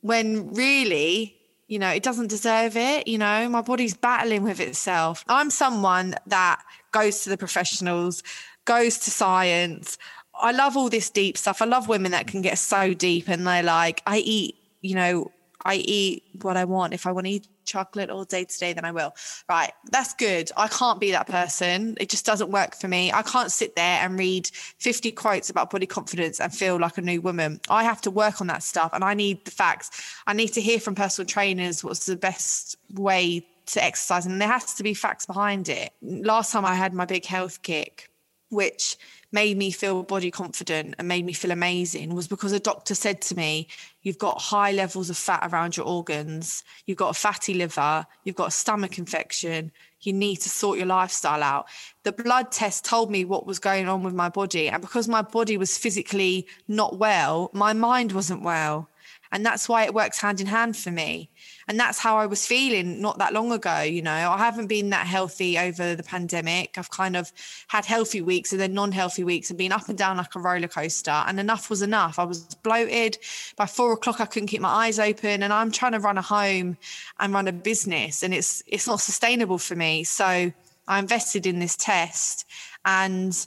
when 0.00 0.52
really, 0.52 1.36
you 1.68 1.78
know, 1.78 1.88
it 1.88 2.02
doesn't 2.02 2.28
deserve 2.28 2.76
it. 2.76 3.06
You 3.06 3.18
know, 3.18 3.48
my 3.48 3.62
body's 3.62 3.96
battling 3.96 4.42
with 4.42 4.60
itself. 4.60 5.24
I'm 5.28 5.50
someone 5.50 6.16
that 6.26 6.62
goes 6.90 7.22
to 7.22 7.30
the 7.30 7.38
professionals, 7.38 8.22
goes 8.64 8.98
to 8.98 9.10
science. 9.10 9.98
I 10.40 10.52
love 10.52 10.76
all 10.76 10.88
this 10.88 11.10
deep 11.10 11.36
stuff. 11.38 11.62
I 11.62 11.64
love 11.64 11.88
women 11.88 12.12
that 12.12 12.26
can 12.26 12.42
get 12.42 12.58
so 12.58 12.94
deep 12.94 13.28
and 13.28 13.46
they're 13.46 13.62
like, 13.62 14.02
I 14.06 14.18
eat, 14.18 14.56
you 14.80 14.94
know, 14.94 15.30
I 15.64 15.76
eat 15.76 16.22
what 16.42 16.56
I 16.56 16.64
want. 16.64 16.94
If 16.94 17.06
I 17.06 17.12
want 17.12 17.26
to 17.26 17.32
eat 17.32 17.48
chocolate 17.64 18.08
all 18.08 18.24
day 18.24 18.44
today, 18.44 18.72
then 18.72 18.84
I 18.84 18.92
will. 18.92 19.14
Right. 19.48 19.72
That's 19.90 20.14
good. 20.14 20.50
I 20.56 20.68
can't 20.68 21.00
be 21.00 21.10
that 21.10 21.26
person. 21.26 21.96
It 22.00 22.08
just 22.08 22.24
doesn't 22.24 22.50
work 22.50 22.76
for 22.76 22.86
me. 22.86 23.12
I 23.12 23.22
can't 23.22 23.50
sit 23.50 23.74
there 23.74 23.98
and 24.00 24.18
read 24.18 24.46
50 24.46 25.10
quotes 25.12 25.50
about 25.50 25.70
body 25.70 25.86
confidence 25.86 26.40
and 26.40 26.54
feel 26.54 26.78
like 26.78 26.96
a 26.98 27.02
new 27.02 27.20
woman. 27.20 27.60
I 27.68 27.82
have 27.82 28.00
to 28.02 28.10
work 28.10 28.40
on 28.40 28.46
that 28.46 28.62
stuff 28.62 28.90
and 28.92 29.02
I 29.02 29.14
need 29.14 29.44
the 29.44 29.50
facts. 29.50 29.90
I 30.26 30.32
need 30.34 30.52
to 30.52 30.60
hear 30.60 30.78
from 30.78 30.94
personal 30.94 31.26
trainers 31.26 31.82
what's 31.82 32.06
the 32.06 32.16
best 32.16 32.76
way 32.94 33.44
to 33.66 33.84
exercise. 33.84 34.26
And 34.26 34.40
there 34.40 34.48
has 34.48 34.74
to 34.74 34.84
be 34.84 34.94
facts 34.94 35.26
behind 35.26 35.68
it. 35.68 35.92
Last 36.00 36.52
time 36.52 36.64
I 36.64 36.74
had 36.74 36.94
my 36.94 37.04
big 37.04 37.24
health 37.24 37.62
kick, 37.62 38.08
which 38.50 38.96
made 39.32 39.56
me 39.56 39.70
feel 39.70 40.02
body 40.02 40.30
confident 40.30 40.94
and 40.98 41.08
made 41.08 41.24
me 41.24 41.32
feel 41.32 41.50
amazing 41.50 42.14
was 42.14 42.28
because 42.28 42.52
a 42.52 42.60
doctor 42.60 42.94
said 42.94 43.20
to 43.22 43.36
me, 43.36 43.68
You've 44.02 44.18
got 44.18 44.40
high 44.40 44.70
levels 44.70 45.10
of 45.10 45.16
fat 45.16 45.48
around 45.50 45.76
your 45.76 45.86
organs, 45.86 46.62
you've 46.86 46.98
got 46.98 47.10
a 47.10 47.18
fatty 47.18 47.54
liver, 47.54 48.06
you've 48.22 48.36
got 48.36 48.48
a 48.48 48.52
stomach 48.52 48.98
infection, 48.98 49.72
you 50.02 50.12
need 50.12 50.36
to 50.36 50.48
sort 50.48 50.78
your 50.78 50.86
lifestyle 50.86 51.42
out. 51.42 51.66
The 52.04 52.12
blood 52.12 52.52
test 52.52 52.84
told 52.84 53.10
me 53.10 53.24
what 53.24 53.46
was 53.46 53.58
going 53.58 53.88
on 53.88 54.04
with 54.04 54.14
my 54.14 54.28
body. 54.28 54.68
And 54.68 54.80
because 54.80 55.08
my 55.08 55.22
body 55.22 55.56
was 55.56 55.76
physically 55.76 56.46
not 56.68 56.98
well, 56.98 57.50
my 57.52 57.72
mind 57.72 58.12
wasn't 58.12 58.42
well. 58.42 58.88
And 59.32 59.44
that's 59.44 59.68
why 59.68 59.84
it 59.84 59.94
works 59.94 60.20
hand 60.20 60.40
in 60.40 60.46
hand 60.46 60.76
for 60.76 60.90
me. 60.90 61.30
And 61.68 61.80
that's 61.80 61.98
how 61.98 62.16
I 62.16 62.26
was 62.26 62.46
feeling 62.46 63.00
not 63.00 63.18
that 63.18 63.32
long 63.32 63.50
ago. 63.50 63.80
You 63.80 64.02
know, 64.02 64.12
I 64.12 64.38
haven't 64.38 64.68
been 64.68 64.90
that 64.90 65.06
healthy 65.06 65.58
over 65.58 65.96
the 65.96 66.02
pandemic. 66.02 66.78
I've 66.78 66.90
kind 66.90 67.16
of 67.16 67.32
had 67.68 67.84
healthy 67.84 68.20
weeks 68.20 68.52
and 68.52 68.60
then 68.60 68.72
non 68.72 68.92
healthy 68.92 69.24
weeks 69.24 69.50
and 69.50 69.58
been 69.58 69.72
up 69.72 69.88
and 69.88 69.98
down 69.98 70.16
like 70.18 70.34
a 70.36 70.38
roller 70.38 70.68
coaster. 70.68 71.10
And 71.10 71.40
enough 71.40 71.68
was 71.68 71.82
enough. 71.82 72.18
I 72.18 72.24
was 72.24 72.40
bloated. 72.56 73.18
By 73.56 73.66
four 73.66 73.92
o'clock, 73.92 74.20
I 74.20 74.26
couldn't 74.26 74.48
keep 74.48 74.60
my 74.60 74.86
eyes 74.86 74.98
open. 74.98 75.42
And 75.42 75.52
I'm 75.52 75.72
trying 75.72 75.92
to 75.92 76.00
run 76.00 76.18
a 76.18 76.22
home 76.22 76.76
and 77.18 77.32
run 77.34 77.48
a 77.48 77.52
business. 77.52 78.22
And 78.22 78.32
it's 78.32 78.62
it's 78.66 78.86
not 78.86 79.00
sustainable 79.00 79.58
for 79.58 79.74
me. 79.74 80.04
So 80.04 80.52
I 80.88 80.98
invested 80.98 81.46
in 81.46 81.58
this 81.58 81.76
test 81.76 82.46
and 82.84 83.46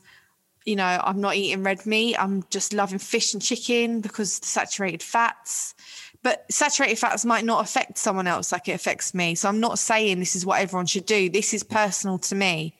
you 0.65 0.75
know, 0.75 1.01
I'm 1.03 1.19
not 1.19 1.35
eating 1.35 1.63
red 1.63 1.85
meat. 1.85 2.15
I'm 2.17 2.43
just 2.49 2.73
loving 2.73 2.99
fish 2.99 3.33
and 3.33 3.41
chicken 3.41 4.01
because 4.01 4.39
the 4.39 4.45
saturated 4.45 5.01
fats. 5.01 5.73
But 6.21 6.45
saturated 6.51 6.97
fats 6.97 7.23
might 7.23 7.45
not 7.45 7.63
affect 7.63 7.97
someone 7.97 8.27
else 8.27 8.51
like 8.51 8.67
it 8.67 8.73
affects 8.73 9.13
me. 9.13 9.35
So 9.35 9.47
I'm 9.47 9.59
not 9.59 9.79
saying 9.79 10.19
this 10.19 10.35
is 10.35 10.45
what 10.45 10.59
everyone 10.61 10.85
should 10.85 11.05
do. 11.05 11.29
This 11.29 11.53
is 11.53 11.63
personal 11.63 12.17
to 12.19 12.35
me. 12.35 12.75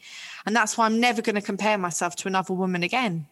And 0.45 0.55
that's 0.55 0.77
why 0.77 0.85
I'm 0.85 0.99
never 0.99 1.21
going 1.21 1.35
to 1.35 1.41
compare 1.41 1.77
myself 1.77 2.15
to 2.17 2.27
another 2.27 2.53
woman 2.53 2.83
again. 2.83 3.27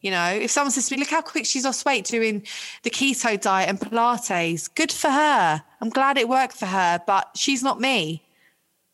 You 0.00 0.10
know, 0.10 0.26
if 0.34 0.50
someone 0.50 0.70
says 0.70 0.88
to 0.88 0.94
me, 0.94 1.00
look 1.00 1.08
how 1.08 1.22
quick 1.22 1.46
she's 1.46 1.64
lost 1.64 1.86
weight 1.86 2.04
doing 2.04 2.42
the 2.82 2.90
keto 2.90 3.40
diet 3.40 3.70
and 3.70 3.80
Pilates, 3.80 4.68
good 4.74 4.92
for 4.92 5.08
her. 5.08 5.62
I'm 5.80 5.88
glad 5.88 6.18
it 6.18 6.28
worked 6.28 6.56
for 6.56 6.66
her, 6.66 7.00
but 7.06 7.30
she's 7.34 7.62
not 7.62 7.80
me, 7.80 8.22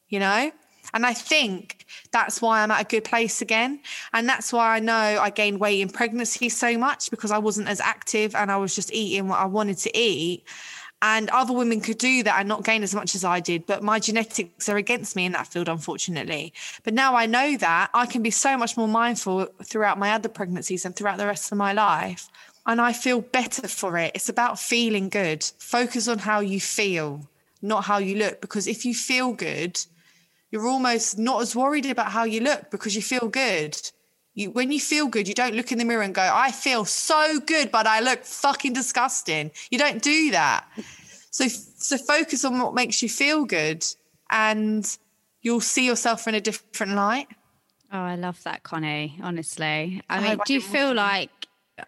you 0.08 0.20
know? 0.20 0.52
And 0.92 1.06
I 1.06 1.14
think 1.14 1.86
that's 2.12 2.42
why 2.42 2.62
I'm 2.62 2.70
at 2.70 2.82
a 2.82 2.84
good 2.84 3.04
place 3.04 3.42
again. 3.42 3.80
And 4.12 4.28
that's 4.28 4.52
why 4.52 4.76
I 4.76 4.80
know 4.80 4.94
I 4.94 5.30
gained 5.30 5.60
weight 5.60 5.80
in 5.80 5.88
pregnancy 5.88 6.48
so 6.48 6.76
much 6.76 7.10
because 7.10 7.30
I 7.30 7.38
wasn't 7.38 7.68
as 7.68 7.80
active 7.80 8.34
and 8.34 8.50
I 8.50 8.56
was 8.56 8.74
just 8.74 8.92
eating 8.92 9.28
what 9.28 9.38
I 9.38 9.46
wanted 9.46 9.78
to 9.78 9.96
eat. 9.96 10.44
And 11.02 11.30
other 11.30 11.54
women 11.54 11.80
could 11.80 11.96
do 11.96 12.22
that 12.24 12.40
and 12.40 12.48
not 12.48 12.64
gain 12.64 12.82
as 12.82 12.94
much 12.94 13.14
as 13.14 13.24
I 13.24 13.40
did. 13.40 13.64
But 13.66 13.82
my 13.82 13.98
genetics 13.98 14.68
are 14.68 14.76
against 14.76 15.16
me 15.16 15.24
in 15.24 15.32
that 15.32 15.46
field, 15.46 15.68
unfortunately. 15.68 16.52
But 16.84 16.92
now 16.92 17.14
I 17.14 17.26
know 17.26 17.56
that 17.56 17.90
I 17.94 18.04
can 18.04 18.22
be 18.22 18.30
so 18.30 18.58
much 18.58 18.76
more 18.76 18.88
mindful 18.88 19.46
throughout 19.64 19.98
my 19.98 20.12
other 20.12 20.28
pregnancies 20.28 20.84
and 20.84 20.94
throughout 20.94 21.16
the 21.16 21.26
rest 21.26 21.50
of 21.52 21.58
my 21.58 21.72
life. 21.72 22.28
And 22.66 22.80
I 22.80 22.92
feel 22.92 23.22
better 23.22 23.66
for 23.66 23.96
it. 23.96 24.12
It's 24.14 24.28
about 24.28 24.58
feeling 24.58 25.08
good. 25.08 25.42
Focus 25.58 26.06
on 26.06 26.18
how 26.18 26.40
you 26.40 26.60
feel, 26.60 27.26
not 27.62 27.84
how 27.84 27.96
you 27.96 28.16
look. 28.16 28.42
Because 28.42 28.66
if 28.66 28.84
you 28.84 28.94
feel 28.94 29.32
good, 29.32 29.80
you're 30.50 30.66
almost 30.66 31.18
not 31.18 31.42
as 31.42 31.54
worried 31.54 31.86
about 31.86 32.10
how 32.10 32.24
you 32.24 32.40
look 32.40 32.70
because 32.70 32.96
you 32.96 33.02
feel 33.02 33.28
good. 33.28 33.80
You, 34.34 34.50
when 34.50 34.70
you 34.72 34.80
feel 34.80 35.08
good, 35.08 35.28
you 35.28 35.34
don't 35.34 35.54
look 35.54 35.72
in 35.72 35.78
the 35.78 35.84
mirror 35.84 36.02
and 36.02 36.14
go, 36.14 36.28
I 36.32 36.50
feel 36.52 36.84
so 36.84 37.40
good, 37.40 37.70
but 37.70 37.86
I 37.86 38.00
look 38.00 38.24
fucking 38.24 38.72
disgusting. 38.72 39.50
You 39.70 39.78
don't 39.78 40.02
do 40.02 40.30
that. 40.32 40.66
So, 41.30 41.46
so 41.46 41.96
focus 41.96 42.44
on 42.44 42.58
what 42.60 42.74
makes 42.74 43.02
you 43.02 43.08
feel 43.08 43.44
good 43.44 43.84
and 44.30 44.84
you'll 45.42 45.60
see 45.60 45.86
yourself 45.86 46.26
in 46.26 46.34
a 46.34 46.40
different 46.40 46.94
light. 46.94 47.28
Oh, 47.92 47.98
I 47.98 48.14
love 48.14 48.42
that, 48.44 48.62
Connie. 48.62 49.18
Honestly, 49.22 50.00
I, 50.08 50.18
I 50.18 50.20
mean, 50.20 50.38
do 50.46 50.54
you 50.54 50.60
feel 50.60 50.94
like 50.94 51.30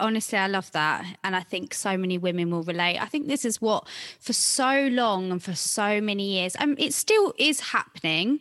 honestly, 0.00 0.38
I 0.38 0.46
love 0.46 0.70
that. 0.72 1.04
And 1.24 1.34
I 1.36 1.40
think 1.40 1.74
so 1.74 1.96
many 1.96 2.18
women 2.18 2.50
will 2.50 2.62
relate. 2.62 2.98
I 2.98 3.06
think 3.06 3.28
this 3.28 3.44
is 3.44 3.60
what, 3.60 3.86
for 4.20 4.32
so 4.32 4.88
long 4.90 5.30
and 5.32 5.42
for 5.42 5.54
so 5.54 6.00
many 6.00 6.38
years, 6.38 6.56
um, 6.58 6.76
it 6.78 6.94
still 6.94 7.34
is 7.38 7.60
happening. 7.60 8.40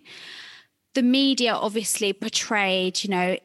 The 0.93 1.03
media 1.03 1.53
obviously 1.53 2.13
portrayed, 2.13 3.03
you 3.03 3.09
know, 3.09 3.37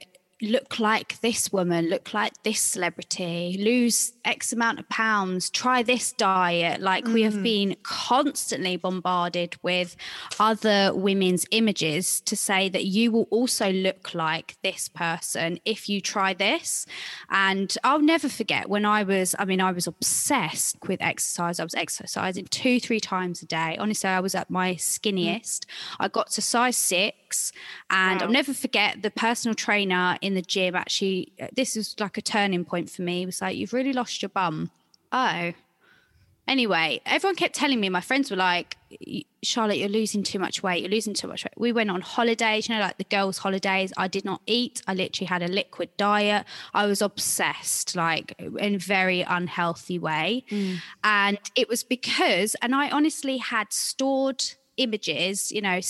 look 0.43 0.79
like 0.79 1.19
this 1.21 1.51
woman, 1.51 1.89
look 1.89 2.13
like 2.13 2.33
this 2.43 2.61
celebrity, 2.61 3.57
lose 3.59 4.13
X 4.25 4.53
amount 4.53 4.79
of 4.79 4.89
pounds, 4.91 5.49
try 5.49 5.83
this 5.83 6.13
diet. 6.13 6.81
Like 6.81 7.05
mm. 7.05 7.15
we 7.15 7.23
have 7.23 7.35
mm. 7.35 7.43
been 7.43 7.77
constantly 7.83 8.77
bombarded 8.77 9.57
with 9.63 9.97
other 10.39 10.93
women's 10.95 11.47
images 11.53 12.21
to 12.23 12.37
say 12.37 12.69
that 12.69 12.85
you 12.85 13.11
will 13.11 13.29
also 13.31 13.73
look 13.73 14.15
like 14.15 14.57
this 14.63 14.89
person 14.89 15.59
if 15.65 15.89
you 15.89 16.03
try 16.03 16.35
this. 16.35 16.87
And 17.31 17.75
I'll 17.83 18.03
never 18.03 18.29
forget 18.29 18.69
when 18.69 18.85
I 18.85 19.05
was, 19.05 19.35
I 19.39 19.47
mean, 19.47 19.63
I 19.63 19.73
was 19.73 19.87
obsessed 19.87 20.77
with 20.87 21.01
exercise. 21.01 21.59
I 21.59 21.65
was 21.65 21.75
exercising 21.75 22.45
two, 22.47 22.79
three 22.79 23.01
times 23.01 23.43
a 23.43 23.47
day. 23.47 23.77
Honestly, 23.79 24.11
I 24.11 24.21
was 24.21 24.35
at 24.35 24.51
my 24.51 24.75
skinniest. 24.75 25.61
Mm. 25.61 25.67
I 26.01 26.09
got 26.09 26.31
to 26.33 26.43
size 26.43 26.77
six. 26.77 27.53
And 27.89 28.21
wow. 28.21 28.27
I'll 28.27 28.33
never 28.33 28.53
forget 28.53 29.01
the 29.03 29.11
personal 29.11 29.55
trainer 29.55 30.19
in 30.27 30.35
the 30.35 30.43
gym 30.43 30.75
actually 30.75 31.33
uh, 31.41 31.47
this 31.55 31.77
was 31.77 31.95
like 32.01 32.19
a 32.19 32.23
turning 32.23 32.65
point 32.65 32.91
for 32.91 33.03
me. 33.03 33.23
It 33.23 33.27
was 33.27 33.41
like 33.41 33.57
you've 33.57 33.73
really 33.73 33.93
lost 33.93 34.23
your 34.23 34.29
bum. 34.29 34.71
Oh. 35.13 35.53
Anyway 36.49 37.01
everyone 37.07 37.37
kept 37.37 37.55
telling 37.55 37.81
me 37.81 37.89
my 37.89 38.01
friends 38.01 38.31
were 38.31 38.37
like 38.37 38.77
charlotte 39.43 39.79
you're 39.79 39.89
losing 39.89 40.23
too 40.23 40.39
much 40.39 40.63
weight. 40.63 40.83
You're 40.83 40.91
losing 40.91 41.15
too 41.15 41.29
much 41.29 41.45
weight. 41.45 41.55
We 41.57 41.73
went 41.73 41.91
on 41.91 42.01
holidays 42.01 42.69
you 42.69 42.75
know 42.75 42.81
like 42.81 42.99
the 42.99 43.05
girls 43.05 43.39
holidays. 43.39 43.93
I 43.97 44.09
did 44.09 44.25
not 44.25 44.43
eat. 44.47 44.83
I 44.87 44.95
literally 44.95 45.27
had 45.27 45.43
a 45.43 45.49
liquid 45.49 45.91
diet. 45.97 46.45
I 46.75 46.87
was 46.87 47.01
obsessed 47.01 47.95
like 47.95 48.35
in 48.39 48.75
a 48.75 48.79
very 48.79 49.23
unhealthy 49.23 49.99
way. 49.99 50.45
Mm. 50.51 50.79
and 51.05 51.39
it 51.55 51.69
was 51.69 51.83
because 51.83 52.57
and 52.63 52.75
i 52.75 52.91
honestly 52.91 53.39
had 53.39 53.73
stored 53.73 54.43
images 54.77 55.51
you 55.51 55.61
know 55.61 55.81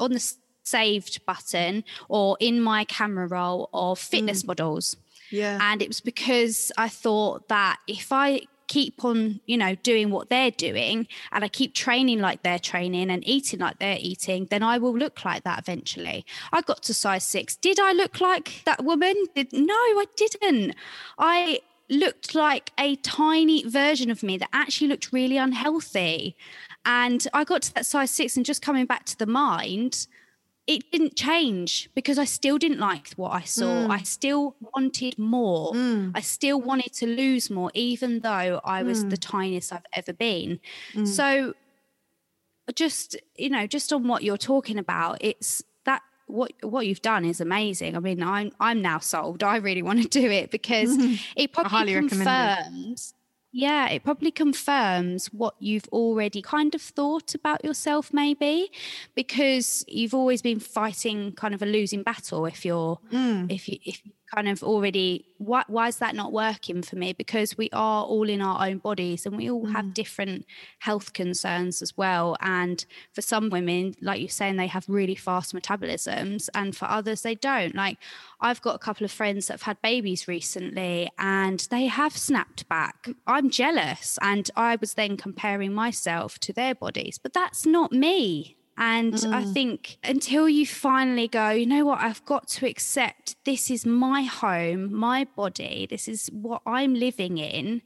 on 0.00 0.12
the 0.12 0.34
saved 0.70 1.24
button 1.26 1.84
or 2.08 2.36
in 2.40 2.60
my 2.60 2.84
camera 2.84 3.26
roll 3.26 3.68
of 3.72 3.98
fitness 3.98 4.42
mm. 4.42 4.48
models. 4.48 4.96
Yeah. 5.30 5.58
And 5.60 5.80
it 5.82 5.88
was 5.88 6.00
because 6.00 6.72
I 6.76 6.88
thought 6.88 7.48
that 7.48 7.78
if 7.86 8.12
I 8.12 8.42
keep 8.70 9.04
on, 9.04 9.40
you 9.46 9.56
know, 9.56 9.74
doing 9.76 10.10
what 10.10 10.30
they're 10.30 10.52
doing 10.52 11.08
and 11.32 11.44
I 11.44 11.48
keep 11.48 11.74
training 11.74 12.20
like 12.20 12.44
they're 12.44 12.58
training 12.58 13.10
and 13.10 13.26
eating 13.26 13.58
like 13.58 13.80
they're 13.80 13.98
eating, 14.00 14.46
then 14.48 14.62
I 14.62 14.78
will 14.78 14.96
look 14.96 15.24
like 15.24 15.42
that 15.42 15.58
eventually. 15.58 16.24
I 16.52 16.60
got 16.60 16.82
to 16.84 16.94
size 16.94 17.24
six. 17.24 17.56
Did 17.56 17.80
I 17.80 17.92
look 17.92 18.20
like 18.20 18.62
that 18.66 18.84
woman? 18.84 19.14
Did, 19.34 19.52
no, 19.52 19.74
I 19.74 20.04
didn't. 20.16 20.76
I 21.18 21.60
looked 21.88 22.36
like 22.36 22.72
a 22.78 22.94
tiny 22.96 23.64
version 23.68 24.08
of 24.08 24.22
me 24.22 24.38
that 24.38 24.48
actually 24.52 24.86
looked 24.86 25.12
really 25.12 25.36
unhealthy. 25.36 26.36
And 26.84 27.26
I 27.34 27.42
got 27.42 27.62
to 27.62 27.74
that 27.74 27.86
size 27.86 28.12
six 28.12 28.36
and 28.36 28.46
just 28.46 28.62
coming 28.62 28.86
back 28.86 29.04
to 29.06 29.18
the 29.18 29.26
mind, 29.26 30.06
it 30.66 30.90
didn't 30.92 31.16
change 31.16 31.90
because 31.94 32.18
I 32.18 32.24
still 32.24 32.58
didn't 32.58 32.78
like 32.78 33.12
what 33.14 33.32
I 33.32 33.42
saw. 33.42 33.86
Mm. 33.86 33.90
I 33.90 34.02
still 34.02 34.56
wanted 34.74 35.18
more. 35.18 35.72
Mm. 35.72 36.12
I 36.14 36.20
still 36.20 36.60
wanted 36.60 36.92
to 36.94 37.06
lose 37.06 37.50
more, 37.50 37.70
even 37.74 38.20
though 38.20 38.60
I 38.64 38.82
was 38.82 39.04
mm. 39.04 39.10
the 39.10 39.16
tiniest 39.16 39.72
I've 39.72 39.86
ever 39.92 40.12
been. 40.12 40.60
Mm. 40.94 41.08
So, 41.08 41.54
just 42.74 43.16
you 43.36 43.50
know, 43.50 43.66
just 43.66 43.92
on 43.92 44.06
what 44.06 44.22
you're 44.22 44.36
talking 44.36 44.78
about, 44.78 45.18
it's 45.20 45.62
that 45.84 46.02
what 46.26 46.52
what 46.62 46.86
you've 46.86 47.02
done 47.02 47.24
is 47.24 47.40
amazing. 47.40 47.96
I 47.96 48.00
mean, 48.00 48.22
I'm 48.22 48.52
I'm 48.60 48.80
now 48.80 48.98
sold. 48.98 49.42
I 49.42 49.56
really 49.56 49.82
want 49.82 50.02
to 50.02 50.08
do 50.08 50.30
it 50.30 50.50
because 50.50 50.96
it 51.36 51.52
probably 51.52 51.94
confirms 51.94 53.14
yeah, 53.52 53.88
it 53.88 54.04
probably 54.04 54.30
confirms 54.30 55.26
what 55.26 55.54
you've 55.58 55.88
already 55.88 56.40
kind 56.40 56.74
of 56.74 56.80
thought 56.80 57.34
about 57.34 57.64
yourself, 57.64 58.12
maybe, 58.12 58.70
because 59.14 59.84
you've 59.88 60.14
always 60.14 60.40
been 60.40 60.60
fighting 60.60 61.32
kind 61.32 61.54
of 61.54 61.62
a 61.62 61.66
losing 61.66 62.02
battle. 62.02 62.46
If 62.46 62.64
you're, 62.64 62.98
mm. 63.12 63.50
if 63.50 63.68
you, 63.68 63.78
if 63.84 64.04
you 64.04 64.12
kind 64.34 64.48
of 64.48 64.62
already 64.62 65.26
why, 65.38 65.64
why 65.68 65.88
is 65.88 65.96
that 65.96 66.14
not 66.14 66.32
working 66.32 66.82
for 66.82 66.96
me? 66.96 67.12
Because 67.14 67.56
we 67.56 67.70
are 67.72 68.04
all 68.04 68.28
in 68.28 68.42
our 68.42 68.66
own 68.66 68.78
bodies 68.78 69.24
and 69.24 69.36
we 69.36 69.50
all 69.50 69.66
mm. 69.66 69.72
have 69.72 69.94
different 69.94 70.44
health 70.80 71.14
concerns 71.14 71.80
as 71.80 71.96
well. 71.96 72.36
And 72.40 72.84
for 73.14 73.22
some 73.22 73.48
women 73.48 73.94
like 74.02 74.20
you're 74.20 74.28
saying 74.28 74.56
they 74.56 74.66
have 74.66 74.84
really 74.88 75.14
fast 75.14 75.54
metabolisms 75.54 76.48
and 76.54 76.76
for 76.76 76.84
others 76.86 77.22
they 77.22 77.34
don't. 77.34 77.74
Like 77.74 77.98
i've 78.40 78.62
got 78.62 78.74
a 78.74 78.78
couple 78.78 79.04
of 79.04 79.10
friends 79.10 79.46
that 79.46 79.54
have 79.54 79.62
had 79.62 79.82
babies 79.82 80.28
recently 80.28 81.10
and 81.18 81.66
they 81.70 81.86
have 81.86 82.16
snapped 82.16 82.68
back. 82.68 83.08
I'm 83.26 83.50
jealous 83.50 84.18
and 84.20 84.50
i 84.56 84.76
was 84.76 84.94
then 84.94 85.16
comparing 85.16 85.72
myself 85.72 86.38
to 86.40 86.52
their 86.52 86.74
bodies 86.74 87.18
but 87.18 87.32
that's 87.32 87.66
not 87.66 87.92
me 87.92 88.56
and 88.80 89.12
mm. 89.12 89.32
I 89.32 89.44
think 89.44 89.98
until 90.02 90.48
you 90.48 90.66
finally 90.66 91.28
go, 91.28 91.50
you 91.50 91.66
know 91.66 91.84
what, 91.84 92.00
I've 92.00 92.24
got 92.24 92.48
to 92.48 92.66
accept 92.66 93.36
this 93.44 93.70
is 93.70 93.86
my 93.86 94.22
home, 94.22 94.92
my 94.92 95.24
body, 95.36 95.86
this 95.88 96.08
is 96.08 96.28
what 96.32 96.62
I'm 96.66 96.94
living 96.94 97.38
in, 97.38 97.82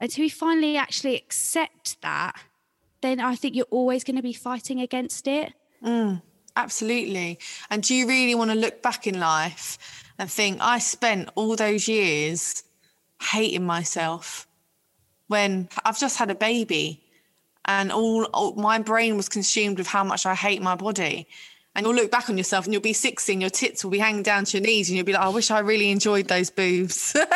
until 0.00 0.24
you 0.24 0.30
finally 0.30 0.76
actually 0.76 1.14
accept 1.14 2.00
that, 2.02 2.40
then 3.02 3.20
I 3.20 3.36
think 3.36 3.54
you're 3.54 3.66
always 3.70 4.02
going 4.02 4.16
to 4.16 4.22
be 4.22 4.32
fighting 4.32 4.80
against 4.80 5.28
it. 5.28 5.52
Mm. 5.84 6.22
Absolutely. 6.56 7.38
And 7.70 7.84
do 7.84 7.94
you 7.94 8.08
really 8.08 8.34
want 8.34 8.50
to 8.50 8.56
look 8.56 8.82
back 8.82 9.06
in 9.06 9.20
life 9.20 9.78
and 10.18 10.28
think, 10.28 10.58
I 10.60 10.80
spent 10.80 11.28
all 11.36 11.54
those 11.54 11.86
years 11.86 12.64
hating 13.22 13.64
myself 13.64 14.48
when 15.28 15.68
I've 15.84 16.00
just 16.00 16.18
had 16.18 16.32
a 16.32 16.34
baby 16.34 17.00
and 17.68 17.92
all, 17.92 18.24
all 18.32 18.54
my 18.54 18.78
brain 18.78 19.16
was 19.16 19.28
consumed 19.28 19.78
with 19.78 19.86
how 19.86 20.02
much 20.02 20.24
I 20.24 20.34
hate 20.34 20.62
my 20.62 20.74
body. 20.74 21.28
And 21.76 21.86
you'll 21.86 21.94
look 21.94 22.10
back 22.10 22.30
on 22.30 22.38
yourself 22.38 22.64
and 22.64 22.72
you'll 22.72 22.82
be 22.82 22.94
60 22.94 23.30
and 23.30 23.42
your 23.42 23.50
tits 23.50 23.84
will 23.84 23.92
be 23.92 23.98
hanging 23.98 24.22
down 24.22 24.46
to 24.46 24.56
your 24.56 24.66
knees 24.66 24.88
and 24.88 24.96
you'll 24.96 25.04
be 25.04 25.12
like, 25.12 25.22
I 25.22 25.28
wish 25.28 25.50
I 25.50 25.60
really 25.60 25.90
enjoyed 25.90 26.26
those 26.26 26.50
boobs. 26.50 27.14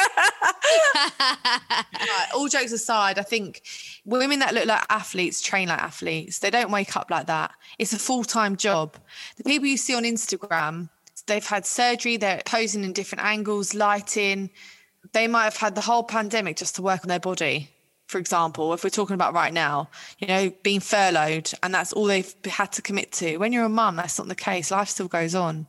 all 2.34 2.48
jokes 2.48 2.72
aside, 2.72 3.18
I 3.18 3.22
think 3.22 3.62
women 4.06 4.40
that 4.40 4.54
look 4.54 4.66
like 4.66 4.84
athletes 4.88 5.42
train 5.42 5.68
like 5.68 5.80
athletes. 5.80 6.38
They 6.38 6.50
don't 6.50 6.72
wake 6.72 6.96
up 6.96 7.10
like 7.10 7.26
that. 7.26 7.52
It's 7.78 7.92
a 7.92 7.98
full 7.98 8.24
time 8.24 8.56
job. 8.56 8.96
The 9.36 9.44
people 9.44 9.68
you 9.68 9.76
see 9.76 9.94
on 9.94 10.02
Instagram, 10.02 10.88
they've 11.26 11.46
had 11.46 11.66
surgery, 11.66 12.16
they're 12.16 12.42
posing 12.46 12.84
in 12.84 12.94
different 12.94 13.24
angles, 13.24 13.74
lighting. 13.74 14.50
They 15.12 15.28
might 15.28 15.44
have 15.44 15.58
had 15.58 15.74
the 15.74 15.82
whole 15.82 16.04
pandemic 16.04 16.56
just 16.56 16.76
to 16.76 16.82
work 16.82 17.04
on 17.04 17.08
their 17.08 17.20
body 17.20 17.68
for 18.12 18.18
example, 18.18 18.74
if 18.74 18.84
we're 18.84 18.90
talking 18.90 19.14
about 19.14 19.32
right 19.32 19.52
now, 19.52 19.88
you 20.18 20.26
know, 20.28 20.52
being 20.62 20.80
furloughed 20.80 21.50
and 21.62 21.74
that's 21.74 21.94
all 21.94 22.04
they've 22.04 22.32
had 22.44 22.70
to 22.72 22.82
commit 22.82 23.10
to. 23.12 23.38
When 23.38 23.52
you're 23.52 23.64
a 23.64 23.70
mum, 23.70 23.96
that's 23.96 24.18
not 24.18 24.28
the 24.28 24.34
case. 24.34 24.70
Life 24.70 24.90
still 24.90 25.08
goes 25.08 25.34
on, 25.34 25.66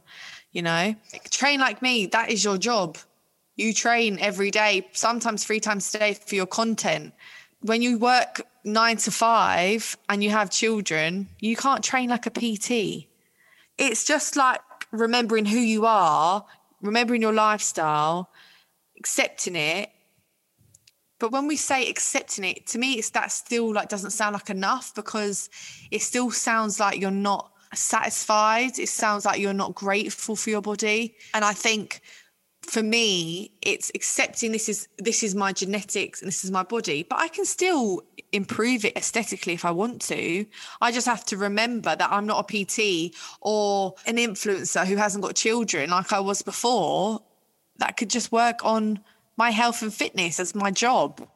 you 0.52 0.62
know. 0.62 0.94
Train 1.30 1.62
like 1.62 1.82
me, 1.82 2.06
that 2.08 2.30
is 2.30 2.44
your 2.44 2.58
job. 2.58 2.98
You 3.56 3.74
train 3.74 4.20
every 4.20 4.52
day, 4.52 4.86
sometimes 4.92 5.46
three 5.46 5.62
times 5.62 5.96
a 5.96 6.00
day 6.00 6.14
for 6.14 6.36
your 6.36 6.46
content. 6.46 7.14
When 7.62 7.82
you 7.82 7.98
work 7.98 8.42
nine 8.66 8.98
to 8.98 9.12
five 9.12 9.98
and 10.10 10.22
you 10.22 10.30
have 10.32 10.52
children, 10.52 11.30
you 11.40 11.56
can't 11.56 11.84
train 11.84 12.10
like 12.10 12.26
a 12.26 12.30
PT. 12.30 13.08
It's 13.78 14.04
just 14.04 14.36
like 14.36 14.60
remembering 14.92 15.46
who 15.46 15.60
you 15.60 15.86
are, 15.86 16.46
remembering 16.82 17.22
your 17.22 17.32
lifestyle, 17.34 18.30
accepting 18.98 19.56
it 19.56 19.90
but 21.24 21.32
when 21.32 21.48
we 21.48 21.56
say 21.56 21.90
accepting 21.90 22.44
it, 22.44 22.68
to 22.68 22.78
me, 22.78 22.96
it's 22.96 23.12
that 23.12 23.32
still 23.32 23.72
like 23.72 23.88
doesn't 23.88 24.12
sound 24.12 24.34
like 24.34 24.50
enough 24.50 24.94
because 24.94 25.50
it 25.90 26.02
still 26.02 26.32
sounds 26.32 26.82
like 26.82 27.00
you're 27.00 27.12
not 27.12 27.50
satisfied. 27.74 28.78
It 28.78 28.90
sounds 28.90 29.24
like 29.24 29.40
you're 29.40 29.54
not 29.54 29.74
grateful 29.74 30.36
for 30.36 30.50
your 30.50 30.62
body. 30.62 31.16
And 31.34 31.46
I 31.46 31.54
think 31.54 32.02
for 32.62 32.84
me, 32.84 33.54
it's 33.62 33.90
accepting 33.96 34.52
this 34.52 34.68
is 34.68 34.90
this 34.98 35.24
is 35.24 35.34
my 35.34 35.54
genetics 35.54 36.22
and 36.22 36.28
this 36.28 36.44
is 36.44 36.52
my 36.52 36.64
body, 36.64 37.04
but 37.04 37.20
I 37.20 37.30
can 37.30 37.46
still 37.46 38.02
improve 38.34 38.84
it 38.84 38.98
aesthetically 38.98 39.54
if 39.54 39.64
I 39.64 39.72
want 39.72 40.02
to. 40.02 40.46
I 40.82 40.92
just 40.92 41.08
have 41.08 41.24
to 41.28 41.38
remember 41.38 41.96
that 41.96 42.12
I'm 42.12 42.26
not 42.26 42.52
a 42.52 42.66
PT 42.66 43.16
or 43.40 43.94
an 44.06 44.18
influencer 44.18 44.86
who 44.86 44.98
hasn't 44.98 45.24
got 45.24 45.38
children 45.38 45.92
like 45.92 46.12
I 46.12 46.20
was 46.20 46.42
before 46.42 47.22
that 47.78 47.96
could 47.96 48.10
just 48.10 48.34
work 48.34 48.66
on 48.66 49.00
my 49.38 49.52
health 49.52 49.82
and 49.82 49.94
fitness 49.94 50.40
as 50.40 50.56
my 50.56 50.72
job. 50.72 51.28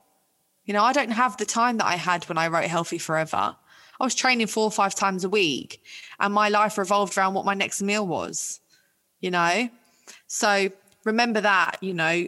You 0.65 0.73
know, 0.73 0.83
I 0.83 0.93
don't 0.93 1.11
have 1.11 1.37
the 1.37 1.45
time 1.45 1.77
that 1.77 1.85
I 1.85 1.95
had 1.95 2.27
when 2.27 2.37
I 2.37 2.47
wrote 2.47 2.65
Healthy 2.65 2.97
Forever. 2.97 3.55
I 3.99 4.03
was 4.03 4.13
training 4.13 4.47
four 4.47 4.65
or 4.65 4.71
five 4.71 4.93
times 4.93 5.23
a 5.23 5.29
week, 5.29 5.81
and 6.19 6.33
my 6.33 6.49
life 6.49 6.77
revolved 6.77 7.17
around 7.17 7.33
what 7.33 7.45
my 7.45 7.53
next 7.53 7.81
meal 7.81 8.05
was, 8.05 8.59
you 9.19 9.31
know? 9.31 9.69
So 10.27 10.69
remember 11.03 11.41
that, 11.41 11.77
you 11.81 11.93
know, 11.93 12.27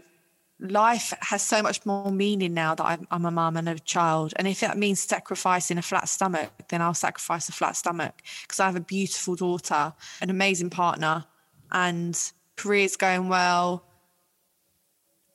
life 0.60 1.14
has 1.22 1.42
so 1.42 1.62
much 1.62 1.86
more 1.86 2.12
meaning 2.12 2.54
now 2.54 2.76
that 2.76 2.84
I'm, 2.84 3.08
I'm 3.12 3.26
a 3.26 3.32
mum 3.32 3.58
and 3.58 3.70
a 3.70 3.78
child. 3.78 4.34
And 4.36 4.48
if 4.48 4.62
that 4.62 4.78
means 4.78 5.00
sacrificing 5.00 5.78
a 5.78 5.82
flat 5.82 6.10
stomach, 6.10 6.52
then 6.70 6.82
I'll 6.82 6.94
sacrifice 6.94 7.50
a 7.50 7.52
flat 7.52 7.76
stomach 7.76 8.22
because 8.42 8.60
I 8.60 8.66
have 8.66 8.76
a 8.76 8.82
beautiful 8.82 9.36
daughter, 9.36 9.94
an 10.22 10.30
amazing 10.30 10.70
partner, 10.70 11.26
and 11.72 12.20
career's 12.56 12.96
going 12.96 13.30
well 13.30 13.84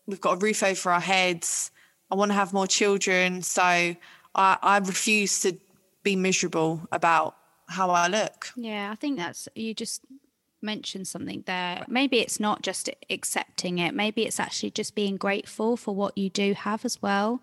we've 0.06 0.20
got 0.20 0.34
a 0.34 0.44
roof 0.44 0.62
over 0.62 0.90
our 0.90 1.00
heads. 1.00 1.70
I 2.10 2.14
want 2.14 2.30
to 2.30 2.34
have 2.34 2.52
more 2.52 2.66
children. 2.66 3.42
So 3.42 3.62
I, 3.62 3.96
I 4.34 4.78
refuse 4.78 5.40
to 5.40 5.56
be 6.02 6.16
miserable 6.16 6.86
about 6.92 7.36
how 7.68 7.90
I 7.90 8.08
look. 8.08 8.50
Yeah, 8.56 8.90
I 8.92 8.94
think 8.94 9.18
that's, 9.18 9.48
you 9.54 9.74
just 9.74 10.02
mentioned 10.60 11.06
something 11.08 11.44
there. 11.46 11.84
Maybe 11.88 12.20
it's 12.20 12.40
not 12.40 12.62
just 12.62 12.90
accepting 13.10 13.78
it, 13.78 13.94
maybe 13.94 14.24
it's 14.24 14.40
actually 14.40 14.70
just 14.70 14.94
being 14.94 15.16
grateful 15.16 15.76
for 15.76 15.94
what 15.94 16.16
you 16.16 16.30
do 16.30 16.54
have 16.54 16.84
as 16.84 17.00
well. 17.00 17.42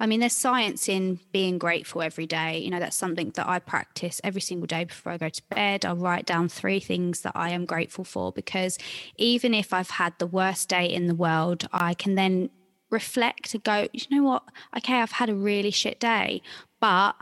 I 0.00 0.06
mean, 0.06 0.20
there's 0.20 0.34
science 0.34 0.88
in 0.88 1.20
being 1.32 1.58
grateful 1.58 2.02
every 2.02 2.26
day. 2.26 2.58
You 2.58 2.70
know, 2.70 2.78
that's 2.78 2.96
something 2.96 3.30
that 3.30 3.48
I 3.48 3.58
practice 3.58 4.20
every 4.24 4.40
single 4.40 4.66
day 4.66 4.84
before 4.84 5.12
I 5.12 5.18
go 5.18 5.28
to 5.28 5.42
bed. 5.50 5.84
I'll 5.84 5.96
write 5.96 6.26
down 6.26 6.48
three 6.48 6.80
things 6.80 7.20
that 7.22 7.32
I 7.34 7.50
am 7.50 7.64
grateful 7.64 8.04
for 8.04 8.32
because 8.32 8.78
even 9.16 9.54
if 9.54 9.72
I've 9.72 9.90
had 9.90 10.14
the 10.18 10.26
worst 10.26 10.68
day 10.68 10.86
in 10.86 11.06
the 11.06 11.14
world, 11.14 11.66
I 11.72 11.94
can 11.94 12.14
then 12.14 12.50
reflect 12.90 13.54
and 13.54 13.62
go, 13.62 13.88
you 13.92 14.04
know 14.10 14.22
what? 14.22 14.44
Okay, 14.76 14.94
I've 14.94 15.12
had 15.12 15.28
a 15.28 15.34
really 15.34 15.70
shit 15.70 16.00
day, 16.00 16.42
but 16.80 17.14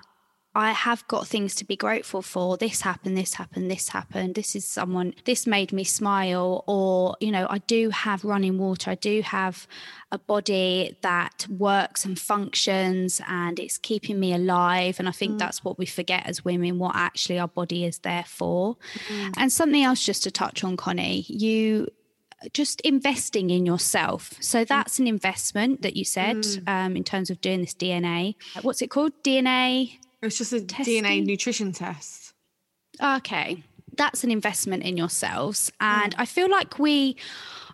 I 0.56 0.72
have 0.72 1.06
got 1.06 1.28
things 1.28 1.54
to 1.56 1.66
be 1.66 1.76
grateful 1.76 2.22
for. 2.22 2.56
This 2.56 2.80
happened, 2.80 3.14
this 3.14 3.34
happened, 3.34 3.70
this 3.70 3.90
happened. 3.90 4.36
This 4.36 4.56
is 4.56 4.64
someone, 4.64 5.12
this 5.26 5.46
made 5.46 5.70
me 5.70 5.84
smile. 5.84 6.64
Or, 6.66 7.14
you 7.20 7.30
know, 7.30 7.46
I 7.50 7.58
do 7.58 7.90
have 7.90 8.24
running 8.24 8.56
water. 8.56 8.92
I 8.92 8.94
do 8.94 9.20
have 9.20 9.68
a 10.10 10.18
body 10.18 10.96
that 11.02 11.46
works 11.50 12.06
and 12.06 12.18
functions 12.18 13.20
and 13.28 13.60
it's 13.60 13.76
keeping 13.76 14.18
me 14.18 14.32
alive. 14.32 14.98
And 14.98 15.10
I 15.10 15.12
think 15.12 15.34
mm. 15.34 15.38
that's 15.38 15.62
what 15.62 15.78
we 15.78 15.84
forget 15.84 16.24
as 16.24 16.42
women, 16.42 16.78
what 16.78 16.96
actually 16.96 17.38
our 17.38 17.48
body 17.48 17.84
is 17.84 17.98
there 17.98 18.24
for. 18.26 18.78
Mm. 19.08 19.34
And 19.36 19.52
something 19.52 19.82
else 19.82 20.02
just 20.02 20.22
to 20.22 20.30
touch 20.30 20.64
on, 20.64 20.78
Connie, 20.78 21.26
you 21.28 21.88
just 22.54 22.80
investing 22.80 23.50
in 23.50 23.66
yourself. 23.66 24.32
So 24.40 24.64
mm. 24.64 24.68
that's 24.68 24.98
an 24.98 25.06
investment 25.06 25.82
that 25.82 25.96
you 25.96 26.04
said 26.06 26.36
mm. 26.36 26.66
um, 26.66 26.96
in 26.96 27.04
terms 27.04 27.28
of 27.28 27.42
doing 27.42 27.60
this 27.60 27.74
DNA. 27.74 28.36
What's 28.62 28.80
it 28.80 28.88
called? 28.88 29.12
DNA 29.22 29.98
it's 30.26 30.38
just 30.38 30.52
a 30.52 30.60
testing? 30.60 31.04
DNA 31.04 31.24
nutrition 31.24 31.72
test. 31.72 32.32
Okay. 33.02 33.62
That's 33.96 34.24
an 34.24 34.30
investment 34.30 34.82
in 34.82 34.96
yourselves. 34.96 35.72
And 35.80 36.14
mm. 36.14 36.20
I 36.20 36.26
feel 36.26 36.50
like 36.50 36.78
we 36.78 37.16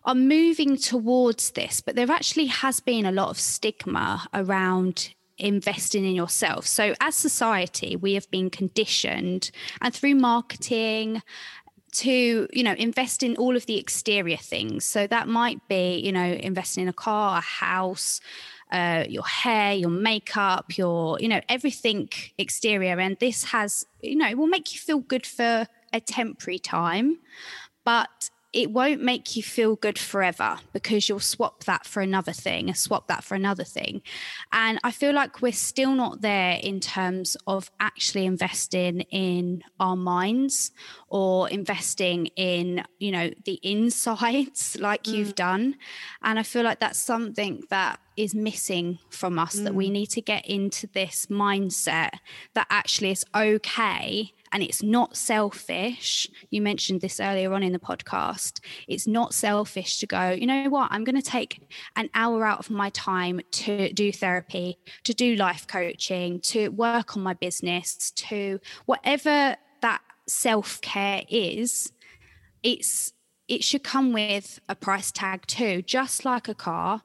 are 0.05 0.15
moving 0.15 0.77
towards 0.77 1.53
this, 1.53 1.81
but 1.81 1.97
there 1.97 2.11
actually 2.11 2.47
has 2.47 2.81
been 2.81 3.07
a 3.07 3.13
lot 3.13 3.31
of 3.31 3.39
stigma 3.39 4.27
around 4.35 5.15
investing 5.39 6.05
in 6.05 6.15
yourself. 6.15 6.67
So, 6.67 6.95
as 7.01 7.15
society, 7.15 7.97
we 7.97 8.15
have 8.15 8.31
been 8.31 8.51
conditioned 8.51 9.51
and 9.81 9.95
through 9.95 10.17
marketing 10.17 11.23
to 11.93 12.49
you 12.51 12.63
know 12.63 12.73
invest 12.73 13.23
in 13.23 13.37
all 13.37 13.55
of 13.55 13.67
the 13.67 13.79
exterior 13.79 14.39
things 14.39 14.83
so 14.85 15.07
that 15.07 15.29
might 15.29 15.61
be 15.69 15.99
you 15.99 16.11
know 16.11 16.25
investing 16.25 16.85
in 16.85 16.89
a 16.89 16.93
car 16.93 17.39
a 17.39 17.41
house 17.43 18.19
uh, 18.73 19.05
your 19.09 19.25
hair, 19.25 19.75
your 19.75 19.91
makeup, 19.91 20.77
your, 20.77 21.19
you 21.21 21.29
know, 21.29 21.41
everything 21.49 22.09
exterior. 22.39 22.99
And 22.99 23.17
this 23.21 23.45
has, 23.45 23.87
you 24.01 24.17
know, 24.17 24.29
it 24.29 24.39
will 24.39 24.47
make 24.47 24.73
you 24.73 24.81
feel 24.81 25.01
good 25.01 25.27
for 25.27 25.67
a 25.93 26.01
temporary 26.01 26.59
time, 26.59 27.19
but 27.85 28.31
it 28.53 28.71
won't 28.71 29.03
make 29.03 29.35
you 29.35 29.43
feel 29.43 29.77
good 29.77 29.99
forever 29.99 30.59
because 30.75 31.09
you'll 31.09 31.21
swap 31.21 31.65
that 31.65 31.87
for 31.87 32.03
another 32.03 32.33
thing 32.33 32.69
and 32.69 32.77
swap 32.77 33.09
that 33.09 33.25
for 33.25 33.35
another 33.35 33.65
thing. 33.65 34.03
And 34.53 34.79
I 34.85 34.91
feel 34.91 35.15
like 35.15 35.41
we're 35.41 35.53
still 35.53 35.95
not 35.95 36.21
there 36.21 36.59
in 36.63 36.81
terms 36.81 37.35
of 37.47 37.71
actually 37.81 38.27
investing 38.27 39.01
in 39.11 39.63
our 39.81 39.97
minds 39.97 40.71
or 41.09 41.49
investing 41.49 42.27
in, 42.37 42.85
you 42.99 43.11
know, 43.11 43.31
the 43.47 43.59
insides 43.63 44.77
like 44.81 45.05
mm. 45.05 45.15
you've 45.15 45.35
done. 45.35 45.77
And 46.23 46.39
I 46.39 46.43
feel 46.43 46.63
like 46.63 46.81
that's 46.81 46.99
something 46.99 47.63
that 47.71 48.01
is 48.17 48.35
missing 48.35 48.99
from 49.11 49.39
us 49.39 49.57
mm. 49.57 49.65
that 49.65 49.75
we 49.75 49.89
mm. 49.89 49.93
need 49.93 50.07
to 50.11 50.21
get 50.21 50.47
into 50.47 50.87
this 50.89 51.27
mindset 51.27 52.11
that 52.55 52.67
actually 52.71 53.11
it's 53.11 53.25
okay 53.35 54.33
and 54.53 54.63
it's 54.63 54.83
not 54.83 55.17
selfish. 55.17 56.29
You 56.51 56.61
mentioned 56.61 57.01
this 57.01 57.19
earlier 57.19 57.53
on 57.55 57.63
in 57.63 57.73
the 57.73 57.79
podcast. 57.79 58.61
It's 58.87 59.07
not 59.07 59.35
selfish 59.35 59.99
to 60.01 60.07
go, 60.07 60.31
you 60.31 60.47
know 60.47 60.69
what, 60.69 60.89
I'm 60.91 61.05
going 61.05 61.17
to 61.17 61.23
take 61.23 61.67
an 61.97 62.11
hour 62.15 62.45
out 62.45 62.59
of 62.59 62.71
my 62.71 62.91
time 62.91 63.41
to 63.53 63.93
do 63.93 64.13
therapy, 64.13 64.79
to 65.05 65.15
do 65.15 65.37
life 65.37 65.67
coaching, 65.67 66.41
to 66.41 66.69
work 66.69 67.17
on 67.17 67.23
my 67.23 67.35
business, 67.35 68.11
to 68.13 68.61
whatever 68.85 69.57
that 69.81 70.03
self 70.29 70.81
care 70.83 71.23
is. 71.29 71.93
It's 72.63 73.13
it 73.49 73.65
should 73.65 73.83
come 73.83 74.13
with 74.13 74.61
a 74.69 74.75
price 74.75 75.11
tag 75.11 75.47
too, 75.47 75.83
just 75.83 76.25
like 76.25 76.49
a 76.49 76.55
car, 76.55 77.03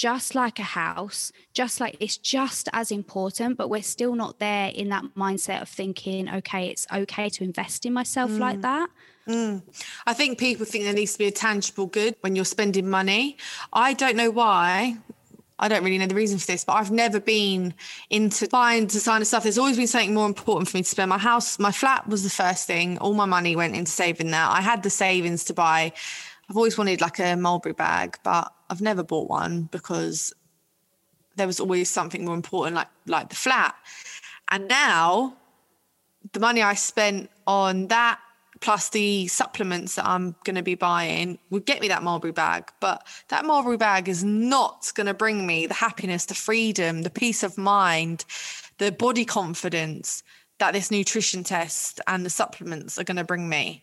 just 0.00 0.34
like 0.34 0.58
a 0.58 0.62
house, 0.62 1.30
just 1.52 1.78
like 1.78 1.94
it's 2.00 2.16
just 2.16 2.70
as 2.72 2.90
important, 2.90 3.58
but 3.58 3.68
we're 3.68 3.82
still 3.82 4.14
not 4.14 4.38
there 4.38 4.70
in 4.74 4.88
that 4.88 5.04
mindset 5.14 5.60
of 5.60 5.68
thinking, 5.68 6.26
okay, 6.26 6.68
it's 6.68 6.86
okay 6.90 7.28
to 7.28 7.44
invest 7.44 7.84
in 7.84 7.92
myself 7.92 8.30
mm. 8.30 8.38
like 8.38 8.62
that. 8.62 8.88
Mm. 9.28 9.60
I 10.06 10.14
think 10.14 10.38
people 10.38 10.64
think 10.64 10.84
there 10.84 10.94
needs 10.94 11.12
to 11.12 11.18
be 11.18 11.26
a 11.26 11.30
tangible 11.30 11.84
good 11.84 12.16
when 12.22 12.34
you're 12.34 12.46
spending 12.46 12.88
money. 12.88 13.36
I 13.74 13.92
don't 13.92 14.16
know 14.16 14.30
why. 14.30 14.96
I 15.58 15.68
don't 15.68 15.84
really 15.84 15.98
know 15.98 16.06
the 16.06 16.14
reason 16.14 16.38
for 16.38 16.46
this, 16.46 16.64
but 16.64 16.76
I've 16.76 16.90
never 16.90 17.20
been 17.20 17.74
into 18.08 18.48
buying 18.48 18.86
designer 18.86 19.26
stuff. 19.26 19.42
There's 19.42 19.58
always 19.58 19.76
been 19.76 19.86
something 19.86 20.14
more 20.14 20.26
important 20.26 20.70
for 20.70 20.78
me 20.78 20.82
to 20.82 20.88
spend. 20.88 21.10
My 21.10 21.18
house, 21.18 21.58
my 21.58 21.72
flat 21.72 22.08
was 22.08 22.22
the 22.22 22.30
first 22.30 22.66
thing. 22.66 22.96
All 22.96 23.12
my 23.12 23.26
money 23.26 23.54
went 23.54 23.76
into 23.76 23.90
saving 23.90 24.30
that. 24.30 24.50
I 24.50 24.62
had 24.62 24.82
the 24.82 24.88
savings 24.88 25.44
to 25.44 25.52
buy. 25.52 25.92
I've 26.48 26.56
always 26.56 26.78
wanted 26.78 27.02
like 27.02 27.18
a 27.18 27.36
Mulberry 27.36 27.74
bag, 27.74 28.16
but 28.22 28.50
I've 28.70 28.80
never 28.80 29.02
bought 29.02 29.28
one 29.28 29.68
because 29.72 30.32
there 31.36 31.46
was 31.46 31.60
always 31.60 31.90
something 31.90 32.24
more 32.24 32.34
important, 32.34 32.76
like 32.76 32.88
like 33.06 33.28
the 33.28 33.36
flat. 33.36 33.74
And 34.50 34.68
now, 34.68 35.36
the 36.32 36.40
money 36.40 36.62
I 36.62 36.74
spent 36.74 37.30
on 37.46 37.88
that 37.88 38.20
plus 38.60 38.90
the 38.90 39.26
supplements 39.26 39.94
that 39.94 40.06
I'm 40.06 40.36
going 40.44 40.56
to 40.56 40.62
be 40.62 40.74
buying 40.74 41.38
would 41.48 41.64
get 41.64 41.80
me 41.80 41.88
that 41.88 42.02
Mulberry 42.02 42.32
bag. 42.32 42.70
But 42.80 43.06
that 43.28 43.44
Mulberry 43.44 43.78
bag 43.78 44.08
is 44.08 44.22
not 44.22 44.92
going 44.94 45.06
to 45.06 45.14
bring 45.14 45.46
me 45.46 45.66
the 45.66 45.74
happiness, 45.74 46.26
the 46.26 46.34
freedom, 46.34 47.02
the 47.02 47.10
peace 47.10 47.42
of 47.42 47.56
mind, 47.56 48.24
the 48.78 48.92
body 48.92 49.24
confidence 49.24 50.22
that 50.58 50.74
this 50.74 50.90
nutrition 50.90 51.42
test 51.42 52.00
and 52.06 52.24
the 52.24 52.30
supplements 52.30 52.98
are 52.98 53.04
going 53.04 53.16
to 53.16 53.24
bring 53.24 53.48
me. 53.48 53.82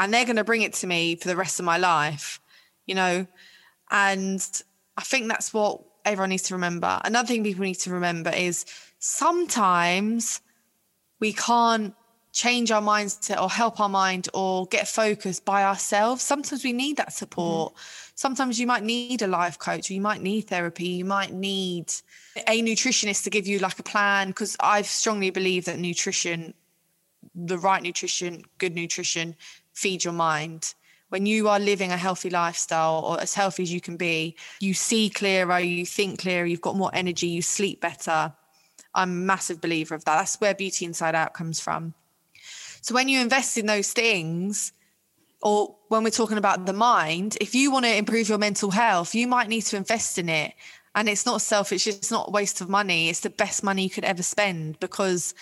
And 0.00 0.12
they're 0.12 0.24
going 0.24 0.36
to 0.36 0.44
bring 0.44 0.62
it 0.62 0.72
to 0.74 0.86
me 0.86 1.16
for 1.16 1.28
the 1.28 1.36
rest 1.36 1.60
of 1.60 1.66
my 1.66 1.76
life, 1.76 2.40
you 2.86 2.94
know? 2.94 3.26
And 3.92 4.44
I 4.96 5.02
think 5.02 5.28
that's 5.28 5.54
what 5.54 5.82
everyone 6.04 6.30
needs 6.30 6.44
to 6.44 6.54
remember. 6.54 7.00
Another 7.04 7.28
thing 7.28 7.44
people 7.44 7.62
need 7.62 7.74
to 7.74 7.90
remember 7.92 8.30
is 8.30 8.64
sometimes 8.98 10.40
we 11.20 11.32
can't 11.32 11.94
change 12.32 12.70
our 12.70 12.80
mindset 12.80 13.40
or 13.40 13.50
help 13.50 13.78
our 13.78 13.90
mind 13.90 14.28
or 14.32 14.66
get 14.66 14.88
focused 14.88 15.44
by 15.44 15.64
ourselves. 15.64 16.22
Sometimes 16.22 16.64
we 16.64 16.72
need 16.72 16.96
that 16.96 17.12
support. 17.12 17.74
Mm-hmm. 17.74 18.12
Sometimes 18.14 18.58
you 18.58 18.66
might 18.66 18.82
need 18.82 19.20
a 19.20 19.26
life 19.26 19.58
coach, 19.58 19.90
or 19.90 19.94
you 19.94 20.00
might 20.00 20.22
need 20.22 20.42
therapy, 20.42 20.88
you 20.88 21.04
might 21.04 21.32
need 21.32 21.92
a 22.48 22.62
nutritionist 22.62 23.24
to 23.24 23.30
give 23.30 23.46
you 23.46 23.58
like 23.58 23.78
a 23.78 23.82
plan. 23.82 24.28
Because 24.28 24.56
I 24.60 24.80
strongly 24.82 25.28
believe 25.28 25.66
that 25.66 25.78
nutrition, 25.78 26.54
the 27.34 27.58
right 27.58 27.82
nutrition, 27.82 28.44
good 28.56 28.74
nutrition, 28.74 29.36
feeds 29.74 30.04
your 30.04 30.14
mind. 30.14 30.74
When 31.12 31.26
you 31.26 31.50
are 31.50 31.60
living 31.60 31.92
a 31.92 31.98
healthy 31.98 32.30
lifestyle 32.30 33.04
or 33.04 33.20
as 33.20 33.34
healthy 33.34 33.64
as 33.64 33.70
you 33.70 33.82
can 33.82 33.98
be, 33.98 34.34
you 34.60 34.72
see 34.72 35.10
clearer, 35.10 35.58
you 35.58 35.84
think 35.84 36.20
clearer, 36.20 36.46
you've 36.46 36.62
got 36.62 36.74
more 36.74 36.90
energy, 36.94 37.26
you 37.26 37.42
sleep 37.42 37.82
better. 37.82 38.32
I'm 38.94 39.10
a 39.10 39.12
massive 39.12 39.60
believer 39.60 39.94
of 39.94 40.06
that. 40.06 40.16
That's 40.16 40.40
where 40.40 40.54
Beauty 40.54 40.86
Inside 40.86 41.14
Out 41.14 41.34
comes 41.34 41.60
from. 41.60 41.92
So 42.80 42.94
when 42.94 43.10
you 43.10 43.20
invest 43.20 43.58
in 43.58 43.66
those 43.66 43.92
things, 43.92 44.72
or 45.42 45.76
when 45.88 46.02
we're 46.02 46.08
talking 46.08 46.38
about 46.38 46.64
the 46.64 46.72
mind, 46.72 47.36
if 47.42 47.54
you 47.54 47.70
want 47.70 47.84
to 47.84 47.94
improve 47.94 48.30
your 48.30 48.38
mental 48.38 48.70
health, 48.70 49.14
you 49.14 49.26
might 49.26 49.50
need 49.50 49.66
to 49.66 49.76
invest 49.76 50.16
in 50.16 50.30
it. 50.30 50.54
And 50.94 51.10
it's 51.10 51.26
not 51.26 51.42
selfish, 51.42 51.86
it's 51.86 51.98
just 51.98 52.10
not 52.10 52.28
a 52.28 52.30
waste 52.30 52.62
of 52.62 52.70
money. 52.70 53.10
It's 53.10 53.20
the 53.20 53.28
best 53.28 53.62
money 53.62 53.82
you 53.82 53.90
could 53.90 54.04
ever 54.04 54.22
spend 54.22 54.80
because 54.80 55.34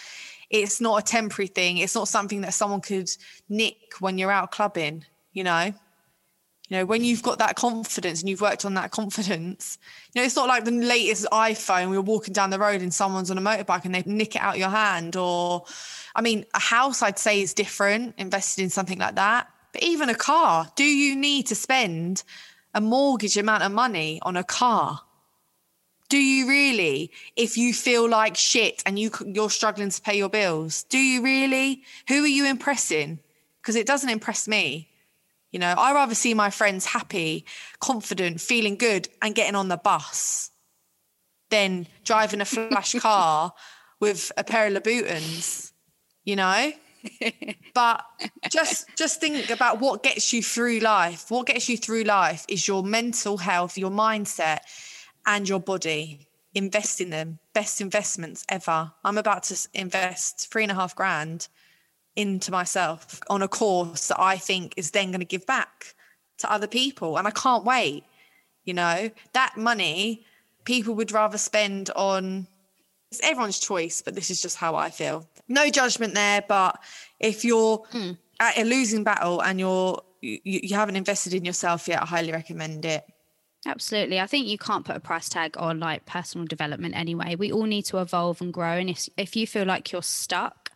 it's 0.51 0.81
not 0.81 0.99
a 0.99 1.07
temporary 1.07 1.47
thing. 1.47 1.77
It's 1.77 1.95
not 1.95 2.09
something 2.09 2.41
that 2.41 2.55
someone 2.55 2.81
could 2.81 3.09
nick 3.49 3.77
when 4.01 4.19
you're 4.19 4.33
out 4.33 4.51
clubbing, 4.51 5.05
you 5.33 5.45
know? 5.45 5.73
You 6.71 6.77
know, 6.77 6.87
when 6.87 7.03
you've 7.03 7.23
got 7.23 7.41
that 7.41 7.57
confidence 7.57 8.21
and 8.21 8.29
you've 8.29 8.41
worked 8.41 8.65
on 8.65 8.75
that 8.75 8.93
confidence, 8.93 9.77
you 10.15 10.21
know, 10.21 10.25
it's 10.25 10.37
not 10.37 10.47
like 10.47 10.65
the 10.65 10.71
latest 10.71 11.27
iPhone, 11.33 11.91
we're 11.91 12.01
walking 12.01 12.33
down 12.33 12.51
the 12.51 12.61
road 12.61 12.81
and 12.81 12.95
someone's 12.95 13.31
on 13.31 13.39
a 13.39 13.41
motorbike 13.41 13.85
and 13.85 13.95
they 13.95 14.05
nick 14.07 14.37
it 14.37 14.43
out 14.43 14.57
your 14.57 14.69
hand. 14.69 15.17
Or, 15.17 15.65
I 16.15 16.23
mean, 16.23 16.47
a 16.55 16.61
house 16.61 17.03
I'd 17.03 17.19
say 17.19 17.43
is 17.43 17.55
different, 17.55 18.15
invested 18.19 18.63
in 18.63 18.71
something 18.71 18.99
like 18.99 19.17
that. 19.17 19.49
But 19.73 19.83
even 19.83 20.09
a 20.09 20.15
car, 20.15 20.71
do 20.77 20.85
you 20.85 21.17
need 21.17 21.47
to 21.47 21.57
spend 21.57 22.23
a 22.73 22.81
mortgage 22.81 23.37
amount 23.37 23.65
of 23.65 23.73
money 23.73 24.21
on 24.23 24.37
a 24.37 24.45
car? 24.45 25.01
Do 26.09 26.19
you 26.19 26.49
really? 26.49 27.11
If 27.37 27.57
you 27.57 27.73
feel 27.73 28.09
like 28.09 28.37
shit 28.37 28.83
and 28.87 28.99
you 28.99 29.11
you're 29.27 29.51
struggling 29.51 29.91
to 29.91 30.01
pay 30.01 30.19
your 30.19 30.29
bills, 30.29 30.85
do 30.85 30.99
you 30.99 31.23
really? 31.23 31.83
Who 32.09 32.25
are 32.25 32.29
you 32.29 32.47
impressing? 32.47 33.21
Because 33.61 33.77
it 33.77 33.87
doesn't 33.87 34.11
impress 34.11 34.49
me. 34.49 34.90
You 35.51 35.59
know, 35.59 35.75
I 35.77 35.93
rather 35.93 36.15
see 36.15 36.35
my 36.35 36.51
friends 36.51 36.87
happy, 36.87 37.45
confident, 37.81 38.41
feeling 38.41 38.77
good, 38.77 39.09
and 39.21 39.35
getting 39.35 39.57
on 39.57 39.69
the 39.69 39.77
bus 39.77 40.51
than 41.51 41.89
driving 42.05 42.41
a 42.41 42.45
flash 42.45 42.95
car 43.01 43.53
with 43.99 44.31
a 44.37 44.45
pair 44.45 44.67
of 44.69 44.75
Louboutins. 44.75 45.73
You 46.25 46.37
know, 46.37 46.73
but 47.75 48.05
just 48.51 48.87
just 48.97 49.21
think 49.21 49.51
about 49.51 49.81
what 49.81 50.03
gets 50.03 50.33
you 50.33 50.43
through 50.43 50.79
life. 50.81 51.31
What 51.31 51.47
gets 51.47 51.69
you 51.69 51.77
through 51.77 52.03
life 52.05 52.45
is 52.49 52.69
your 52.69 52.83
mental 52.85 53.39
health, 53.39 53.77
your 53.79 53.91
mindset, 53.91 54.61
and 55.27 55.49
your 55.49 55.61
body. 55.61 56.27
Invest 56.55 57.01
in 57.01 57.11
them. 57.11 57.39
Best 57.55 57.81
investments 57.81 58.45
ever. 58.49 58.93
I'm 59.05 59.19
about 59.19 59.45
to 59.45 59.69
invest 59.73 60.51
three 60.51 60.65
and 60.65 60.73
a 60.73 60.75
half 60.75 60.95
grand 60.97 61.49
into 62.17 62.51
myself 62.51 63.21
on 63.29 63.43
a 63.43 63.49
course 63.49 64.09
that 64.09 64.21
I 64.21 64.37
think 64.37 64.75
is 64.77 64.91
then 64.91 65.09
going 65.09 65.21
to 65.21 65.27
give 65.27 65.47
back 65.47 65.95
to 66.39 66.51
other 66.51 66.67
people. 66.67 67.17
And 67.17 67.27
I 67.27 67.31
can't 67.31 67.65
wait. 67.65 68.05
You 68.65 68.75
know, 68.75 69.11
that 69.33 69.57
money 69.57 70.25
people 70.65 70.95
would 70.95 71.13
rather 71.13 71.39
spend 71.39 71.91
on 71.97 72.47
it's 73.11 73.21
everyone's 73.25 73.59
choice, 73.59 74.03
but 74.03 74.15
this 74.15 74.31
is 74.31 74.41
just 74.41 74.57
how 74.57 74.77
I 74.77 74.91
feel. 74.91 75.27
No 75.49 75.69
judgment 75.69 76.15
there, 76.15 76.45
but 76.47 76.79
if 77.19 77.45
you're 77.45 77.79
mm. 77.93 78.17
at 78.39 78.57
a 78.57 78.65
losing 78.65 79.03
battle 79.03 79.43
and 79.43 79.59
you're 79.59 80.01
you, 80.21 80.39
you 80.45 80.77
haven't 80.77 80.97
invested 80.97 81.35
in 81.35 81.45
yourself 81.45 81.89
yet, 81.89 82.03
I 82.03 82.07
highly 82.07 82.31
recommend 82.31 82.85
it. 82.85 83.05
Absolutely. 83.67 84.21
I 84.21 84.27
think 84.27 84.47
you 84.47 84.59
can't 84.59 84.85
put 84.85 84.97
a 84.97 85.01
price 85.01 85.29
tag 85.29 85.57
on 85.59 85.81
like 85.81 86.07
personal 86.07 86.47
development 86.47 86.97
anyway. 86.97 87.35
We 87.35 87.53
all 87.53 87.65
need 87.65 87.85
to 87.87 87.99
evolve 87.99 88.41
and 88.41 88.53
grow. 88.53 88.73
And 88.73 88.89
if, 88.89 89.09
if 89.17 89.37
you 89.37 89.47
feel 89.47 89.65
like 89.65 89.93
you're 89.93 90.03
stuck 90.03 90.71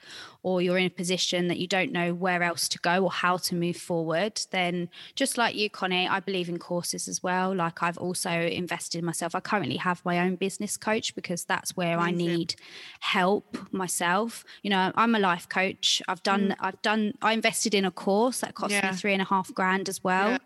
or 0.44 0.60
you're 0.60 0.76
in 0.76 0.84
a 0.84 0.90
position 0.90 1.48
that 1.48 1.58
you 1.58 1.66
don't 1.66 1.90
know 1.90 2.12
where 2.12 2.42
else 2.42 2.68
to 2.68 2.78
go 2.80 3.02
or 3.04 3.10
how 3.10 3.38
to 3.38 3.54
move 3.54 3.78
forward, 3.78 4.38
then 4.50 4.90
just 5.14 5.38
like 5.38 5.56
you, 5.56 5.70
Connie, 5.70 6.06
I 6.06 6.20
believe 6.20 6.50
in 6.50 6.58
courses 6.58 7.08
as 7.08 7.22
well. 7.22 7.54
Like 7.54 7.82
I've 7.82 7.96
also 7.96 8.30
invested 8.30 8.98
in 8.98 9.06
myself. 9.06 9.34
I 9.34 9.40
currently 9.40 9.78
have 9.78 10.04
my 10.04 10.20
own 10.20 10.36
business 10.36 10.76
coach 10.76 11.14
because 11.14 11.44
that's 11.44 11.74
where 11.78 11.96
Amazing. 11.96 12.30
I 12.30 12.36
need 12.36 12.54
help 13.00 13.56
myself. 13.72 14.44
You 14.62 14.68
know, 14.68 14.92
I'm 14.94 15.14
a 15.14 15.18
life 15.18 15.48
coach. 15.48 16.02
I've 16.08 16.22
done, 16.22 16.50
mm. 16.50 16.56
I've 16.60 16.80
done, 16.82 17.14
I 17.22 17.32
invested 17.32 17.74
in 17.74 17.86
a 17.86 17.90
course 17.90 18.40
that 18.40 18.54
cost 18.54 18.72
yeah. 18.72 18.90
me 18.90 18.96
three 18.98 19.14
and 19.14 19.22
a 19.22 19.26
half 19.26 19.52
grand 19.54 19.88
as 19.88 20.04
well. 20.04 20.38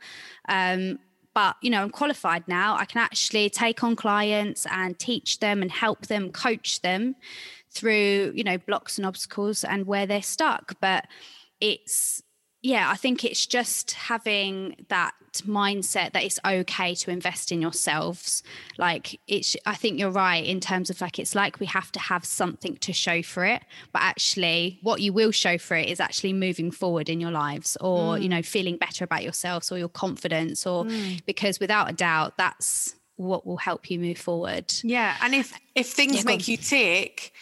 Yeah. 0.48 0.72
Um, 0.72 1.00
but 1.34 1.56
you 1.60 1.70
know 1.70 1.82
i'm 1.82 1.90
qualified 1.90 2.42
now 2.48 2.74
i 2.76 2.84
can 2.84 3.00
actually 3.00 3.48
take 3.48 3.84
on 3.84 3.94
clients 3.94 4.66
and 4.72 4.98
teach 4.98 5.38
them 5.38 5.62
and 5.62 5.70
help 5.70 6.06
them 6.06 6.32
coach 6.32 6.80
them 6.80 7.14
through 7.70 8.32
you 8.34 8.44
know 8.44 8.58
blocks 8.58 8.98
and 8.98 9.06
obstacles 9.06 9.64
and 9.64 9.86
where 9.86 10.06
they're 10.06 10.22
stuck 10.22 10.74
but 10.80 11.06
it's 11.60 12.22
yeah 12.62 12.90
i 12.90 12.96
think 12.96 13.24
it's 13.24 13.46
just 13.46 13.92
having 13.92 14.74
that 14.88 15.12
mindset 15.42 16.12
that 16.12 16.24
it's 16.24 16.40
okay 16.44 16.94
to 16.94 17.10
invest 17.10 17.52
in 17.52 17.60
yourselves 17.60 18.42
like 18.78 19.20
it's 19.28 19.56
i 19.66 19.74
think 19.74 19.98
you're 19.98 20.10
right 20.10 20.44
in 20.44 20.58
terms 20.58 20.90
of 20.90 21.00
like 21.00 21.18
it's 21.18 21.34
like 21.34 21.60
we 21.60 21.66
have 21.66 21.92
to 21.92 22.00
have 22.00 22.24
something 22.24 22.76
to 22.78 22.92
show 22.92 23.22
for 23.22 23.44
it 23.44 23.62
but 23.92 24.02
actually 24.02 24.78
what 24.82 25.00
you 25.00 25.12
will 25.12 25.30
show 25.30 25.58
for 25.58 25.76
it 25.76 25.88
is 25.88 26.00
actually 26.00 26.32
moving 26.32 26.70
forward 26.70 27.08
in 27.08 27.20
your 27.20 27.30
lives 27.30 27.76
or 27.80 28.16
mm. 28.16 28.22
you 28.22 28.28
know 28.28 28.42
feeling 28.42 28.76
better 28.76 29.04
about 29.04 29.22
yourselves 29.22 29.70
or 29.70 29.78
your 29.78 29.88
confidence 29.88 30.66
or 30.66 30.84
mm. 30.84 31.24
because 31.26 31.60
without 31.60 31.90
a 31.90 31.92
doubt 31.92 32.36
that's 32.36 32.94
what 33.18 33.46
will 33.46 33.58
help 33.58 33.90
you 33.90 33.98
move 33.98 34.16
forward. 34.16 34.72
Yeah. 34.82 35.16
And 35.20 35.34
if 35.34 35.52
if 35.74 35.88
things 35.88 36.16
yeah, 36.16 36.22
make 36.24 36.48
you 36.48 36.56
tick, 36.56 37.32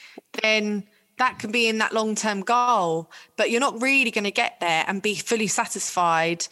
then 0.43 0.85
that 1.19 1.39
can 1.39 1.51
be 1.51 1.69
in 1.69 1.79
that 1.79 1.95
long-term 1.95 2.43
goal, 2.43 3.11
but 3.37 3.51
you're 3.51 3.61
not 3.61 3.81
really 3.81 4.11
going 4.11 4.25
to 4.25 4.31
get 4.31 4.61
there 4.61 4.85
and 4.87 5.01
be 5.01 5.15
fully 5.15 5.47
satisfied. 5.47 6.47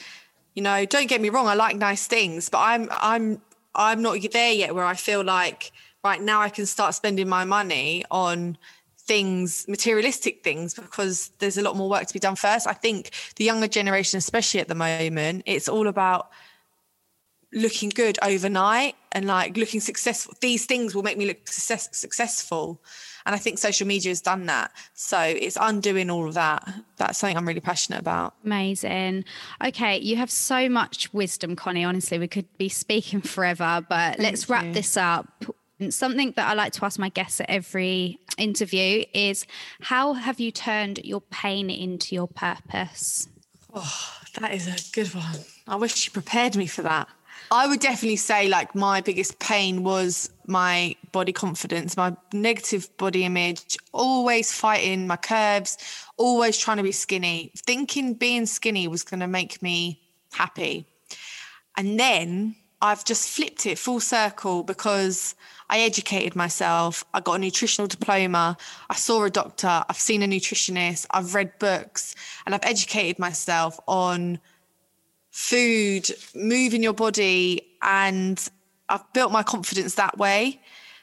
You 0.55 0.63
know, 0.63 0.87
don't 0.87 1.09
get 1.09 1.21
me 1.21 1.29
wrong, 1.29 1.49
I 1.49 1.55
like 1.55 1.77
nice 1.77 2.07
things, 2.07 2.49
but 2.49 2.59
I'm 2.59 2.89
I'm 2.91 3.43
I'm 3.75 4.03
not 4.03 4.19
there 4.33 4.53
yet 4.53 4.75
where 4.75 4.85
I 4.85 4.95
feel 4.95 5.25
like 5.25 5.73
right 6.05 6.21
now 6.21 6.41
I 6.41 6.49
can 6.49 6.67
start 6.67 6.95
spending 6.95 7.29
my 7.29 7.45
money 7.45 8.05
on 8.11 8.57
things, 8.97 9.67
materialistic 9.69 10.43
things, 10.43 10.75
because 10.75 11.31
there's 11.39 11.59
a 11.59 11.63
lot 11.63 11.77
more 11.77 11.91
work 11.91 12.07
to 12.07 12.15
be 12.15 12.21
done 12.21 12.37
first. 12.37 12.67
I 12.67 12.73
think 12.73 13.11
the 13.37 13.45
younger 13.45 13.69
generation, 13.69 14.19
especially 14.19 14.61
at 14.61 14.69
the 14.69 14.75
moment, 14.75 15.43
it's 15.45 15.69
all 15.69 15.89
about 15.89 16.31
looking 17.55 17.89
good 17.89 18.19
overnight 18.23 18.97
and 19.13 19.27
like 19.27 19.57
looking 19.57 19.81
successful. 19.81 20.35
These 20.41 20.67
things 20.67 20.95
will 20.95 21.05
make 21.05 21.17
me 21.17 21.27
look 21.27 21.47
success- 21.47 21.89
successful. 21.97 22.83
And 23.25 23.35
I 23.35 23.39
think 23.39 23.59
social 23.59 23.87
media 23.87 24.11
has 24.11 24.21
done 24.21 24.47
that. 24.47 24.73
So 24.93 25.19
it's 25.19 25.57
undoing 25.59 26.11
all 26.11 26.29
of 26.29 26.35
that. 26.35 26.69
That's 26.97 27.19
something 27.19 27.37
I'm 27.37 27.47
really 27.49 27.61
passionate 27.61 28.01
about. 28.01 28.35
Amazing. 28.45 29.25
Okay. 29.65 29.99
You 29.99 30.17
have 30.17 30.31
so 30.31 30.69
much 30.69 31.13
wisdom, 31.15 31.57
Connie. 31.57 31.85
Honestly, 31.85 32.19
we 32.19 32.29
could 32.29 32.47
be 32.59 32.69
speaking 32.69 33.21
forever, 33.35 33.85
but 33.89 34.17
Thank 34.17 34.19
let's 34.19 34.51
wrap 34.51 34.65
you. 34.65 34.73
this 34.75 34.97
up. 34.97 35.45
Something 35.89 36.33
that 36.37 36.49
I 36.49 36.55
like 36.55 36.73
to 36.75 36.85
ask 36.85 36.99
my 36.99 37.09
guests 37.09 37.41
at 37.41 37.49
every 37.49 38.19
interview 38.37 39.05
is 39.15 39.47
how 39.81 40.13
have 40.15 40.39
you 40.41 40.51
turned 40.51 40.99
your 41.05 41.21
pain 41.21 41.71
into 41.71 42.15
your 42.15 42.29
purpose? 42.29 43.29
Oh, 43.73 44.13
that 44.39 44.53
is 44.55 44.69
a 44.69 44.77
good 44.93 45.15
one. 45.15 45.41
I 45.67 45.77
wish 45.77 46.07
you 46.07 46.13
prepared 46.13 46.57
me 46.57 46.67
for 46.67 46.83
that. 46.83 47.09
I 47.55 47.69
would 47.69 47.79
definitely 47.79 48.17
say 48.17 48.49
like 48.49 48.75
my 48.75 49.01
biggest 49.01 49.39
pain 49.39 49.85
was 49.85 50.29
my 50.45 50.97
body 51.13 51.33
confidence, 51.33 51.97
my 51.97 52.17
negative 52.33 52.89
body 52.97 53.25
image, 53.25 53.77
always 53.93 54.53
fighting 54.53 55.07
my 55.07 55.15
curves, 55.15 55.79
always 56.17 56.59
trying 56.59 56.79
to 56.79 56.83
be 56.83 56.91
skinny, 56.91 57.53
thinking 57.55 58.15
being 58.15 58.47
skinny 58.47 58.89
was 58.89 59.05
going 59.05 59.21
to 59.21 59.29
make 59.29 59.63
me 59.63 60.03
happy. 60.33 60.85
And 61.77 62.01
then 62.01 62.57
I've 62.83 63.05
just 63.05 63.29
flipped 63.29 63.67
it 63.67 63.79
full 63.79 64.01
circle 64.01 64.65
because 64.65 65.37
I 65.71 65.79
educated 65.79 66.35
myself. 66.35 67.05
I 67.15 67.21
got 67.21 67.35
a 67.35 67.39
nutritional 67.39 67.87
diploma. 67.87 68.57
I 68.91 68.97
saw 68.97 69.23
a 69.23 69.31
doctor. 69.31 69.85
I've 69.89 69.97
seen 69.97 70.25
a 70.25 70.27
nutritionist. 70.27 71.07
I've 71.13 71.37
read 71.37 71.57
books 71.61 72.17
and 72.47 72.53
I've 72.53 72.65
educated 72.65 73.21
myself 73.21 73.79
on 73.87 74.41
food, 75.35 76.09
moving 76.33 76.81
your 76.81 76.93
body. 76.93 77.61
And 77.83 78.41
I've 78.89 79.13
built 79.13 79.33
my 79.33 79.43
confidence 79.43 79.97
that 79.97 80.17
way. 80.17 80.61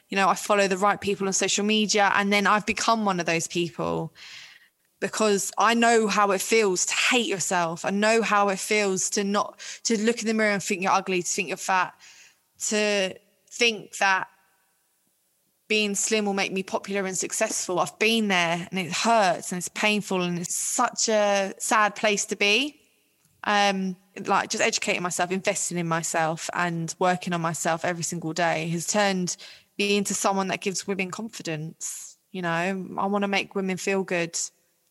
You 0.08 0.16
know, 0.16 0.26
I 0.26 0.34
follow 0.34 0.66
the 0.68 0.78
right 0.78 0.98
people 0.98 1.26
on 1.26 1.34
social 1.34 1.66
media 1.66 2.10
and 2.14 2.32
then 2.32 2.46
I've 2.46 2.64
become 2.64 3.04
one 3.04 3.20
of 3.20 3.26
those 3.26 3.46
people 3.46 4.14
because 5.00 5.52
I 5.58 5.74
know 5.74 6.06
how 6.06 6.30
it 6.30 6.40
feels 6.40 6.86
to 6.86 6.94
hate 6.94 7.26
yourself. 7.26 7.84
I 7.84 7.90
know 7.90 8.22
how 8.22 8.48
it 8.48 8.58
feels 8.58 9.10
to 9.10 9.24
not 9.24 9.60
to 9.84 10.00
look 10.00 10.22
in 10.22 10.28
the 10.28 10.34
mirror 10.34 10.52
and 10.52 10.62
think 10.62 10.82
you're 10.82 10.92
ugly, 10.92 11.22
to 11.22 11.28
think 11.28 11.48
you're 11.48 11.56
fat, 11.58 11.94
to 12.68 13.14
think 13.50 13.98
that 13.98 14.28
being 15.68 15.94
slim 15.94 16.24
will 16.24 16.34
make 16.34 16.52
me 16.52 16.62
popular 16.62 17.04
and 17.04 17.18
successful. 17.18 17.80
I've 17.80 17.98
been 17.98 18.28
there 18.28 18.66
and 18.70 18.80
it 18.80 18.92
hurts 18.92 19.52
and 19.52 19.58
it's 19.58 19.68
painful 19.68 20.22
and 20.22 20.38
it's 20.38 20.54
such 20.54 21.10
a 21.10 21.52
sad 21.58 21.96
place 21.96 22.24
to 22.26 22.36
be. 22.36 22.81
Um, 23.44 23.96
like 24.26 24.50
just 24.50 24.62
educating 24.62 25.02
myself, 25.02 25.30
investing 25.30 25.78
in 25.78 25.88
myself 25.88 26.48
and 26.54 26.94
working 26.98 27.32
on 27.32 27.40
myself 27.40 27.84
every 27.84 28.04
single 28.04 28.32
day 28.32 28.68
has 28.68 28.86
turned 28.86 29.36
me 29.78 29.96
into 29.96 30.14
someone 30.14 30.48
that 30.48 30.60
gives 30.60 30.86
women 30.86 31.10
confidence. 31.10 32.18
You 32.30 32.42
know, 32.42 32.48
I 32.98 33.06
want 33.06 33.22
to 33.22 33.28
make 33.28 33.54
women 33.54 33.76
feel 33.76 34.04
good 34.04 34.38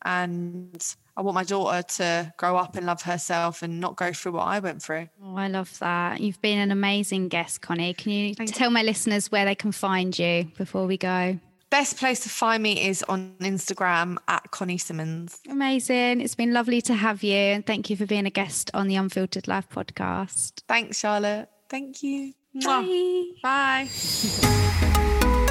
and 0.04 0.96
I 1.16 1.22
want 1.22 1.36
my 1.36 1.44
daughter 1.44 1.82
to 1.98 2.34
grow 2.38 2.56
up 2.56 2.76
and 2.76 2.86
love 2.86 3.02
herself 3.04 3.62
and 3.62 3.80
not 3.80 3.96
go 3.96 4.14
through 4.14 4.34
what 4.34 4.48
I 4.48 4.60
went 4.60 4.82
through. 4.82 5.10
Oh, 5.24 5.36
I 5.36 5.48
love 5.48 5.78
that. 5.80 6.20
You've 6.20 6.42
been 6.42 6.60
an 6.60 6.72
amazing 6.72 7.28
guest, 7.28 7.62
Connie. 7.62 7.94
Can 7.94 8.12
you 8.12 8.36
Thank 8.36 8.56
tell 8.56 8.70
my 8.70 8.84
listeners 8.84 9.32
where 9.32 9.46
they 9.46 9.56
can 9.56 9.72
find 9.72 10.18
you 10.18 10.52
before 10.58 10.88
we 10.88 10.98
go? 10.98 11.40
Best 11.72 11.96
place 11.98 12.20
to 12.20 12.30
find 12.30 12.62
me 12.62 12.86
is 12.86 13.02
on 13.04 13.34
Instagram 13.40 14.18
at 14.28 14.52
Connie 14.52 14.78
Simmonds. 14.78 15.40
Amazing. 15.50 16.20
It's 16.20 16.36
been 16.36 16.52
lovely 16.52 16.82
to 16.82 16.94
have 16.94 17.24
you. 17.24 17.34
And 17.34 17.66
thank 17.66 17.90
you 17.90 17.96
for 17.96 18.06
being 18.06 18.26
a 18.26 18.30
guest 18.30 18.70
on 18.74 18.90
the 18.90 18.98
Unfiltered 18.98 19.48
Life 19.48 19.70
podcast. 19.70 20.64
Thanks, 20.68 21.00
Charlotte. 21.00 21.48
Thank 21.70 22.04
you. 22.04 22.34
Bye. 22.62 23.24
Bye. 23.42 23.88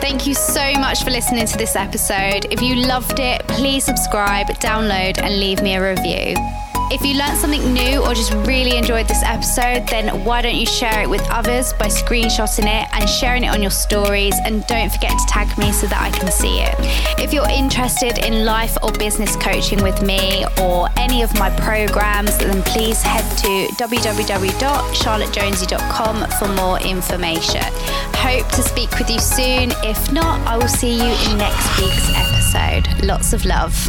Thank 0.00 0.26
you 0.26 0.34
so 0.34 0.72
much 0.74 1.02
for 1.04 1.10
listening 1.10 1.46
to 1.46 1.56
this 1.56 1.74
episode. 1.74 2.52
If 2.52 2.60
you 2.60 2.74
loved 2.74 3.18
it, 3.18 3.40
please 3.48 3.84
subscribe, 3.84 4.48
download, 4.60 5.18
and 5.18 5.40
leave 5.40 5.62
me 5.62 5.76
a 5.76 5.94
review. 5.94 6.36
If 6.92 7.06
you 7.06 7.14
learned 7.14 7.38
something 7.38 7.72
new 7.72 8.02
or 8.02 8.14
just 8.14 8.32
really 8.48 8.76
enjoyed 8.76 9.06
this 9.06 9.22
episode, 9.22 9.86
then 9.86 10.24
why 10.24 10.42
don't 10.42 10.56
you 10.56 10.66
share 10.66 11.02
it 11.02 11.08
with 11.08 11.24
others 11.30 11.72
by 11.74 11.86
screenshotting 11.86 12.66
it 12.66 12.88
and 12.92 13.08
sharing 13.08 13.44
it 13.44 13.54
on 13.54 13.62
your 13.62 13.70
stories? 13.70 14.34
And 14.44 14.66
don't 14.66 14.90
forget 14.90 15.16
to 15.16 15.24
tag 15.28 15.56
me 15.56 15.70
so 15.70 15.86
that 15.86 16.02
I 16.02 16.10
can 16.10 16.32
see 16.32 16.58
it. 16.60 16.74
If 17.16 17.32
you're 17.32 17.48
interested 17.48 18.18
in 18.26 18.44
life 18.44 18.76
or 18.82 18.90
business 18.90 19.36
coaching 19.36 19.80
with 19.84 20.02
me 20.02 20.44
or 20.60 20.88
any 20.96 21.22
of 21.22 21.32
my 21.38 21.48
programs, 21.60 22.36
then 22.38 22.60
please 22.64 23.00
head 23.02 23.22
to 23.38 23.68
www.charlottejonsie.com 23.76 26.26
for 26.40 26.48
more 26.48 26.80
information. 26.80 27.62
Hope 28.16 28.48
to 28.48 28.62
speak 28.62 28.98
with 28.98 29.08
you 29.08 29.20
soon. 29.20 29.70
If 29.84 30.10
not, 30.10 30.44
I 30.44 30.56
will 30.58 30.66
see 30.66 30.96
you 30.96 31.04
in 31.04 31.38
next 31.38 31.78
week's 31.78 32.10
episode. 32.16 32.88
Lots 33.04 33.32
of 33.32 33.44
love. 33.44 33.88